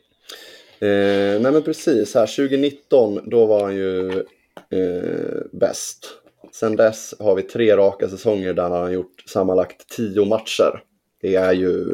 Eh, 0.87 1.41
nej 1.41 1.51
men 1.51 1.63
precis, 1.63 2.15
här 2.15 2.25
2019 2.25 3.29
då 3.29 3.45
var 3.45 3.63
han 3.63 3.75
ju 3.75 4.19
eh, 4.69 5.41
bäst. 5.51 6.20
Sen 6.53 6.75
dess 6.75 7.13
har 7.19 7.35
vi 7.35 7.43
tre 7.43 7.77
raka 7.77 8.09
säsonger 8.09 8.53
där 8.53 8.63
han 8.63 8.71
har 8.71 8.89
gjort 8.89 9.23
sammanlagt 9.27 9.89
tio 9.89 10.25
matcher. 10.25 10.83
Det 11.21 11.35
är 11.35 11.53
ju, 11.53 11.85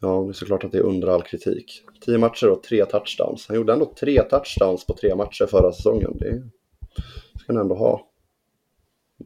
ja 0.00 0.22
det 0.22 0.30
är 0.30 0.32
såklart 0.32 0.64
att 0.64 0.72
det 0.72 0.78
är 0.78 0.82
under 0.82 1.08
all 1.08 1.22
kritik. 1.22 1.82
Tio 2.04 2.18
matcher 2.18 2.50
och 2.50 2.62
tre 2.62 2.84
touchdowns. 2.84 3.48
Han 3.48 3.56
gjorde 3.56 3.72
ändå 3.72 3.92
tre 4.00 4.22
touchdowns 4.22 4.86
på 4.86 4.94
tre 4.94 5.14
matcher 5.14 5.46
förra 5.46 5.72
säsongen. 5.72 6.18
Det 6.18 6.42
ska 7.40 7.52
han 7.52 7.62
ändå 7.62 7.74
ha. 7.74 8.08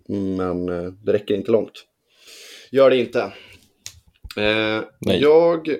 Men 0.08 0.68
eh, 0.68 0.92
det 1.04 1.12
räcker 1.12 1.34
inte 1.34 1.50
långt. 1.50 1.84
Gör 2.70 2.90
det 2.90 2.96
inte. 2.96 3.20
Eh, 4.36 4.82
Nej. 5.00 5.20
jag 5.20 5.78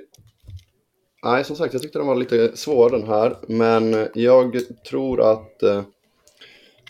Nej, 1.24 1.44
som 1.44 1.57
sagt, 1.57 1.72
jag 1.72 1.83
tyckte 1.83 1.98
den 1.98 2.07
var 2.07 2.16
lite 2.16 2.57
svår 2.57 2.90
den 2.90 3.07
här. 3.07 3.37
Men 3.48 4.09
jag 4.14 4.61
tror 4.88 5.33
att, 5.33 5.62
eh, 5.62 5.83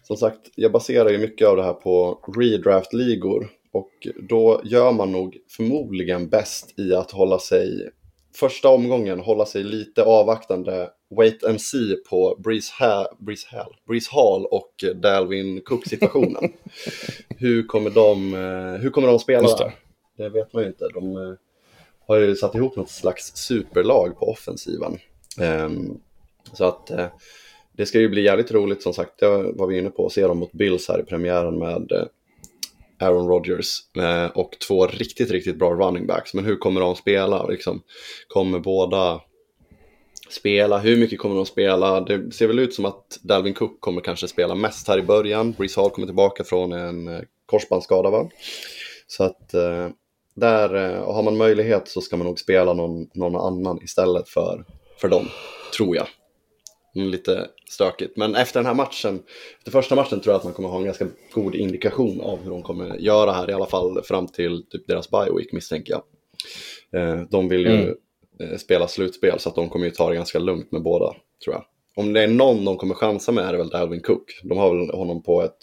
som 0.09 0.17
sagt, 0.17 0.41
jag 0.55 0.73
baserar 0.73 1.09
ju 1.09 1.19
mycket 1.19 1.49
av 1.49 1.57
det 1.57 1.63
här 1.63 1.73
på 1.73 2.19
redraft-ligor. 2.37 3.49
Och 3.73 4.09
då 4.29 4.61
gör 4.65 4.93
man 4.93 5.13
nog 5.13 5.39
förmodligen 5.49 6.29
bäst 6.29 6.79
i 6.79 6.95
att 6.95 7.11
hålla 7.11 7.39
sig, 7.39 7.91
första 8.37 8.69
omgången, 8.69 9.21
hålla 9.21 9.47
sig 9.47 9.65
lite 9.65 10.03
avvaktande, 10.03 10.91
wait 11.17 11.45
and 11.45 11.61
see 11.61 11.97
på 12.11 12.37
Breeze, 12.39 12.73
ha- 12.79 13.17
Breeze, 13.19 13.47
Hall, 13.51 13.77
Breeze 13.87 14.11
Hall 14.13 14.47
och 14.47 14.85
Dalvin 14.95 15.61
Cook-situationen. 15.61 16.53
hur, 17.29 17.67
kommer 17.67 17.91
de, 17.91 18.35
eh, 18.35 18.81
hur 18.81 18.91
kommer 18.91 19.09
de 19.09 19.19
spela 19.19 19.57
det. 19.57 19.73
Det 20.17 20.29
vet 20.29 20.53
man 20.53 20.63
ju 20.63 20.69
inte. 20.69 20.89
De 20.95 21.17
eh, 21.17 21.35
har 22.07 22.17
ju 22.17 22.37
satt 22.37 22.55
ihop 22.55 22.77
något 22.77 22.91
slags 22.91 23.37
superlag 23.37 24.19
på 24.19 24.27
offensiven. 24.31 24.99
Ehm, 25.41 26.01
så 26.53 26.65
att 26.65 26.91
eh, 26.91 27.07
det 27.79 27.87
ska 27.87 28.01
ju 28.01 28.09
bli 28.09 28.23
jävligt 28.23 28.51
roligt 28.51 28.83
som 28.83 28.95
sagt. 28.95 29.19
Det 29.19 29.53
var 29.53 29.67
vi 29.67 29.79
inne 29.79 29.91
på 29.91 30.07
att 30.07 30.13
se 30.13 30.27
dem 30.27 30.39
mot 30.39 30.53
Bills 30.53 30.89
här 30.89 31.01
i 31.01 31.03
premiären 31.03 31.59
med 31.59 31.93
eh, 31.93 32.05
Aaron 33.07 33.29
Rodgers 33.29 33.67
eh, 33.97 34.27
och 34.27 34.57
två 34.69 34.87
riktigt, 34.87 35.31
riktigt 35.31 35.57
bra 35.57 35.71
running 35.71 36.07
backs. 36.07 36.35
Men 36.35 36.45
hur 36.45 36.57
kommer 36.57 36.81
de 36.81 36.97
spela? 36.97 37.47
Liksom, 37.47 37.83
kommer 38.29 38.59
båda 38.59 39.21
spela? 40.29 40.79
Hur 40.79 40.97
mycket 40.97 41.19
kommer 41.19 41.37
de 41.37 41.47
spela? 41.47 42.01
Det 42.01 42.35
ser 42.35 42.47
väl 42.47 42.59
ut 42.59 42.75
som 42.75 42.85
att 42.85 43.19
Dalvin 43.23 43.55
Cook 43.55 43.81
kommer 43.81 44.01
kanske 44.01 44.29
spela 44.29 44.55
mest 44.55 44.89
här 44.89 44.99
i 44.99 45.03
början. 45.03 45.53
Breeze 45.53 45.81
Hall 45.81 45.91
kommer 45.91 46.07
tillbaka 46.07 46.45
från 46.45 46.73
en 46.73 47.09
eh, 47.09 47.21
korsbandsskada 47.47 48.11
va? 48.11 48.31
Så 49.07 49.25
att 49.25 49.49
där 50.35 50.97
har 50.97 51.23
man 51.23 51.37
möjlighet 51.37 51.89
så 51.89 52.01
ska 52.01 52.17
man 52.17 52.27
nog 52.27 52.39
spela 52.39 52.73
någon, 52.73 53.09
någon 53.15 53.37
annan 53.37 53.83
istället 53.83 54.29
för, 54.29 54.65
för 55.01 55.09
dem, 55.09 55.29
tror 55.77 55.97
jag. 55.97 56.07
Mm, 56.95 57.09
Lite 57.09 57.47
stökigt, 57.71 58.17
men 58.17 58.35
efter 58.35 58.61
den 58.61 58.67
här 58.67 58.75
matchen, 58.75 59.23
efter 59.59 59.71
första 59.71 59.95
matchen 59.95 60.21
tror 60.21 60.33
jag 60.33 60.39
att 60.39 60.45
man 60.45 60.53
kommer 60.53 60.69
ha 60.69 60.79
en 60.79 60.85
ganska 60.85 61.07
god 61.33 61.55
indikation 61.55 62.21
av 62.21 62.43
hur 62.43 62.51
de 62.51 62.63
kommer 62.63 62.97
göra 62.97 63.33
här, 63.33 63.51
i 63.51 63.53
alla 63.53 63.67
fall 63.67 64.03
fram 64.03 64.27
till 64.27 64.65
typ 64.71 64.87
deras 64.87 65.11
bye 65.11 65.33
week 65.37 65.53
misstänker 65.53 65.93
jag. 65.93 66.03
Eh, 67.03 67.21
de 67.31 67.49
vill 67.49 67.61
ju 67.61 67.73
Mm. 67.73 67.95
eh, 68.41 68.57
spela 68.59 68.89
slutspel 68.89 69.39
så 69.39 69.49
att 69.49 69.55
de 69.55 69.69
kommer 69.69 69.85
ju 69.87 69.91
ta 69.91 70.09
det 70.09 70.15
ganska 70.15 70.39
lugnt 70.39 70.73
med 70.73 70.83
båda, 70.83 71.15
tror 71.45 71.55
jag. 71.55 71.65
Om 71.97 72.13
det 72.13 72.23
är 72.23 72.29
någon 72.29 72.65
de 72.65 72.77
kommer 72.77 72.95
chansa 72.95 73.33
med 73.33 73.45
är 73.45 73.53
det 73.53 73.59
väl 73.59 73.69
Dalvin 73.69 74.01
Cook. 74.01 74.41
De 74.43 74.59
har 74.59 74.75
väl 74.77 74.91
honom 74.91 75.23
på 75.23 75.43
ett 75.43 75.59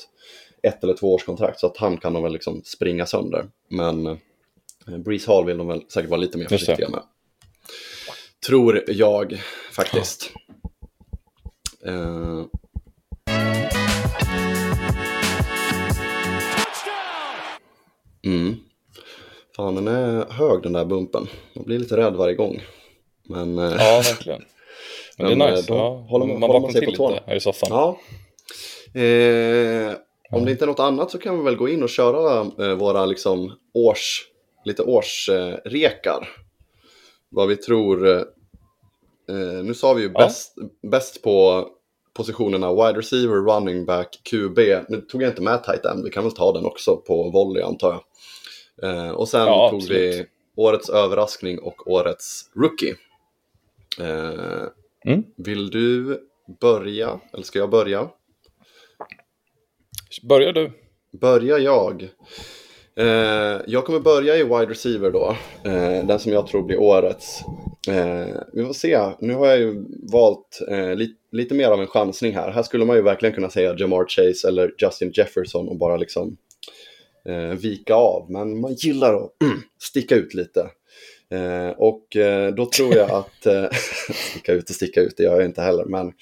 ett 0.63 0.83
eller 0.83 0.93
två 0.93 1.13
års 1.13 1.23
kontrakt 1.23 1.59
så 1.59 1.67
att 1.67 1.77
han 1.77 1.97
kan 1.97 2.13
de 2.13 2.23
väl 2.23 2.33
liksom 2.33 2.61
springa 2.63 3.05
sönder. 3.05 3.45
Men 3.69 4.05
eh, 4.07 4.97
Breeze 5.05 5.31
Hall 5.31 5.45
vill 5.45 5.57
de 5.57 5.67
väl 5.67 5.81
säkert 5.89 6.09
vara 6.09 6.19
lite 6.21 6.37
mer 6.37 6.45
försiktiga 6.47 6.89
med. 6.89 7.01
Tror 8.47 8.83
jag 8.87 9.39
faktiskt. 9.71 10.31
Eh, 11.87 12.45
mm. 18.25 18.55
Fan, 19.55 19.75
den 19.75 19.87
är 19.87 20.25
hög 20.31 20.61
den 20.63 20.73
där 20.73 20.85
bumpen. 20.85 21.27
Jag 21.53 21.65
blir 21.65 21.79
lite 21.79 21.97
rädd 21.97 22.13
varje 22.15 22.35
gång. 22.35 22.61
Men 23.29 23.57
eh, 23.59 23.63
Ja, 23.65 24.01
verkligen. 24.05 24.41
Men 25.17 25.39
det 25.39 25.45
är 25.45 25.47
eh, 25.49 25.55
nice. 25.55 25.67
då 25.67 25.75
Ja. 25.75 26.05
håller 26.09 26.25
man- 26.25 26.39
man 26.39 26.49
håller 26.49 26.59
man 26.61 26.71
sig 26.71 26.85
till 26.85 26.97
på 26.97 27.09
lite 27.09 27.23
här 27.25 27.35
i 27.35 27.39
soffan. 27.39 27.69
Ja. 27.71 27.99
Eh, 29.01 29.93
om 30.31 30.45
det 30.45 30.51
inte 30.51 30.65
är 30.65 30.67
något 30.67 30.79
annat 30.79 31.11
så 31.11 31.17
kan 31.17 31.37
vi 31.37 31.43
väl 31.43 31.55
gå 31.55 31.69
in 31.69 31.83
och 31.83 31.89
köra 31.89 32.41
eh, 32.65 32.75
våra 32.75 33.05
liksom 33.05 33.51
års, 33.73 34.21
lite 34.65 34.83
årsrekar. 34.83 35.51
Eh, 35.65 35.69
rekar. 35.71 36.29
Vad 37.29 37.47
vi 37.47 37.55
tror. 37.55 38.25
Eh, 39.29 39.63
nu 39.63 39.73
sa 39.73 39.93
vi 39.93 40.01
ju 40.01 40.11
Ja. 40.13 40.29
bäst, 40.81 41.21
på 41.23 41.67
positionerna 42.13 42.71
wide 42.73 42.99
receiver, 42.99 43.35
running 43.35 43.85
back, 43.85 44.19
QB. 44.23 44.59
Nu 44.89 45.01
tog 45.01 45.21
jag 45.23 45.29
inte 45.29 45.41
med 45.41 45.63
tight 45.63 45.85
end, 45.85 46.03
vi 46.03 46.09
kan 46.09 46.23
väl 46.23 46.31
ta 46.33 46.51
den 46.53 46.65
också 46.65 46.97
på 46.97 47.29
volley 47.29 47.63
antar 47.63 47.91
jag. 47.91 48.03
Eh, 48.89 49.11
och 49.11 49.27
sen 49.29 49.41
Ja, 49.47 49.69
tog 49.69 49.79
absolut. 49.81 50.01
vi 50.15 50.25
årets 50.55 50.89
överraskning 50.89 51.59
och 51.59 51.91
årets 51.91 52.49
rookie. 52.55 52.95
Eh, 53.99 54.63
Mm. 55.05 55.23
vill 55.37 55.69
du 55.69 56.19
börja, 56.61 57.19
eller 57.33 57.43
ska 57.43 57.59
jag 57.59 57.69
börja? 57.69 58.09
Börjar 60.23 60.53
du? 60.53 60.71
Börjar 61.21 61.59
jag? 61.59 62.09
Eh, 62.95 63.61
jag 63.67 63.85
kommer 63.85 63.99
börja 63.99 64.35
i 64.37 64.43
wide 64.43 64.65
receiver 64.65 65.11
då. 65.11 65.35
Eh, 65.63 66.05
den 66.05 66.19
som 66.19 66.31
jag 66.31 66.47
tror 66.47 66.61
blir 66.63 66.79
årets. 66.81 67.41
Eh, 67.87 68.41
vi 68.53 68.65
får 68.65 68.73
se. 68.73 68.99
Nu 69.19 69.33
har 69.33 69.47
jag 69.47 69.59
ju 69.59 69.85
valt 70.11 70.61
eh, 70.69 70.95
li 70.95 71.15
lite 71.31 71.53
mer 71.53 71.67
av 71.67 71.81
en 71.81 71.87
chansning 71.87 72.35
här. 72.35 72.51
Här 72.51 72.63
skulle 72.63 72.85
man 72.85 72.95
ju 72.95 73.01
verkligen 73.01 73.35
kunna 73.35 73.49
säga 73.49 73.75
Jamar 73.77 74.05
Chase 74.07 74.47
eller 74.47 74.73
Justin 74.77 75.11
Jefferson 75.13 75.67
och 75.67 75.77
bara 75.77 75.97
liksom 75.97 76.37
eh, 77.25 77.49
vika 77.49 77.95
av. 77.95 78.31
Men 78.31 78.59
man 78.59 78.73
gillar 78.73 79.13
att 79.13 79.31
sticka 79.81 80.15
ut 80.15 80.33
lite. 80.33 80.69
Eh, 81.29 81.69
och 81.77 82.15
eh, 82.15 82.53
då 82.53 82.65
tror 82.65 82.95
jag 82.95 83.11
att, 83.19 83.45
eh, 83.45 83.69
sticka 84.31 84.53
ut 84.53 84.69
och 84.69 84.75
sticka 84.75 85.01
ut, 85.01 85.13
det 85.17 85.23
gör 85.23 85.35
jag 85.35 85.45
inte 85.45 85.61
heller, 85.61 85.85
men, 85.85 86.13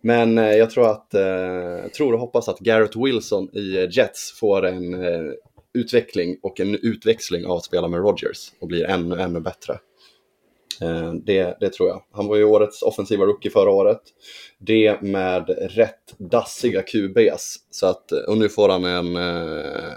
men 0.00 0.36
jag 0.36 0.70
tror 0.70 0.90
att, 0.90 1.10
tror 1.92 2.12
och 2.12 2.20
hoppas 2.20 2.48
att 2.48 2.58
Garrett 2.58 2.96
Wilson 2.96 3.48
i 3.52 3.88
Jets 3.90 4.32
får 4.40 4.66
en 4.66 4.96
utveckling 5.74 6.38
och 6.42 6.60
en 6.60 6.74
utväxling 6.74 7.46
av 7.46 7.56
att 7.56 7.64
spela 7.64 7.88
med 7.88 8.00
Rodgers 8.00 8.52
och 8.60 8.68
blir 8.68 8.84
ännu, 8.84 9.20
ännu 9.20 9.40
bättre. 9.40 9.78
Eh, 10.80 11.12
det, 11.12 11.56
det 11.60 11.72
tror 11.72 11.88
jag. 11.88 12.02
Han 12.12 12.26
var 12.26 12.36
ju 12.36 12.44
årets 12.44 12.82
offensiva 12.82 13.24
rookie 13.24 13.50
förra 13.50 13.70
året. 13.70 14.00
Det 14.58 15.02
med 15.02 15.48
rätt 15.70 16.14
dassiga 16.18 16.82
QBs. 16.82 17.56
Så 17.70 17.86
att, 17.86 18.12
eh, 18.12 18.18
och 18.18 18.38
nu 18.38 18.48
får 18.48 18.68
han 18.68 18.84
en 18.84 19.16
eh, 19.16 19.92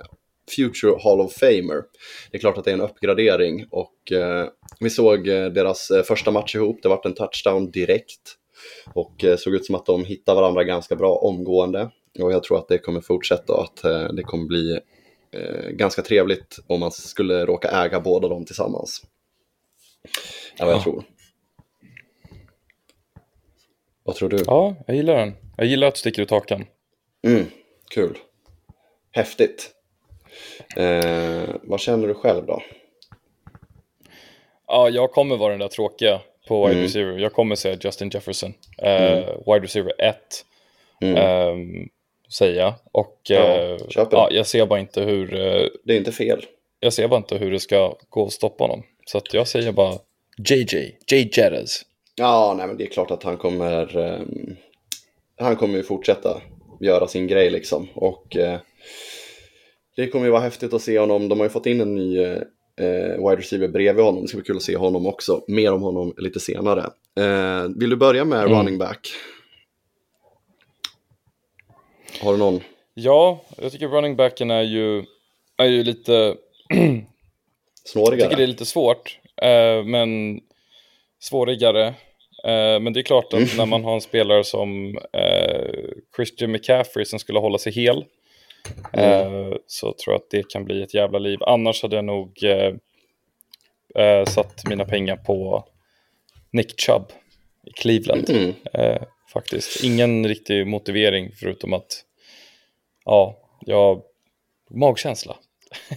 Future 0.55 0.95
Hall 1.03 1.21
of 1.21 1.33
Famer. 1.33 1.83
Det 2.31 2.37
är 2.37 2.39
klart 2.39 2.57
att 2.57 2.65
det 2.65 2.71
är 2.71 2.75
en 2.75 2.81
uppgradering 2.81 3.65
och 3.71 4.11
eh, 4.11 4.47
vi 4.79 4.89
såg 4.89 5.27
eh, 5.27 5.45
deras 5.45 5.91
första 6.07 6.31
match 6.31 6.55
ihop. 6.55 6.79
Det 6.81 6.89
vart 6.89 7.05
en 7.05 7.13
touchdown 7.13 7.71
direkt 7.71 8.35
och 8.93 9.23
eh, 9.23 9.37
såg 9.37 9.53
ut 9.55 9.65
som 9.65 9.75
att 9.75 9.85
de 9.85 10.05
hittade 10.05 10.41
varandra 10.41 10.63
ganska 10.63 10.95
bra 10.95 11.15
omgående. 11.15 11.89
Och 12.19 12.31
jag 12.31 12.43
tror 12.43 12.57
att 12.57 12.67
det 12.67 12.77
kommer 12.77 13.01
fortsätta 13.01 13.53
och 13.53 13.63
att 13.63 13.81
det 14.15 14.23
kommer 14.23 14.45
bli 14.45 14.79
ganska 15.71 16.01
trevligt 16.01 16.59
om 16.67 16.79
man 16.79 16.91
skulle 16.91 17.45
råka 17.45 17.67
äga 17.67 17.99
båda 17.99 18.27
dem 18.27 18.45
tillsammans. 18.45 19.01
Ja, 20.57 20.65
vad 20.65 20.73
jag 20.73 20.79
Ja. 20.79 20.83
tror. 20.83 21.03
Vad 24.03 24.15
tror 24.15 24.29
du? 24.29 24.43
Ja, 24.47 24.75
jag 24.87 24.95
gillar 24.95 25.15
den. 25.15 25.35
Jag 25.57 25.67
gillar 25.67 25.87
att 25.87 25.93
du 25.93 25.99
sticker 25.99 26.21
ut 26.21 26.31
hakan. 26.31 26.65
Mm, 27.27 27.45
kul. 27.89 28.17
Häftigt. 29.11 29.71
Eh, 30.77 31.49
vad 31.63 31.79
känner 31.79 32.07
du 32.07 32.13
själv 32.13 32.45
då? 32.45 32.61
Ja, 34.67 34.89
jag 34.89 35.11
kommer 35.11 35.37
vara 35.37 35.51
den 35.51 35.59
där 35.59 35.67
tråkiga 35.67 36.21
på 36.47 36.61
wide 36.61 36.71
Mm. 36.73 36.83
receiver. 36.83 37.17
Jag 37.19 37.33
kommer 37.33 37.55
säga 37.55 37.77
Justin 37.81 38.09
Jefferson. 38.09 38.53
Eh, 38.77 39.15
Wide 39.45 39.59
receiver 39.63 39.93
1, 40.01 40.45
Mm. 41.01 41.15
ehm, 41.17 41.89
säger 42.29 42.59
jag. 42.61 42.73
Och 42.91 43.19
Ja, 43.23 43.35
eh, 43.39 43.77
ja, 44.11 44.27
jag 44.31 44.47
ser 44.47 44.65
bara 44.65 44.79
inte 44.79 45.01
hur 45.01 45.33
eh, 45.33 45.67
Det 45.83 45.93
är 45.93 45.97
inte 45.97 46.11
fel. 46.11 46.45
jag 46.79 46.93
ser 46.93 47.07
bara 47.07 47.17
inte 47.17 47.37
hur 47.37 47.51
det 47.51 47.59
ska 47.59 47.95
gå 48.09 48.25
att 48.25 48.33
stoppa 48.33 48.63
honom. 48.63 48.83
Så 49.05 49.21
jag 49.31 49.47
säger 49.47 49.71
bara 49.71 49.93
JJ, 50.37 50.97
J 51.11 51.29
Jettas. 51.33 51.81
Ja, 52.15 52.53
nej, 52.57 52.67
men 52.67 52.77
det 52.77 52.83
är 52.83 52.87
klart 52.87 53.11
att 53.11 53.23
han 53.23 53.37
kommer, 53.37 53.97
ehm, 53.97 54.55
han 55.39 55.55
kommer 55.55 55.77
ju 55.77 55.83
fortsätta 55.83 56.41
göra 56.79 57.07
sin 57.07 57.27
grej 57.27 57.49
liksom. 57.49 57.87
Och 57.93 58.35
eh, 58.35 58.59
det 59.95 60.07
kommer 60.07 60.25
ju 60.25 60.31
vara 60.31 60.41
häftigt 60.41 60.73
att 60.73 60.81
se 60.81 60.99
honom. 60.99 61.29
De 61.29 61.39
har 61.39 61.45
ju 61.45 61.49
fått 61.49 61.65
in 61.65 61.81
en 61.81 61.95
ny 61.95 62.17
eh, 62.19 62.39
wide 63.17 63.35
receiver 63.37 63.67
bredvid 63.67 64.05
honom. 64.05 64.21
Det 64.21 64.27
ska 64.27 64.37
bli 64.37 64.45
kul 64.45 64.55
att 64.57 64.63
se 64.63 64.77
honom 64.77 65.07
också. 65.07 65.43
Mer 65.47 65.73
om 65.73 65.81
honom 65.81 66.13
lite 66.17 66.39
senare. 66.39 66.81
Eh, 67.19 67.63
vill 67.75 67.89
du 67.89 67.95
börja 67.95 68.25
med 68.25 68.39
Mm. 68.39 68.51
running 68.57 68.77
back? 68.77 69.07
Har 72.21 72.31
du 72.31 72.37
någon? 72.39 72.59
Ja, 72.93 73.41
jag 73.57 73.71
tycker 73.71 73.87
running 73.87 74.15
backen 74.15 74.51
är 74.51 74.61
ju, 74.61 75.03
är 75.57 75.65
ju 75.65 75.83
lite, 75.83 76.11
jag 76.69 77.05
Snårigare? 77.85 78.21
tycker 78.29 78.37
det 78.37 78.43
är 78.43 78.47
lite 78.47 78.65
svårt, 78.65 79.19
men 79.85 80.39
svårigare. 81.19 81.87
Eh, 82.43 82.79
men 82.79 82.93
det 82.93 82.99
är 82.99 83.03
klart 83.03 83.33
att 83.33 83.39
Mm. 83.39 83.49
när 83.57 83.65
man 83.65 83.83
har 83.83 83.93
en 83.95 84.01
spelare 84.01 84.43
som 84.43 84.97
eh, 85.13 85.69
Christian 86.15 86.51
McCaffrey 86.51 87.05
som 87.05 87.19
skulle 87.19 87.39
hålla 87.39 87.57
sig 87.57 87.73
hel, 87.73 88.05
Mm. 88.93 89.09
eh, 89.51 89.57
så 89.67 89.93
tror 89.93 90.13
jag 90.13 90.15
att 90.15 90.29
det 90.29 90.49
kan 90.49 90.65
bli 90.65 90.81
ett 90.83 90.93
jävla 90.93 91.19
liv. 91.19 91.39
Annars 91.41 91.81
hade 91.81 91.95
jag 91.95 92.05
nog 92.05 92.43
eh, 92.43 92.73
eh, 94.03 94.25
satt 94.25 94.67
mina 94.69 94.85
pengar 94.85 95.15
på 95.17 95.63
Nick 96.51 96.81
Chubb 96.81 97.11
i 97.67 97.71
Cleveland. 97.71 98.29
Mm. 98.29 98.53
Eh, 98.73 99.01
faktiskt. 99.33 99.83
Ingen 99.83 100.27
riktig 100.27 100.67
motivering 100.67 101.31
förutom 101.39 101.73
att 101.73 102.03
ja, 103.05 103.37
jag 103.65 104.01
magkänsla. 104.69 105.35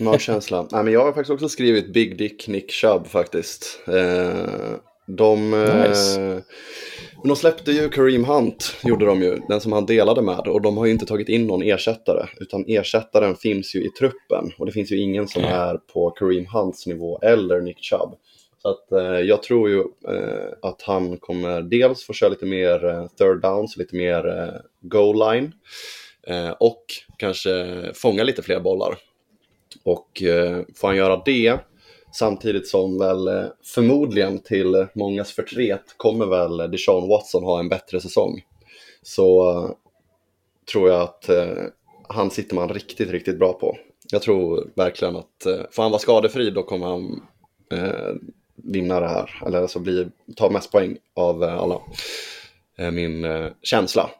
Magkänsla. 0.01 0.67
Nej, 0.73 0.85
men 0.85 0.93
jag 0.93 1.05
har 1.05 1.13
faktiskt 1.13 1.31
också 1.31 1.49
skrivit 1.49 1.93
Big 1.93 2.19
Dick 2.19 2.49
Nick 2.49 2.71
Chubb 2.71 3.07
faktiskt. 3.07 3.81
Eh, 3.87 4.77
de, 5.07 5.55
eh, 5.55 5.89
Nice. 5.89 6.21
men 6.21 6.43
de 7.29 7.37
släppte 7.37 7.73
ju 7.73 7.89
Kareem 7.89 8.25
Hunt, 8.25 8.77
gjorde 8.85 9.07
de 9.07 9.23
ju, 9.23 9.39
den 9.49 9.61
som 9.61 9.73
han 9.73 9.87
delade 9.87 10.23
med. 10.23 10.39
Och 10.39 10.63
de 10.63 10.77
har 10.77 10.87
ju 10.87 10.93
inte 10.93 11.07
tagit 11.07 11.29
in 11.29 11.47
någon 11.47 11.63
ersättare, 11.63 12.27
utan 12.41 12.65
ersättaren 12.69 13.37
finns 13.37 13.75
ju 13.75 13.81
i 13.85 13.89
truppen. 13.91 14.53
Och 14.59 14.67
det 14.67 14.73
finns 14.73 14.93
ju 14.93 14.99
ingen 14.99 15.29
som 15.29 15.45
är 15.45 15.77
på 15.93 16.11
Kareem 16.11 16.47
Hunts 16.47 16.87
nivå 16.87 17.19
eller 17.23 17.61
Nick 17.61 17.79
Chubb. 17.85 18.15
Så 18.63 18.69
att, 18.69 18.93
eh, 18.93 19.21
jag 19.21 19.43
tror 19.43 19.69
ju 19.71 19.79
eh, 20.09 20.53
att 20.63 20.83
han 20.83 21.17
kommer 21.19 21.63
dels 21.63 22.05
få 22.07 22.13
köra 22.13 22.31
lite 22.31 22.47
mer 22.47 22.85
eh, 22.85 23.07
third 23.19 23.41
downs, 23.43 23.77
lite 23.77 23.97
mer 23.97 24.29
eh, 24.29 24.61
goal 24.81 25.35
line. 25.35 25.53
Eh, 26.27 26.51
och 26.51 26.85
kanske 27.19 27.81
fånga 27.95 28.23
lite 28.25 28.43
fler 28.43 28.61
bollar. 28.61 28.99
Och 29.83 30.23
eh, 30.23 30.63
får 30.75 30.89
han 30.89 30.97
göra 30.97 31.23
det 31.25 31.59
samtidigt 32.15 32.69
som 32.69 32.99
väl 32.99 33.29
eh, 33.29 33.45
förmodligen 33.65 34.39
till 34.39 34.87
mångas 34.95 35.33
förtret 35.33 35.83
kommer 35.97 36.27
väl 36.27 36.71
Deshaun 36.71 37.09
Watson 37.09 37.45
ha 37.45 37.61
en 37.61 37.69
bättre 37.69 38.01
säsong. 38.01 38.43
Så 39.03 39.51
eh, 39.51 39.71
tror 40.73 40.89
jag 40.89 41.01
att 41.03 41.31
han 42.09 42.31
sitter 42.31 42.55
man 42.55 42.69
riktigt, 42.69 43.11
riktigt 43.11 43.39
bra 43.39 43.53
på. 43.53 43.77
Jag 44.13 44.23
tror 44.23 44.71
verkligen 44.75 45.17
att 45.17 45.47
får 45.71 45.83
han 45.83 45.91
vara 45.93 46.01
skadefri 46.01 46.51
då 46.51 46.63
kommer 46.63 46.87
han 46.87 47.23
eh, 47.73 48.15
vinna 48.57 49.01
det 49.01 49.09
här. 49.09 49.43
Eller 49.47 49.63
alltså 49.63 49.79
bli, 49.79 50.09
ta 50.37 50.51
mest 50.51 50.73
poäng 50.73 50.97
av 51.15 51.43
alla. 51.43 51.81
Min 52.93 53.25
eh, 53.25 53.47
känsla. 53.63 54.11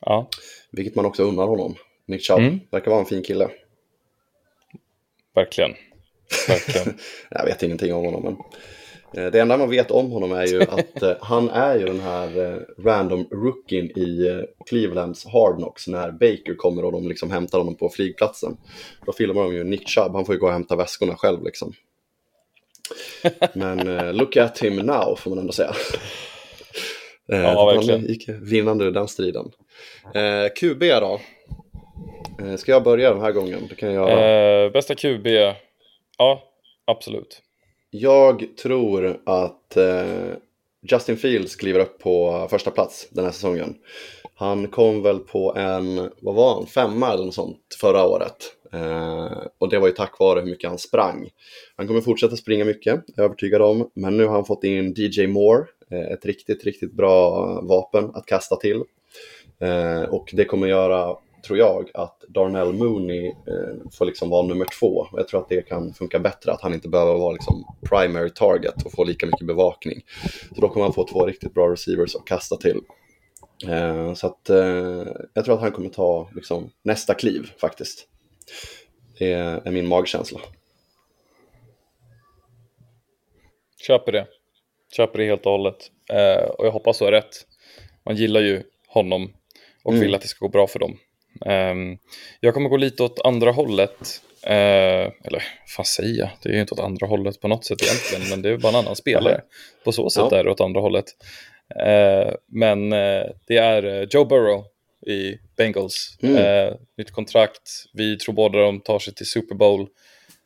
Ja, 0.00 0.28
Vilket 0.70 0.94
man 0.94 1.04
också 1.06 1.22
unnar 1.22 1.46
honom. 1.46 1.74
Nick 2.06 2.22
Chubb 2.22 2.38
Mm. 2.38 2.60
verkar 2.70 2.90
vara 2.90 3.00
en 3.00 3.06
fin 3.06 3.22
kille. 3.22 3.48
Verkligen. 5.34 5.74
Verkligen. 6.48 6.98
Jag 7.30 7.44
vet 7.44 7.62
ingenting 7.62 7.94
om 7.94 8.04
honom, 8.04 8.22
men 8.22 8.36
eh, 9.24 9.30
det 9.30 9.40
enda 9.40 9.56
man 9.56 9.70
vet 9.70 9.90
om 9.90 10.10
honom 10.10 10.32
är 10.32 10.46
ju 10.46 10.62
att 10.70 11.02
eh, 11.02 11.16
han 11.20 11.50
är 11.50 11.78
ju 11.78 11.86
den 11.86 12.00
här 12.00 12.52
eh, 12.52 12.84
random 12.84 13.26
rookien 13.30 13.84
i 13.86 14.44
Clevelands 14.66 15.26
Hard 15.26 15.56
Knocks 15.56 15.86
när 15.86 16.10
Baker 16.10 16.54
kommer 16.56 16.84
och 16.84 16.92
de 16.92 17.08
liksom 17.08 17.30
hämtar 17.30 17.58
honom 17.58 17.74
på 17.74 17.88
flygplatsen. 17.88 18.56
Då 19.06 19.12
filmar 19.12 19.42
de 19.42 19.54
ju 19.54 19.64
Nick 19.64 19.88
Chubb, 19.88 20.12
han 20.12 20.24
får 20.24 20.34
ju 20.34 20.40
gå 20.40 20.46
och 20.46 20.52
hämta 20.52 20.76
väskorna 20.76 21.16
själv 21.16 21.44
liksom. 21.44 21.72
Men 23.52 24.10
look 24.16 24.36
at 24.36 24.58
him 24.58 24.76
now 24.76 25.16
får 25.16 25.30
man 25.30 25.38
ändå 25.38 25.52
säga. 25.52 25.74
Ja, 27.26 27.66
verkligen. 27.66 28.00
Han 28.00 28.08
gick 28.08 28.28
vinnande 28.28 28.84
ur 28.84 28.90
den 28.90 29.08
striden. 29.08 29.50
QB 30.60 30.80
då? 30.80 31.20
Eh, 32.40 32.56
ska 32.56 32.72
jag 32.72 32.82
börja 32.84 33.12
den 33.12 33.20
här 33.20 33.32
gången? 33.32 33.66
Det 33.68 33.74
kan 33.74 33.92
jag. 33.92 34.10
Eh, 34.64 34.72
bästa 34.72 34.94
QB? 34.94 35.26
Ja, 36.18 36.42
absolut. 36.84 37.42
Jag 37.90 38.46
tror 38.62 39.20
att 39.24 39.76
eh, 39.76 40.34
Justin 40.82 41.16
Fields 41.16 41.56
kliver 41.56 41.80
upp 41.80 41.98
på 41.98 42.46
första 42.50 42.70
plats 42.70 43.08
den 43.10 43.24
här 43.24 43.32
säsongen. 43.32 43.74
Han 44.34 44.68
kom 44.68 45.02
väl 45.02 45.18
på 45.18 45.54
en, 45.56 46.10
vad 46.20 46.34
var 46.34 46.54
han, 46.54 46.66
femma 46.66 47.12
eller 47.12 47.24
något 47.24 47.34
sånt 47.34 47.76
förra 47.80 48.06
året. 48.06 48.36
Eh, 48.72 49.46
och 49.58 49.68
det 49.68 49.78
var 49.78 49.86
ju 49.86 49.94
tack 49.94 50.18
vare 50.18 50.40
hur 50.40 50.50
mycket 50.50 50.68
han 50.68 50.78
sprang. 50.78 51.28
Han 51.76 51.86
kommer 51.86 52.00
fortsätta 52.00 52.36
springa 52.36 52.64
mycket, 52.64 53.02
jag 53.06 53.18
är 53.18 53.24
övertygad 53.24 53.62
om. 53.62 53.90
Men 53.94 54.16
nu 54.16 54.26
har 54.26 54.34
han 54.34 54.44
fått 54.44 54.64
in 54.64 54.94
DJ 54.96 55.26
Moore, 55.26 55.64
eh, 55.90 56.12
ett 56.12 56.26
riktigt, 56.26 56.64
riktigt 56.64 56.92
bra 56.92 57.40
vapen 57.62 58.10
att 58.14 58.26
kasta 58.26 58.56
till. 58.56 58.82
Eh, 59.58 60.02
och 60.02 60.30
det 60.32 60.44
kommer 60.44 60.66
göra, 60.66 61.16
tror 61.46 61.58
jag, 61.58 61.90
att 61.94 62.24
Darnell 62.28 62.72
Mooney 62.72 63.26
eh, 63.26 63.90
får 63.92 64.04
liksom 64.04 64.30
vara 64.30 64.46
nummer 64.46 64.66
två. 64.80 65.06
Jag 65.12 65.28
tror 65.28 65.40
att 65.40 65.48
det 65.48 65.62
kan 65.62 65.94
funka 65.94 66.18
bättre, 66.18 66.52
att 66.52 66.60
han 66.60 66.74
inte 66.74 66.88
behöver 66.88 67.14
vara 67.14 67.32
liksom 67.32 67.76
primary 67.88 68.30
target 68.30 68.82
och 68.86 68.92
få 68.92 69.04
lika 69.04 69.26
mycket 69.26 69.46
bevakning. 69.46 70.00
Så 70.54 70.60
då 70.60 70.68
kommer 70.68 70.84
han 70.86 70.92
få 70.92 71.06
två 71.06 71.26
riktigt 71.26 71.54
bra 71.54 71.72
receivers 71.72 72.16
att 72.16 72.24
kasta 72.24 72.56
till. 72.56 72.80
Eh, 73.68 74.14
så 74.14 74.26
att 74.26 74.50
eh, 74.50 75.06
jag 75.34 75.44
tror 75.44 75.54
att 75.54 75.60
han 75.60 75.72
kommer 75.72 75.88
ta 75.90 76.30
liksom, 76.34 76.70
nästa 76.82 77.14
kliv 77.14 77.52
faktiskt. 77.60 78.08
Det 79.18 79.32
är, 79.32 79.62
är 79.64 79.70
min 79.70 79.88
magkänsla. 79.88 80.40
Köper 83.86 84.12
det. 84.12 84.26
Köper 84.96 85.18
det 85.18 85.24
helt 85.24 85.46
och 85.46 85.52
hållet. 85.52 85.90
Eh, 86.10 86.44
och 86.44 86.66
jag 86.66 86.72
hoppas 86.72 86.96
så 86.96 87.06
är 87.06 87.12
rätt. 87.12 87.46
Man 88.04 88.16
gillar 88.16 88.40
ju 88.40 88.62
honom 88.88 89.32
och 89.84 89.92
Mm. 89.92 90.04
vill 90.04 90.14
att 90.14 90.22
det 90.22 90.28
ska 90.28 90.46
gå 90.46 90.48
bra 90.52 90.66
för 90.66 90.78
dem. 90.78 90.98
Ehm, 91.46 91.98
jag 92.40 92.54
kommer 92.54 92.68
gå 92.68 92.76
lite 92.76 93.02
åt 93.02 93.20
andra 93.24 93.50
hållet. 93.50 94.20
Eh, 94.42 94.52
eller 95.24 95.32
vad 95.32 95.42
fan 95.76 95.84
säger 95.84 96.18
jag? 96.18 96.28
Det 96.42 96.48
är 96.48 96.52
ju 96.52 96.60
inte 96.60 96.74
åt 96.74 96.80
andra 96.80 97.06
hållet 97.06 97.40
på 97.40 97.48
något 97.48 97.64
sätt 97.64 97.78
egentligen. 97.82 98.30
men 98.30 98.42
det 98.42 98.48
är 98.48 98.56
bara 98.56 98.68
en 98.68 98.74
annan 98.84 98.96
spelare. 98.96 99.40
På 99.84 99.92
så 99.92 100.10
sätt 100.10 100.24
Ja. 100.30 100.38
är 100.38 100.44
det 100.44 100.50
åt 100.50 100.60
andra 100.60 100.80
hållet. 100.80 101.04
Eh, 101.86 102.34
men 102.48 102.92
eh, 102.92 103.24
det 103.46 103.56
är 103.56 104.08
Joe 104.10 104.24
Burrow 104.24 104.64
i 105.06 105.38
Bengals. 105.56 106.16
Mm. 106.22 106.74
Nytt 106.98 107.10
kontrakt. 107.10 107.84
Vi 107.92 108.18
tror 108.18 108.34
båda 108.34 108.58
de 108.58 108.80
tar 108.80 108.98
sig 108.98 109.14
till 109.14 109.26
Super 109.26 109.54
Bowl. 109.54 109.86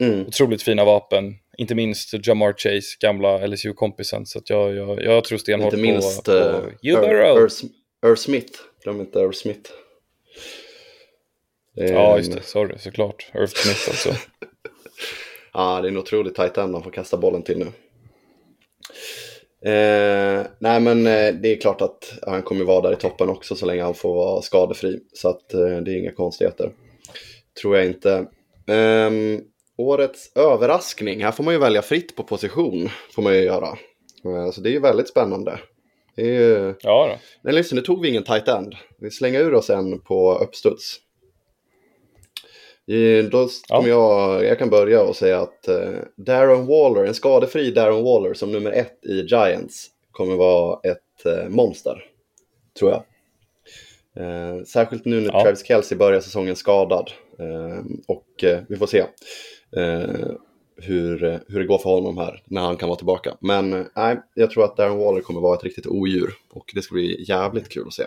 Mm. 0.01 0.27
Otroligt 0.27 0.63
fina 0.63 0.85
vapen. 0.85 1.35
inte 1.59 1.75
minst 1.75 2.27
Jamar 2.27 2.53
Chase, 2.53 2.97
gamla 3.01 3.47
LSU-kompisen. 3.47 4.27
Så 4.27 4.39
att 4.39 4.51
jag, 4.51 4.75
jag, 4.75 5.03
jag 5.03 5.25
tror 5.25 5.39
stenhårt 5.39 5.73
Inte 5.73 5.83
minst 5.83 6.25
på, 6.25 6.33
på 6.33 6.39
Earl, 6.83 7.01
Burrow. 7.01 7.49
Earl 8.07 8.17
Smith. 8.17 8.53
Glöm 8.85 9.01
inte 9.01 9.21
Earl 9.21 9.33
Smith. 9.33 9.71
Ja, 11.77 12.11
en- 12.13 12.17
just 12.19 12.33
det. 12.33 12.43
Sorry, 12.43 12.79
såklart. 12.79 13.31
Irv 13.35 13.47
Smith 13.47 13.89
också. 13.89 14.09
Ja, 15.53 15.81
det 15.81 15.89
är 15.89 15.91
en 15.91 15.97
otroligt 15.99 16.35
tight 16.35 16.59
end 16.59 16.75
han 16.75 16.83
får 16.83 16.91
kasta 16.91 17.17
bollen 17.17 17.43
till 17.43 17.59
nu. 17.59 17.67
Eh, 19.71 20.47
nej, 20.59 20.81
men 20.81 21.07
eh, 21.07 21.35
det 21.35 21.53
är 21.53 21.61
klart 21.61 21.81
att 21.81 22.13
han 22.27 22.43
kommer 22.43 22.65
vara 22.65 22.81
där 22.81 22.93
i 22.93 22.97
toppen 22.97 23.29
också 23.29 23.55
så 23.57 23.67
länge 23.67 23.83
han 23.83 23.95
får 23.95 24.15
vara 24.15 24.43
skadefri. 24.43 25.01
Så 25.13 25.29
att 25.29 25.55
eh, 25.55 25.61
det 25.61 25.91
är 25.93 25.99
inga 25.99 26.13
konstigheter. 26.13 26.71
Tror 27.61 27.77
jag 27.77 27.87
inte. 27.87 28.27
Ehm, 28.67 29.41
årets 29.79 30.33
överraskning. 30.37 31.25
Här 31.25 31.33
får 31.33 31.45
man 31.45 31.55
ju 31.55 31.61
välja 31.61 31.83
fritt 31.83 32.17
på 32.17 32.23
position. 32.23 32.89
Får 33.15 33.23
man 33.23 33.35
ju 33.35 33.41
göra. 33.43 33.69
Eh, 34.25 34.51
så 34.53 34.61
det 34.61 34.69
är 34.69 34.73
ju 34.73 34.81
väldigt 34.81 35.09
spännande. 35.09 35.61
Det 36.17 36.23
är 36.23 36.41
ju... 36.41 36.75
Ja, 36.81 37.07
då. 37.13 37.19
Nej, 37.43 37.55
lyssna, 37.55 37.77
nu 37.77 37.83
tog 37.83 38.03
vi 38.03 38.09
ingen 38.09 38.25
tight 38.25 38.49
end. 38.49 38.75
Vi 38.99 39.11
slänger 39.11 39.41
ur 39.41 39.55
oss 39.55 39.71
en 39.71 40.01
på 40.01 40.35
uppstuds. 40.39 40.97
I, 42.87 43.23
då 43.23 43.49
kommer 43.69 43.89
jag, 43.89 44.45
jag 44.45 44.59
kan 44.59 44.71
börja 44.71 45.03
och 45.03 45.17
säga 45.17 45.41
att 45.41 45.69
eh, 45.69 45.91
Darren 46.17 46.67
Waller, 46.67 47.05
en 47.05 47.15
skadefri 47.15 47.71
Darren 47.71 48.05
Waller 48.05 48.35
som 48.35 48.53
nummer 48.53 48.73
ett 48.73 49.05
i 49.05 49.21
Giants 49.21 49.91
kommer 50.11 50.37
vara 50.37 50.81
ett 50.83 51.27
eh, 51.27 51.49
monster, 51.49 52.05
tror 52.79 52.91
jag. 52.91 53.03
Eh, 54.17 54.63
särskilt 54.63 55.05
nu 55.05 55.21
när 55.21 55.33
Ja. 55.33 55.43
Travis 55.43 55.67
Kelce 55.67 55.97
börjar 55.97 56.21
säsongen 56.21 56.57
skadad. 56.57 57.11
Eh, 57.39 57.85
och 58.09 58.45
eh, 58.45 58.61
vi 58.69 58.77
får 58.77 58.87
se 58.87 58.99
eh, 59.77 60.31
hur, 60.77 61.41
hur 61.49 61.59
det 61.59 61.67
går 61.67 61.79
för 61.79 61.91
honom 61.91 62.19
här 62.19 62.43
när 62.45 62.61
han 62.61 62.77
kan 62.77 62.89
vara 62.89 62.97
tillbaka. 62.97 63.37
Men 63.41 63.73
eh, 63.73 63.85
nej, 63.97 64.21
jag 64.35 64.51
tror 64.51 64.65
att 64.65 64.77
Darren 64.77 64.99
Waller 64.99 65.21
kommer 65.21 65.41
vara 65.41 65.57
ett 65.57 65.65
riktigt 65.65 65.87
odjur 65.87 66.31
och 66.53 66.73
det 66.75 66.83
ska 66.83 66.95
bli 66.95 67.25
jävligt 67.29 67.69
kul 67.69 67.87
att 67.87 67.95
se. 67.95 68.05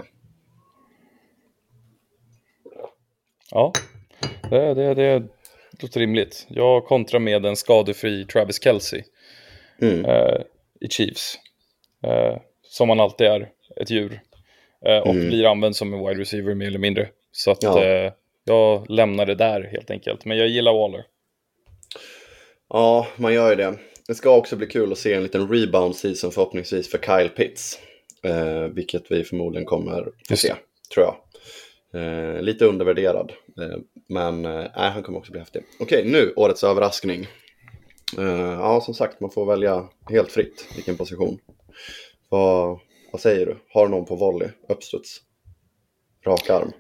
Ja, 3.52 3.74
det, 4.50 4.74
det, 4.74 4.94
det 4.94 5.24
låter 5.82 6.00
rimligt. 6.00 6.46
Jag 6.50 6.86
kontrar 6.86 7.20
med 7.20 7.46
en 7.46 7.56
skadefri 7.56 8.26
Travis 8.26 8.64
Kelce 8.64 9.04
Mm. 9.82 10.06
eh, 10.06 10.42
i 10.82 10.88
Chiefs. 10.90 11.40
Eh, 12.04 12.38
som 12.64 12.90
han 12.90 13.00
alltid 13.00 13.28
är, 13.28 13.50
ett 13.82 13.90
djur. 13.90 14.22
Eh, 14.86 14.98
och 14.98 15.08
Mm. 15.16 15.28
blir 15.28 15.46
använd 15.52 15.76
som 15.76 15.94
en 15.94 16.00
wide 16.00 16.22
receiver 16.22 16.54
mer 16.56 16.68
eller 16.68 16.80
mindre. 16.80 17.10
Så 17.32 17.52
att 17.52 17.64
Ja. 17.64 17.84
eh, 17.84 18.12
jag 18.44 18.90
lämnar 18.90 19.26
det 19.26 19.36
där 19.36 19.62
helt 19.72 19.92
enkelt. 19.92 20.26
Men 20.26 20.38
jag 20.38 20.48
gillar 20.48 20.74
Waller. 20.74 21.06
Ja, 22.70 23.08
man 23.16 23.34
gör 23.34 23.50
ju 23.50 23.56
det. 23.56 23.74
Det 24.08 24.16
ska 24.16 24.36
också 24.38 24.56
bli 24.56 24.68
kul 24.68 24.92
att 24.92 24.98
se 24.98 25.14
en 25.14 25.24
liten 25.24 25.48
rebound 25.54 25.96
season 25.96 26.32
förhoppningsvis 26.32 26.92
för 26.92 26.98
Kyle 26.98 27.30
Pitts. 27.30 27.80
Eh, 28.24 28.62
vilket 28.64 29.12
vi 29.12 29.24
förmodligen 29.24 29.66
kommer 29.66 30.04
få 30.04 30.12
Just 30.30 30.42
se, 30.42 30.54
tror 30.94 31.06
jag. 31.06 31.16
Eh, 31.94 32.42
lite 32.42 32.66
undervärderad, 32.66 33.32
eh, 33.62 33.78
men 34.08 34.46
eh, 34.46 34.66
han 34.74 35.04
kommer 35.04 35.20
också 35.20 35.32
bli 35.32 35.40
häftig. 35.40 35.64
Okej, 35.80 36.04
nu 36.06 36.34
årets 36.36 36.64
överraskning. 36.64 37.28
Eh, 38.18 38.54
ja, 38.60 38.82
som 38.82 38.94
sagt, 38.94 39.20
man 39.20 39.32
får 39.32 39.46
välja 39.46 39.90
helt 40.10 40.32
fritt 40.32 40.68
vilken 40.76 40.98
position. 40.98 41.40
Vad, 42.30 42.80
vad 43.12 43.22
säger 43.22 43.46
du? 43.46 43.58
Har 43.74 43.86
du 43.86 43.92
någon 43.92 44.06
på 44.06 44.16
volley, 44.16 44.50
uppstuds? 44.70 45.22
Rak 46.26 46.50
arm? 46.50 46.72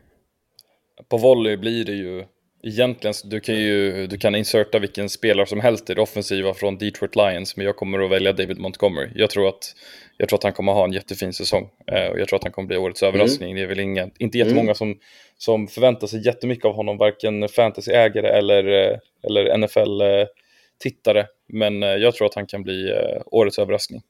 På 1.10 1.18
volley 1.18 1.58
blir 1.58 1.86
det 1.86 1.96
ju 1.96 2.26
egentligen, 2.64 3.14
så 3.14 3.28
du 3.28 3.40
kan 3.40 3.56
ju 3.56 4.08
du 4.08 4.18
kan 4.18 4.36
inserta 4.36 4.80
vilken 4.80 5.10
spelare 5.10 5.46
som 5.46 5.60
helst 5.60 5.90
i 5.90 5.94
det 5.94 6.02
offensiva 6.02 6.54
från 6.54 6.78
Detroit 6.78 7.16
Lions, 7.16 7.58
men 7.58 7.66
jag 7.66 7.76
kommer 7.76 8.00
att 8.00 8.12
välja 8.12 8.34
David 8.34 8.60
Montgomery. 8.60 9.10
Jag 9.16 9.30
tror 9.30 9.48
att, 9.48 9.76
jag 10.18 10.30
tror 10.30 10.38
att 10.38 10.44
han 10.44 10.54
kommer 10.54 10.72
ha 10.74 10.84
en 10.86 10.94
jättefin 10.94 11.34
säsong 11.34 11.70
eh, 11.92 12.06
och 12.12 12.20
jag 12.20 12.28
tror 12.28 12.38
att 12.38 12.44
han 12.44 12.52
kommer 12.52 12.68
bli 12.68 12.78
årets 12.78 13.04
överraskning. 13.04 13.56
Det 13.56 13.62
är 13.62 13.68
väl 13.68 13.80
inga, 13.80 14.10
inte 14.18 14.38
jättemånga 14.38 14.74
som, 14.76 15.00
som 15.38 15.68
förväntar 15.68 16.08
sig 16.08 16.26
jättemycket 16.26 16.66
av 16.66 16.74
honom, 16.74 16.98
varken 16.98 17.48
fantasyägare 17.48 18.28
eller, 18.28 18.64
eh, 18.92 18.98
eller 19.24 19.58
NFL-tittare, 19.58 21.28
men 21.48 21.84
eh, 21.84 21.90
jag 21.90 22.16
tror 22.16 22.28
att 22.28 22.36
han 22.36 22.48
kan 22.48 22.64
bli 22.64 22.94
årets 23.26 23.60
överraskning. 23.60 24.02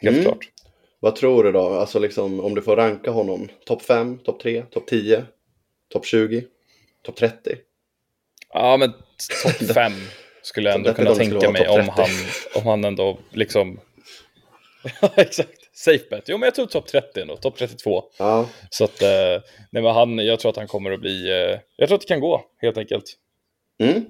Helt 0.00 0.16
Mm. 0.16 0.24
klart. 0.24 0.48
Vad 1.00 1.16
tror 1.16 1.44
du 1.44 1.52
då? 1.52 1.68
Alltså 1.68 1.98
liksom 1.98 2.40
om 2.40 2.54
du 2.54 2.62
får 2.62 2.76
ranka 2.76 3.10
honom. 3.10 3.48
Topp 3.66 3.82
5, 3.82 4.18
topp 4.18 4.40
3, 4.40 4.62
topp 4.70 4.86
10, 4.86 5.24
topp 5.92 6.06
20, 6.06 6.44
topp 7.02 7.16
30? 7.16 7.56
Ja, 8.52 8.76
men 8.76 8.92
topp 9.42 9.68
fem 9.74 9.92
skulle 10.42 10.68
jag 10.68 10.76
ändå 10.76 10.88
Topp 10.88 10.96
30 10.96 11.14
kunna 11.14 11.30
tänka 11.30 11.50
mig 11.50 11.68
om 11.68 11.86
30. 11.86 11.92
han, 11.96 12.10
om 12.54 12.66
han 12.66 12.84
ändå 12.84 13.18
liksom... 13.30 13.80
Ja, 15.02 15.10
exakt. 15.16 15.60
Safe 15.72 16.04
bet. 16.10 16.24
Jo, 16.26 16.38
men 16.38 16.46
jag 16.46 16.54
tror 16.54 16.66
topp 16.66 16.86
30 16.86 17.20
ändå. 17.20 17.36
Topp 17.36 17.56
32. 17.56 18.04
Ja, 18.18 18.46
Så 18.70 18.84
att, 18.84 19.02
eh, 19.02 19.42
nej 19.70 19.82
men 19.82 19.94
han, 19.94 20.18
jag 20.18 20.40
tror 20.40 20.50
att 20.50 20.56
han 20.56 20.66
kommer 20.66 20.90
att 20.92 21.00
bli, 21.00 21.30
eh, 21.30 21.58
jag 21.76 21.88
tror 21.88 21.94
att 21.94 22.00
det 22.00 22.06
kan 22.06 22.20
gå, 22.20 22.44
helt 22.58 22.78
enkelt. 22.78 23.04
Mm. 23.82 24.04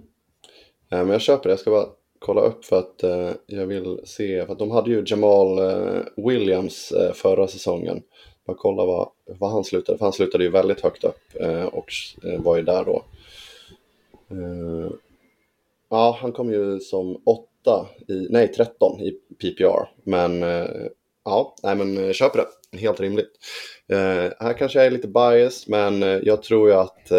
Ja, 0.88 0.97
men 0.97 1.11
jag 1.11 1.20
köper 1.20 1.49
det. 1.49 1.53
Jag 1.53 1.59
ska 1.61 1.70
bara 1.70 1.86
kolla 2.18 2.41
upp 2.41 2.64
för 2.64 2.78
att 2.78 3.03
eh, 3.03 3.30
jag 3.47 3.66
vill 3.66 4.01
se. 4.05 4.47
För 4.47 4.53
att 4.53 4.59
de 4.59 4.70
hade 4.70 4.91
ju 4.91 5.05
Jamal 5.07 5.59
eh, 5.59 6.03
Williams 6.16 6.93
eh, 6.93 7.12
förra 7.12 7.49
säsongen. 7.49 8.03
Bara 8.47 8.57
kolla 8.57 8.84
vad, 8.84 9.09
vad 9.26 9.51
han 9.51 9.64
slutade. 9.64 9.99
För 9.99 10.05
han 10.05 10.12
slutade 10.12 10.45
ju 10.45 10.51
väldigt 10.51 10.80
högt 10.80 11.05
upp 11.05 11.20
eh, 11.41 11.64
och 11.64 11.93
var 12.38 12.57
ju 12.57 12.62
där 12.62 12.84
då. 12.84 13.05
Uh, 14.33 14.91
ja, 15.91 16.18
han 16.20 16.33
kom 16.33 16.53
ju 16.53 16.81
som 16.81 17.22
åtta, 17.26 17.87
i, 18.09 18.26
nej 18.31 18.53
13 18.53 19.01
i 19.01 19.11
PPR. 19.11 19.89
Men 20.05 20.43
uh, 20.43 20.87
ja, 21.24 21.55
nej 21.62 21.76
men 21.76 22.05
eh, 22.05 22.12
köper 22.12 22.39
det. 22.39 22.78
Helt 22.78 23.01
rimligt. 23.01 23.31
Uh, 23.93 24.33
här 24.41 24.59
kanske 24.59 24.78
jag 24.78 24.87
är 24.87 24.91
lite 24.91 25.09
biased, 25.09 25.70
men 25.70 26.20
jag 26.24 26.43
tror 26.43 26.68
ju 26.68 26.74
att 26.74 27.12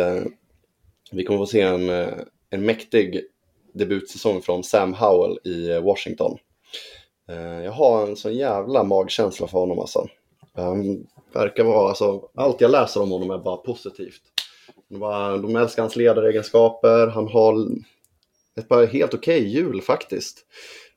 vi 1.11 1.23
kommer 1.23 1.39
få 1.39 1.45
se 1.45 1.61
en, 1.61 1.89
en 2.49 2.65
mäktig 2.65 3.21
debutsäsong 3.73 4.41
från 4.41 4.63
Sam 4.63 4.93
Howell 4.93 5.39
i 5.43 5.79
Washington. 5.79 6.37
Jag 7.63 7.71
har 7.71 8.07
en 8.07 8.15
sån 8.15 8.33
jävla 8.33 8.83
magkänsla 8.83 9.47
för 9.47 9.59
honom 9.59 9.79
alltså. 9.79 10.07
Han 10.53 11.07
verkar 11.33 11.63
vara, 11.63 11.89
alltså, 11.89 12.29
allt 12.35 12.61
jag 12.61 12.71
läser 12.71 13.01
om 13.01 13.11
honom 13.11 13.31
är 13.31 13.37
bara 13.37 13.57
positivt. 13.57 14.21
De, 15.41 15.55
älskar 15.55 15.83
hans 15.83 15.95
ledaregenskaper, 15.95 17.07
han 17.07 17.27
har 17.27 17.67
ett 18.57 18.69
par 18.69 18.85
helt 18.85 19.13
okej 19.13 19.47
hjul 19.47 19.81
faktiskt. 19.81 20.45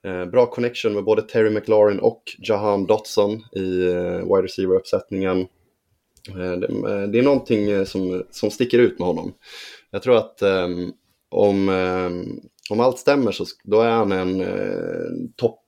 Eh, 0.05 0.25
bra 0.25 0.47
connection 0.47 0.95
med 0.95 1.05
både 1.05 1.22
Terry 1.22 1.51
McLaurin 1.51 1.99
och 1.99 2.22
Jahan 2.39 2.87
Dotson 2.87 3.31
i 3.53 3.87
eh, 3.87 4.18
wide 4.18 4.43
receiver-uppsättningen. 4.43 5.41
Eh, 6.29 6.53
det, 7.09 7.18
är 7.18 7.22
någonting 7.22 7.87
som, 7.87 8.25
som 8.31 8.51
sticker 8.51 8.79
ut 8.79 8.99
med 8.99 9.09
honom. 9.09 9.35
Jag 9.91 10.03
tror 10.03 10.16
att 10.16 10.43
om, 11.31 11.68
om 12.70 12.81
allt 12.81 12.99
stämmer 12.99 13.33
så 13.33 13.45
då 13.64 13.81
är 13.81 13.91
han 13.91 14.12
en 14.12 14.41
eh, 14.41 15.31
topp... 15.37 15.61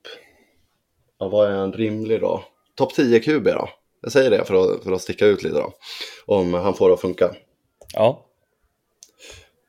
Ja, 1.19 1.29
vad 1.29 1.51
är 1.51 1.55
han 1.55 1.73
rimlig 1.73 2.21
då? 2.21 2.43
Topp 2.75 2.93
10 2.93 3.19
QB 3.19 3.43
då? 3.43 3.69
Jag 4.01 4.11
säger 4.11 4.29
det 4.29 4.45
för 4.45 4.73
att, 4.73 4.83
för 4.83 4.91
att 4.91 5.01
sticka 5.01 5.25
ut 5.25 5.43
lite 5.43 5.55
då. 5.55 5.73
Om 6.25 6.53
han 6.53 6.73
får 6.73 6.87
det 6.87 6.93
att 6.93 7.01
funka. 7.01 7.35
Ja, 7.93 8.23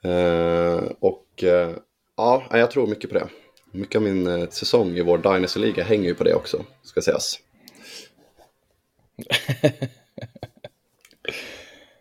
Eh, 0.05 0.85
och 1.01 1.45
eh, 1.45 1.71
ja, 2.17 2.45
jag 2.51 2.71
tror 2.71 2.87
mycket 2.87 3.11
på 3.11 3.19
det. 3.19 3.29
Mycket 3.73 3.97
av 3.97 4.03
min 4.03 4.27
eh, 4.27 4.49
säsong 4.49 4.97
i 4.97 5.03
vår 5.03 5.19
Dynasty-liga 5.19 5.85
hänger 5.85 6.09
ju 6.09 6.15
på 6.15 6.25
det 6.25 6.35
också, 6.35 6.65
ska 6.83 7.01
sägas. 7.03 7.39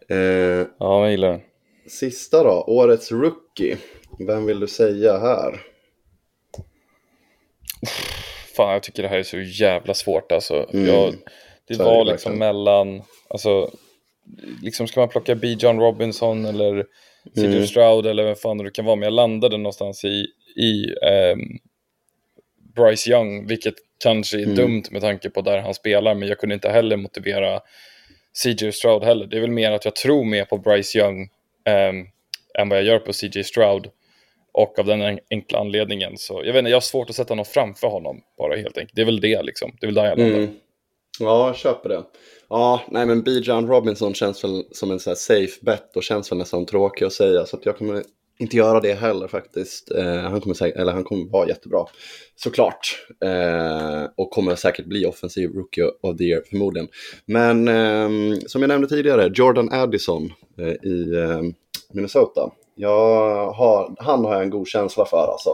eh, 0.09 0.18
ja 0.80 1.01
jag 1.01 1.11
gillar 1.11 1.32
den. 1.32 1.41
sista 1.88 2.43
då, 2.43 2.63
årets 2.68 3.11
rookie. 3.11 3.78
Vem 4.20 4.45
vill 4.45 4.59
du 4.59 4.68
säga 4.68 5.18
här? 5.18 5.61
Fan, 8.55 8.74
jag 8.74 8.84
tycker 8.84 9.03
det 9.03 9.09
här 9.09 9.18
är 9.20 9.24
så 9.24 9.39
jävla 9.39 9.93
svårt 9.93 10.32
alltså. 10.32 10.70
Mm. 10.74 10.86
Jag, 10.86 11.13
det 11.68 11.76
Så 11.76 11.84
var 11.84 12.05
liksom 12.05 12.32
verkligen. 12.32 12.39
mellan, 12.39 13.01
alltså, 13.28 13.72
liksom 14.63 14.88
ska 14.88 14.99
man 14.99 15.09
plocka 15.09 15.36
B. 15.36 15.47
John 15.59 15.80
Robinson 15.80 16.45
eller 16.45 16.86
CJ 17.36 17.45
Mm. 17.45 17.67
Stroud 17.67 18.05
eller 18.05 18.23
vem 18.23 18.36
fan 18.36 18.57
det 18.57 18.71
kan 18.71 18.86
vara, 18.86 18.95
men 18.95 19.03
jag 19.03 19.13
landade 19.13 19.57
någonstans 19.57 20.05
i, 20.05 20.25
i 20.55 20.86
ehm, 21.07 21.39
Bryce 22.75 23.09
Young, 23.11 23.47
vilket 23.47 23.73
kanske 24.03 24.38
är 24.38 24.43
Mm. 24.43 24.55
dumt 24.55 24.84
med 24.91 25.01
tanke 25.01 25.30
på 25.30 25.41
där 25.41 25.57
han 25.61 25.73
spelar, 25.73 26.15
men 26.15 26.28
jag 26.28 26.38
kunde 26.38 26.55
inte 26.55 26.69
heller 26.69 26.97
motivera 26.97 27.59
CJ 28.43 28.71
Stroud 28.71 29.03
heller. 29.03 29.25
Det 29.28 29.38
är 29.38 29.41
väl 29.41 29.51
mer 29.51 29.71
att 29.71 29.86
jag 29.86 29.95
tror 29.95 30.23
mer 30.25 30.45
på 30.45 30.57
Bryce 30.57 30.99
Young 30.99 31.30
ehm, 31.65 32.05
än 32.59 32.69
vad 32.69 32.78
jag 32.78 32.86
gör 32.86 32.99
på 32.99 33.13
CJ 33.13 33.43
Stroud. 33.43 33.88
Och 34.51 34.80
av 34.80 34.86
den 34.86 35.01
en- 35.01 35.19
enkla 35.30 35.59
anledningen 35.59 36.17
så, 36.17 36.41
jag 36.45 36.53
vet 36.53 36.59
inte, 36.59 36.69
jag 36.71 36.75
har 36.75 36.82
svårt 36.82 37.09
att 37.09 37.15
sätta 37.15 37.36
någon 37.36 37.45
framför 37.45 37.88
honom 37.88 38.21
bara 38.38 38.55
helt 38.55 38.78
enkelt. 38.78 38.95
Det 38.95 39.01
är 39.01 39.05
väl 39.05 39.21
det 39.21 39.43
liksom, 39.43 39.71
det 39.80 39.86
är 39.86 39.88
väl 39.88 39.95
där 39.95 40.05
jag 40.05 40.17
landar. 40.19 40.38
Mm. 40.38 40.49
Ja, 41.19 41.47
jag 41.47 41.55
köper 41.57 41.89
det. 41.89 42.03
Ja, 42.49 42.81
nej 42.87 43.05
men 43.05 43.23
B. 43.23 43.31
John 43.31 43.67
Robinson 43.67 44.13
känns 44.13 44.43
väl 44.43 44.63
som 44.71 44.91
en 44.91 44.99
sån 44.99 45.11
här 45.11 45.15
safe 45.15 45.59
bet 45.61 45.95
och 45.95 46.03
känns 46.03 46.31
väl 46.31 46.37
nästan 46.37 46.65
tråkig 46.65 47.05
att 47.05 47.13
säga. 47.13 47.45
Så 47.45 47.57
att 47.57 47.65
jag 47.65 47.77
kommer 47.77 48.03
inte 48.39 48.57
göra 48.57 48.79
det 48.79 48.93
heller 48.93 49.27
faktiskt. 49.27 49.91
Eh, 49.91 50.21
han, 50.21 50.41
kommer 50.41 50.53
säkert, 50.55 50.79
eller 50.79 50.93
han 50.93 51.03
kommer 51.03 51.31
vara 51.31 51.47
jättebra, 51.47 51.85
såklart. 52.35 53.05
Eh, 53.25 54.09
och 54.17 54.31
kommer 54.31 54.55
säkert 54.55 54.85
bli 54.85 55.05
offensiv 55.05 55.49
rookie 55.49 55.85
of 56.01 56.17
the 56.17 56.23
year 56.23 56.41
förmodligen. 56.49 56.87
Men 57.25 57.67
eh, 57.67 58.39
som 58.47 58.61
jag 58.61 58.67
nämnde 58.67 58.87
tidigare, 58.87 59.31
Jordan 59.33 59.69
Addison 59.71 60.33
eh, 60.57 60.89
i 60.89 61.15
eh, 61.15 61.41
Minnesota. 61.93 62.51
Jag 62.75 63.51
har, 63.51 63.95
han 63.99 64.25
har 64.25 64.33
jag 64.33 64.43
en 64.43 64.49
god 64.49 64.67
känsla 64.67 65.05
för 65.05 65.31
alltså. 65.31 65.49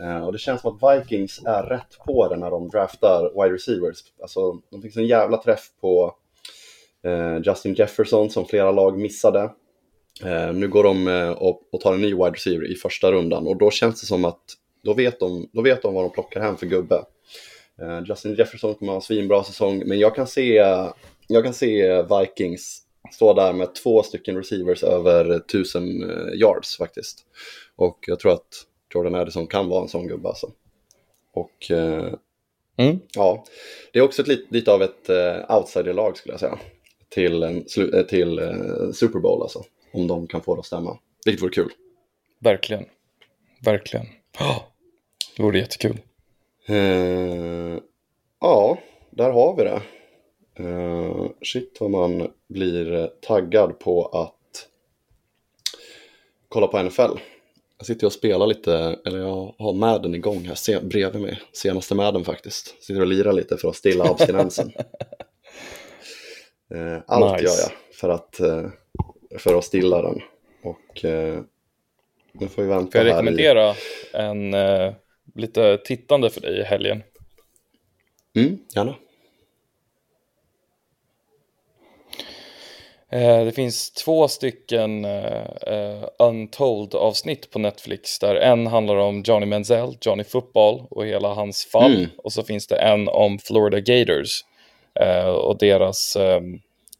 Eh, 0.00 0.26
och 0.26 0.32
det 0.32 0.38
känns 0.38 0.60
som 0.60 0.78
att 0.80 0.98
Vikings 0.98 1.42
är 1.46 1.62
rätt 1.62 1.98
på 2.06 2.28
det 2.28 2.36
när 2.36 2.50
de 2.50 2.68
draftar 2.68 3.42
wide 3.42 3.54
receivers. 3.54 3.98
Alltså, 4.22 4.60
de 4.70 4.82
fick 4.82 4.96
en 4.96 5.06
jävla 5.06 5.36
träff 5.36 5.70
på 5.80 6.14
eh, 7.04 7.38
Justin 7.44 7.74
Jefferson 7.74 8.30
som 8.30 8.46
flera 8.46 8.72
lag 8.72 8.98
missade. 8.98 9.50
Eh, 10.24 10.52
nu 10.52 10.68
går 10.68 10.84
de 10.84 11.08
eh, 11.08 11.30
och, 11.30 11.62
och 11.72 11.80
tar 11.80 11.94
en 11.94 12.00
ny 12.00 12.14
wide 12.14 12.30
receiver 12.30 12.72
i 12.72 12.74
första 12.74 13.12
rundan 13.12 13.46
och 13.46 13.56
då 13.56 13.70
känns 13.70 14.00
det 14.00 14.06
som 14.06 14.24
att 14.24 14.42
då 14.84 14.94
vet 14.94 15.20
de, 15.20 15.48
då 15.52 15.62
vet 15.62 15.82
de 15.82 15.94
vad 15.94 16.04
de 16.04 16.10
plockar 16.12 16.40
hem 16.40 16.56
för 16.56 16.66
gubbe. 16.66 17.04
Eh, 17.82 18.02
Justin 18.08 18.34
Jefferson 18.34 18.74
kommer 18.74 18.92
ha 18.92 18.96
en 18.96 19.02
svinbra 19.02 19.44
säsong, 19.44 19.82
men 19.86 19.98
jag 19.98 20.14
kan 20.14 20.26
se, 20.26 20.54
jag 21.26 21.44
kan 21.44 21.54
se 21.54 22.02
Vikings 22.02 22.82
stå 23.12 23.34
där 23.34 23.52
med 23.52 23.74
två 23.74 24.02
stycken 24.02 24.36
receivers 24.36 24.82
över 24.82 25.30
1000 25.30 26.02
eh, 26.02 26.34
yards 26.34 26.76
faktiskt. 26.76 27.18
Och 27.76 27.98
jag 28.06 28.18
tror 28.18 28.32
att 28.32 28.66
Jordan 28.94 29.14
Addison 29.14 29.46
kan 29.46 29.68
vara 29.68 29.82
en 29.82 29.88
sån 29.88 30.06
gubbe 30.08 30.28
alltså. 30.28 30.50
Och 31.32 31.70
eh, 31.70 32.14
Mm. 32.78 32.98
ja, 33.14 33.44
det 33.92 33.98
är 33.98 34.02
också 34.02 34.22
ett, 34.22 34.28
lit- 34.28 34.46
lite 34.50 34.72
av 34.72 34.82
ett 34.82 35.08
eh, 35.08 35.56
outsiderlag 35.56 36.16
skulle 36.16 36.32
jag 36.32 36.40
säga. 36.40 36.58
Till, 37.08 37.42
en, 37.42 37.56
eh, 37.94 38.02
till 38.06 38.38
eh, 38.38 38.90
Super 38.94 39.18
Bowl 39.18 39.42
alltså. 39.42 39.64
Om 39.92 40.06
de 40.06 40.26
kan 40.26 40.40
få 40.42 40.54
det 40.54 40.58
att 40.60 40.66
stämma. 40.66 40.98
Vilket 41.24 41.42
vore 41.42 41.52
kul. 41.52 41.70
Verkligen. 42.38 42.84
Verkligen. 43.64 44.06
Oh, 44.40 44.62
det 45.36 45.42
vore 45.42 45.58
jättekul. 45.58 45.98
Eh, 46.66 47.78
ja, 48.40 48.78
där 49.10 49.30
har 49.30 49.56
vi 49.56 49.64
det. 49.64 49.82
Eh, 50.68 51.26
shit 51.42 51.76
vad 51.80 51.90
man 51.90 52.30
blir 52.48 52.92
eh, 52.94 53.06
taggad 53.06 53.78
på 53.78 54.06
att 54.06 54.68
kolla 56.48 56.66
på 56.66 56.82
NFL. 56.82 57.18
Jag 57.78 57.86
sitter 57.86 58.06
och 58.06 58.12
spelar 58.12 58.46
lite, 58.46 58.98
eller 59.06 59.18
jag 59.18 59.54
har 59.58 59.72
Madden 59.72 60.14
igång 60.14 60.44
här 60.44 60.54
se, 60.54 60.80
bredvid 60.80 61.22
mig. 61.22 61.40
Senaste 61.52 61.94
Madden 61.94 62.24
faktiskt. 62.24 62.82
Sitter 62.82 63.00
och 63.00 63.06
lirar 63.06 63.32
lite 63.32 63.56
för 63.56 63.68
att 63.68 63.76
stilla 63.76 64.04
abstinensen. 64.04 64.72
Eh, 66.74 66.98
allt 67.06 67.32
Nice. 67.42 67.44
gör 67.44 67.60
jag 67.60 67.70
för 68.00 68.08
att, 68.08 68.40
eh, 68.40 68.68
för 69.38 69.58
att 69.58 69.64
stilla 69.64 70.02
den. 70.02 70.20
Och 70.62 71.04
eh, 71.04 71.40
nu 72.32 72.48
får 72.48 72.62
vi 72.62 72.68
vänta 72.68 72.98
Får 72.98 72.98
jag 72.98 73.04
här 73.04 73.10
i- 73.10 73.12
rekommendera 73.12 73.74
en 74.12 74.54
eh, 74.54 74.92
lite 75.34 75.78
tittande 75.78 76.30
för 76.30 76.40
dig 76.40 76.58
i 76.60 76.62
helgen? 76.62 77.02
Mm, 78.36 78.58
gärna. 78.74 78.94
Det 83.18 83.52
finns 83.52 83.90
två 83.90 84.28
stycken 84.28 85.04
eh, 85.04 85.46
eh, 85.66 86.04
Untold 86.18 86.94
avsnitt 86.94 87.50
på 87.50 87.58
Netflix 87.58 88.18
där 88.18 88.34
en 88.34 88.66
handlar 88.66 88.96
om 88.96 89.22
Johnny 89.26 89.46
Manziel, 89.46 89.96
Johnny 90.00 90.24
Football 90.24 90.86
och 90.90 91.06
hela 91.06 91.34
hans 91.34 91.66
fall. 91.66 91.94
Mm. 91.94 92.10
Och 92.18 92.32
så 92.32 92.42
finns 92.42 92.66
det 92.66 92.76
en 92.76 93.08
om 93.08 93.38
Florida 93.38 93.80
Gators 93.80 94.44
eh, 95.00 95.28
och 95.28 95.58
deras 95.58 96.16
eh, 96.16 96.40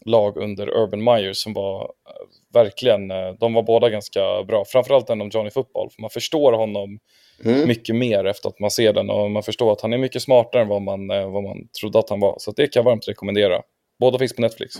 lag 0.04 0.36
under 0.36 0.68
Urban 0.68 1.04
Meyer 1.04 1.32
som 1.32 1.52
var 1.52 1.82
eh, 1.82 2.26
verkligen, 2.52 3.10
eh, 3.10 3.32
de 3.40 3.54
var 3.54 3.62
båda 3.62 3.88
ganska 3.88 4.42
bra. 4.42 4.64
Framförallt 4.64 5.06
den 5.06 5.20
om 5.20 5.30
Johnny 5.32 5.50
Football, 5.50 5.90
för 5.90 6.02
man 6.02 6.10
förstår 6.10 6.52
honom 6.52 6.98
Mm. 7.44 7.68
mycket 7.68 7.94
mer 7.94 8.24
efter 8.24 8.48
att 8.48 8.60
man 8.60 8.70
ser 8.70 8.92
den 8.92 9.10
och 9.10 9.30
man 9.30 9.42
förstår 9.42 9.72
att 9.72 9.80
han 9.80 9.92
är 9.92 9.98
mycket 9.98 10.22
smartare 10.22 10.62
än 10.62 10.68
vad 10.68 10.82
man, 10.82 11.10
eh, 11.10 11.30
vad 11.30 11.42
man 11.42 11.68
trodde 11.80 11.98
att 11.98 12.10
han 12.10 12.20
var. 12.20 12.36
Så 12.38 12.50
det 12.52 12.66
kan 12.66 12.80
jag 12.80 12.84
varmt 12.84 13.08
rekommendera. 13.08 13.62
Båda 14.00 14.18
finns 14.18 14.32
på 14.36 14.42
Netflix. 14.42 14.74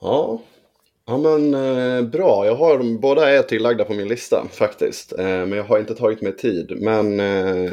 Ja, 0.00 0.40
ja 1.06 1.18
men 1.18 1.54
eh, 1.54 2.02
bra. 2.02 2.46
Jag 2.46 2.54
har 2.54 2.78
dem, 2.78 3.00
båda 3.00 3.30
är 3.30 3.42
tillagda 3.42 3.84
på 3.84 3.94
min 3.94 4.08
lista 4.08 4.46
faktiskt. 4.52 5.18
Eh, 5.18 5.24
men 5.24 5.52
jag 5.52 5.64
har 5.64 5.78
inte 5.78 5.94
tagit 5.94 6.22
mig 6.22 6.36
tid. 6.36 6.72
Men 6.76 7.20
eh, 7.20 7.70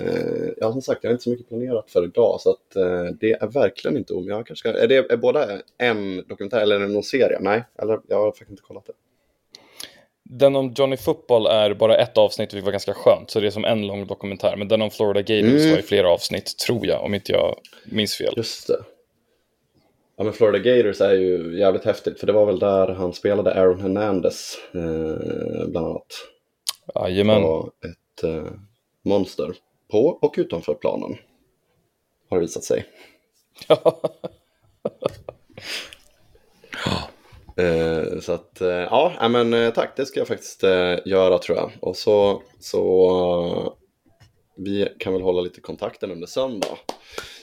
ja, 0.58 0.72
som 0.72 0.82
sagt, 0.82 1.04
jag 1.04 1.10
har 1.10 1.14
inte 1.14 1.24
så 1.24 1.30
mycket 1.30 1.48
planerat 1.48 1.92
för 1.92 2.04
idag. 2.04 2.42
Så 2.42 2.50
att, 2.50 2.76
eh, 2.76 3.06
det 3.20 3.32
är 3.32 3.48
verkligen 3.48 3.98
inte 3.98 4.14
om. 4.14 4.28
Jag 4.28 4.48
kanske 4.48 4.70
ska, 4.70 4.80
är, 4.80 4.88
det, 4.88 5.12
är 5.12 5.18
båda 5.18 5.48
en 5.78 6.24
dokumentär 6.28 6.62
eller 6.62 6.76
är 6.76 6.80
det 6.80 6.88
någon 6.88 7.04
serie? 7.04 7.38
Nej, 7.42 7.64
eller, 7.82 8.00
jag 8.08 8.18
har 8.18 8.32
faktiskt 8.32 8.50
inte 8.50 8.64
kollat 8.64 8.86
det. 8.86 8.94
Den 10.30 10.56
om 10.56 10.74
Johnny 10.78 10.98
Football 10.98 11.46
är 11.48 11.74
bara 11.74 11.98
ett 11.98 12.18
avsnitt, 12.18 12.54
vilket 12.54 12.66
var 12.66 12.72
ganska 12.72 12.94
skönt, 12.94 13.30
så 13.30 13.40
det 13.40 13.48
är 13.48 13.52
som 13.52 13.66
en 13.66 13.88
lång 13.88 14.08
dokumentär. 14.08 14.56
Men 14.58 14.68
den 14.68 14.82
om 14.82 14.92
Florida 14.92 15.22
Gators 15.22 15.62
Mm. 15.62 15.72
var 15.72 15.80
i 15.80 15.82
flera 15.82 16.10
avsnitt, 16.10 16.58
tror 16.58 16.86
jag, 16.88 17.04
om 17.04 17.14
inte 17.14 17.32
jag 17.32 17.56
minns 17.86 18.16
fel. 18.16 18.34
Just 18.38 18.68
det. 18.68 18.84
Ja 20.18 20.24
men 20.24 20.34
Florida 20.34 20.60
Gators 20.60 21.02
är 21.02 21.14
ju 21.14 21.60
jävligt 21.60 21.86
häftigt. 21.86 22.20
För 22.20 22.28
det 22.28 22.34
var 22.34 22.46
väl 22.46 22.60
där 22.60 22.88
han 22.88 23.14
spelade 23.14 23.54
Aaron 23.54 23.82
Hernandez 23.82 24.58
eh, 24.74 25.68
bland 25.68 25.88
annat. 25.88 26.14
Jajamän. 26.96 27.42
var 27.42 27.68
ett 27.68 28.24
eh, 28.24 28.52
monster 29.04 29.56
på 29.92 30.06
och 30.06 30.36
utanför 30.38 30.74
planen. 30.74 31.16
Har 32.30 32.38
det 32.38 32.42
visat 32.42 32.64
sig. 32.64 32.86
Eh, 37.58 38.20
så 38.20 38.32
att, 38.32 38.62
eh, 38.62 38.68
ja, 38.68 39.28
men 39.30 39.54
eh, 39.54 39.74
tack, 39.74 39.94
det 39.96 40.06
ska 40.06 40.20
jag 40.20 40.28
faktiskt 40.28 40.64
eh, 40.64 40.96
göra 41.06 41.38
tror 41.38 41.58
jag. 41.58 41.72
Och 41.82 41.96
så, 41.96 42.42
så 42.60 43.78
vi 44.58 44.88
kan 45.00 45.14
väl 45.14 45.22
hålla 45.22 45.42
lite 45.42 45.62
kontakten 45.62 46.12
under 46.12 46.28
söndag. 46.28 46.78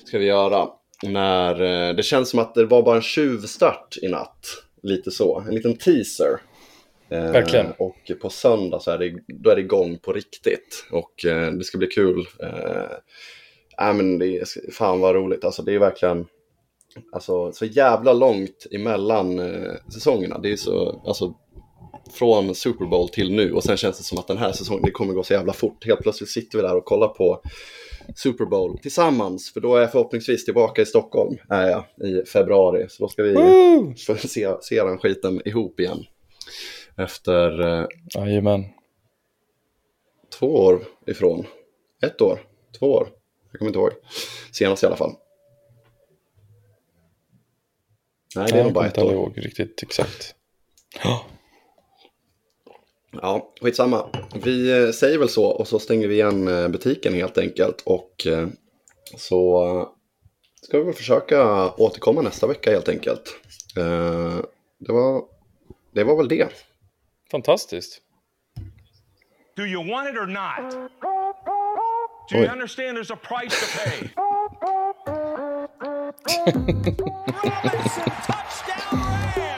Ska 0.04 0.18
vi 0.18 0.24
göra. 0.24 0.68
När, 1.02 1.62
eh, 1.62 1.94
det 1.94 2.02
känns 2.02 2.30
som 2.30 2.38
att 2.38 2.54
det 2.54 2.66
var 2.66 2.82
bara 2.82 2.96
en 2.96 3.02
tjuvstart 3.02 3.96
i 4.02 4.08
natt. 4.08 4.46
Lite 4.82 5.10
så, 5.10 5.44
en 5.48 5.54
liten 5.54 5.76
teaser. 5.76 6.40
Eh, 7.08 7.32
Verkligen. 7.32 7.72
Och 7.78 8.12
på 8.20 8.30
söndag 8.30 8.80
så 8.80 8.90
är 8.90 8.98
det, 8.98 9.14
då 9.26 9.50
är 9.50 9.56
det 9.56 9.62
igång 9.62 9.98
på 9.98 10.12
riktigt. 10.12 10.86
Och 10.90 11.24
eh, 11.24 11.52
det 11.52 11.64
ska 11.64 11.78
bli 11.78 11.86
kul. 11.86 12.26
Eh, 12.42 13.88
äh, 13.88 13.94
men 13.94 14.18
det 14.18 14.38
är, 14.38 14.72
fan 14.72 15.00
vad 15.00 15.14
roligt, 15.14 15.44
alltså 15.44 15.62
det 15.62 15.74
är 15.74 15.78
verkligen 15.78 16.26
alltså, 17.12 17.52
så 17.52 17.64
jävla 17.64 18.12
långt 18.12 18.66
emellan 18.70 19.38
eh, 19.38 19.72
säsongerna. 19.94 20.38
Det 20.38 20.52
är 20.52 20.56
så, 20.56 21.02
alltså 21.06 21.34
från 22.10 22.54
Super 22.54 22.84
Bowl 22.84 23.08
till 23.08 23.32
nu 23.32 23.52
och 23.52 23.64
sen 23.64 23.76
känns 23.76 23.98
det 23.98 24.04
som 24.04 24.18
att 24.18 24.28
den 24.28 24.38
här 24.38 24.52
säsongen, 24.52 24.82
det 24.84 24.90
kommer 24.90 25.14
gå 25.14 25.22
så 25.22 25.32
jävla 25.32 25.52
fort. 25.52 25.86
Helt 25.86 26.00
plötsligt 26.00 26.30
sitter 26.30 26.58
vi 26.58 26.62
där 26.62 26.76
och 26.76 26.84
kollar 26.84 27.08
på 27.08 27.42
Super 28.16 28.44
Bowl 28.44 28.78
tillsammans, 28.78 29.52
för 29.52 29.60
då 29.60 29.76
är 29.76 29.80
jag 29.80 29.92
förhoppningsvis 29.92 30.44
tillbaka 30.44 30.82
i 30.82 30.86
Stockholm 30.86 31.36
är 31.48 31.68
jag, 31.70 32.08
i 32.08 32.24
februari. 32.26 32.86
Så 32.88 33.02
då 33.04 33.08
ska 33.08 33.22
vi 33.22 33.32
Woo! 33.34 33.94
se, 34.18 34.54
se 34.60 34.82
den 34.84 34.98
skiten 34.98 35.42
ihop 35.44 35.80
igen. 35.80 36.04
Efter 36.96 37.60
eh, 37.80 37.86
Jajamän. 38.14 38.64
två 40.38 40.46
år 40.46 40.84
ifrån. 41.06 41.46
Ett 42.02 42.20
år, 42.20 42.40
två 42.78 42.86
år. 42.92 43.08
Jag 43.50 43.58
kommer 43.58 43.68
inte 43.68 43.78
ihåg. 43.78 43.90
Senast 44.52 44.82
i 44.82 44.86
alla 44.86 44.96
fall. 44.96 45.12
Nej, 48.36 48.46
det 48.48 48.52
är 48.54 48.56
Jag 48.58 48.64
nog 48.64 48.72
bara 48.72 48.90
kommer 48.90 48.90
ett 48.90 48.96
inte 48.98 49.16
år. 49.16 49.22
ihåg 49.26 49.38
riktigt 49.46 49.82
exakt. 49.82 50.34
Ja, 53.12 53.52
skitsamma. 53.60 54.06
Vi 54.34 54.84
eh, 54.84 54.90
säger 54.90 55.18
väl 55.18 55.28
så 55.28 55.44
och 55.46 55.68
så 55.68 55.78
stänger 55.78 56.08
vi 56.08 56.14
igen 56.14 56.48
eh, 56.48 56.68
butiken 56.68 57.14
helt 57.14 57.38
enkelt. 57.38 57.82
Och 57.84 58.26
eh, 58.26 58.48
så 59.16 59.88
ska 60.62 60.78
vi 60.78 60.84
väl 60.84 60.94
försöka 60.94 61.70
återkomma 61.70 62.22
nästa 62.22 62.46
vecka 62.46 62.70
helt 62.70 62.88
enkelt. 62.88 63.36
Det 64.78 64.92
var, 64.92 65.22
det 65.94 66.04
var 66.04 66.16
väl 66.16 66.28
det. 66.28 66.48
fantastiskt. 67.30 68.00
Do 69.56 69.62
you 69.66 69.90
want 69.90 70.08
it 70.08 70.16
or 70.16 70.26
not? 70.26 70.72
Do 72.30 72.36
you 72.38 72.44
Oj. 72.44 72.48
understand 72.52 72.96
there's 72.96 73.10
a 73.12 73.16
price 73.16 73.54
to 73.60 73.66
pay? 73.78 74.10
Robinson, 77.52 78.04
touchdown 78.26 79.00
Rams! 79.36 79.51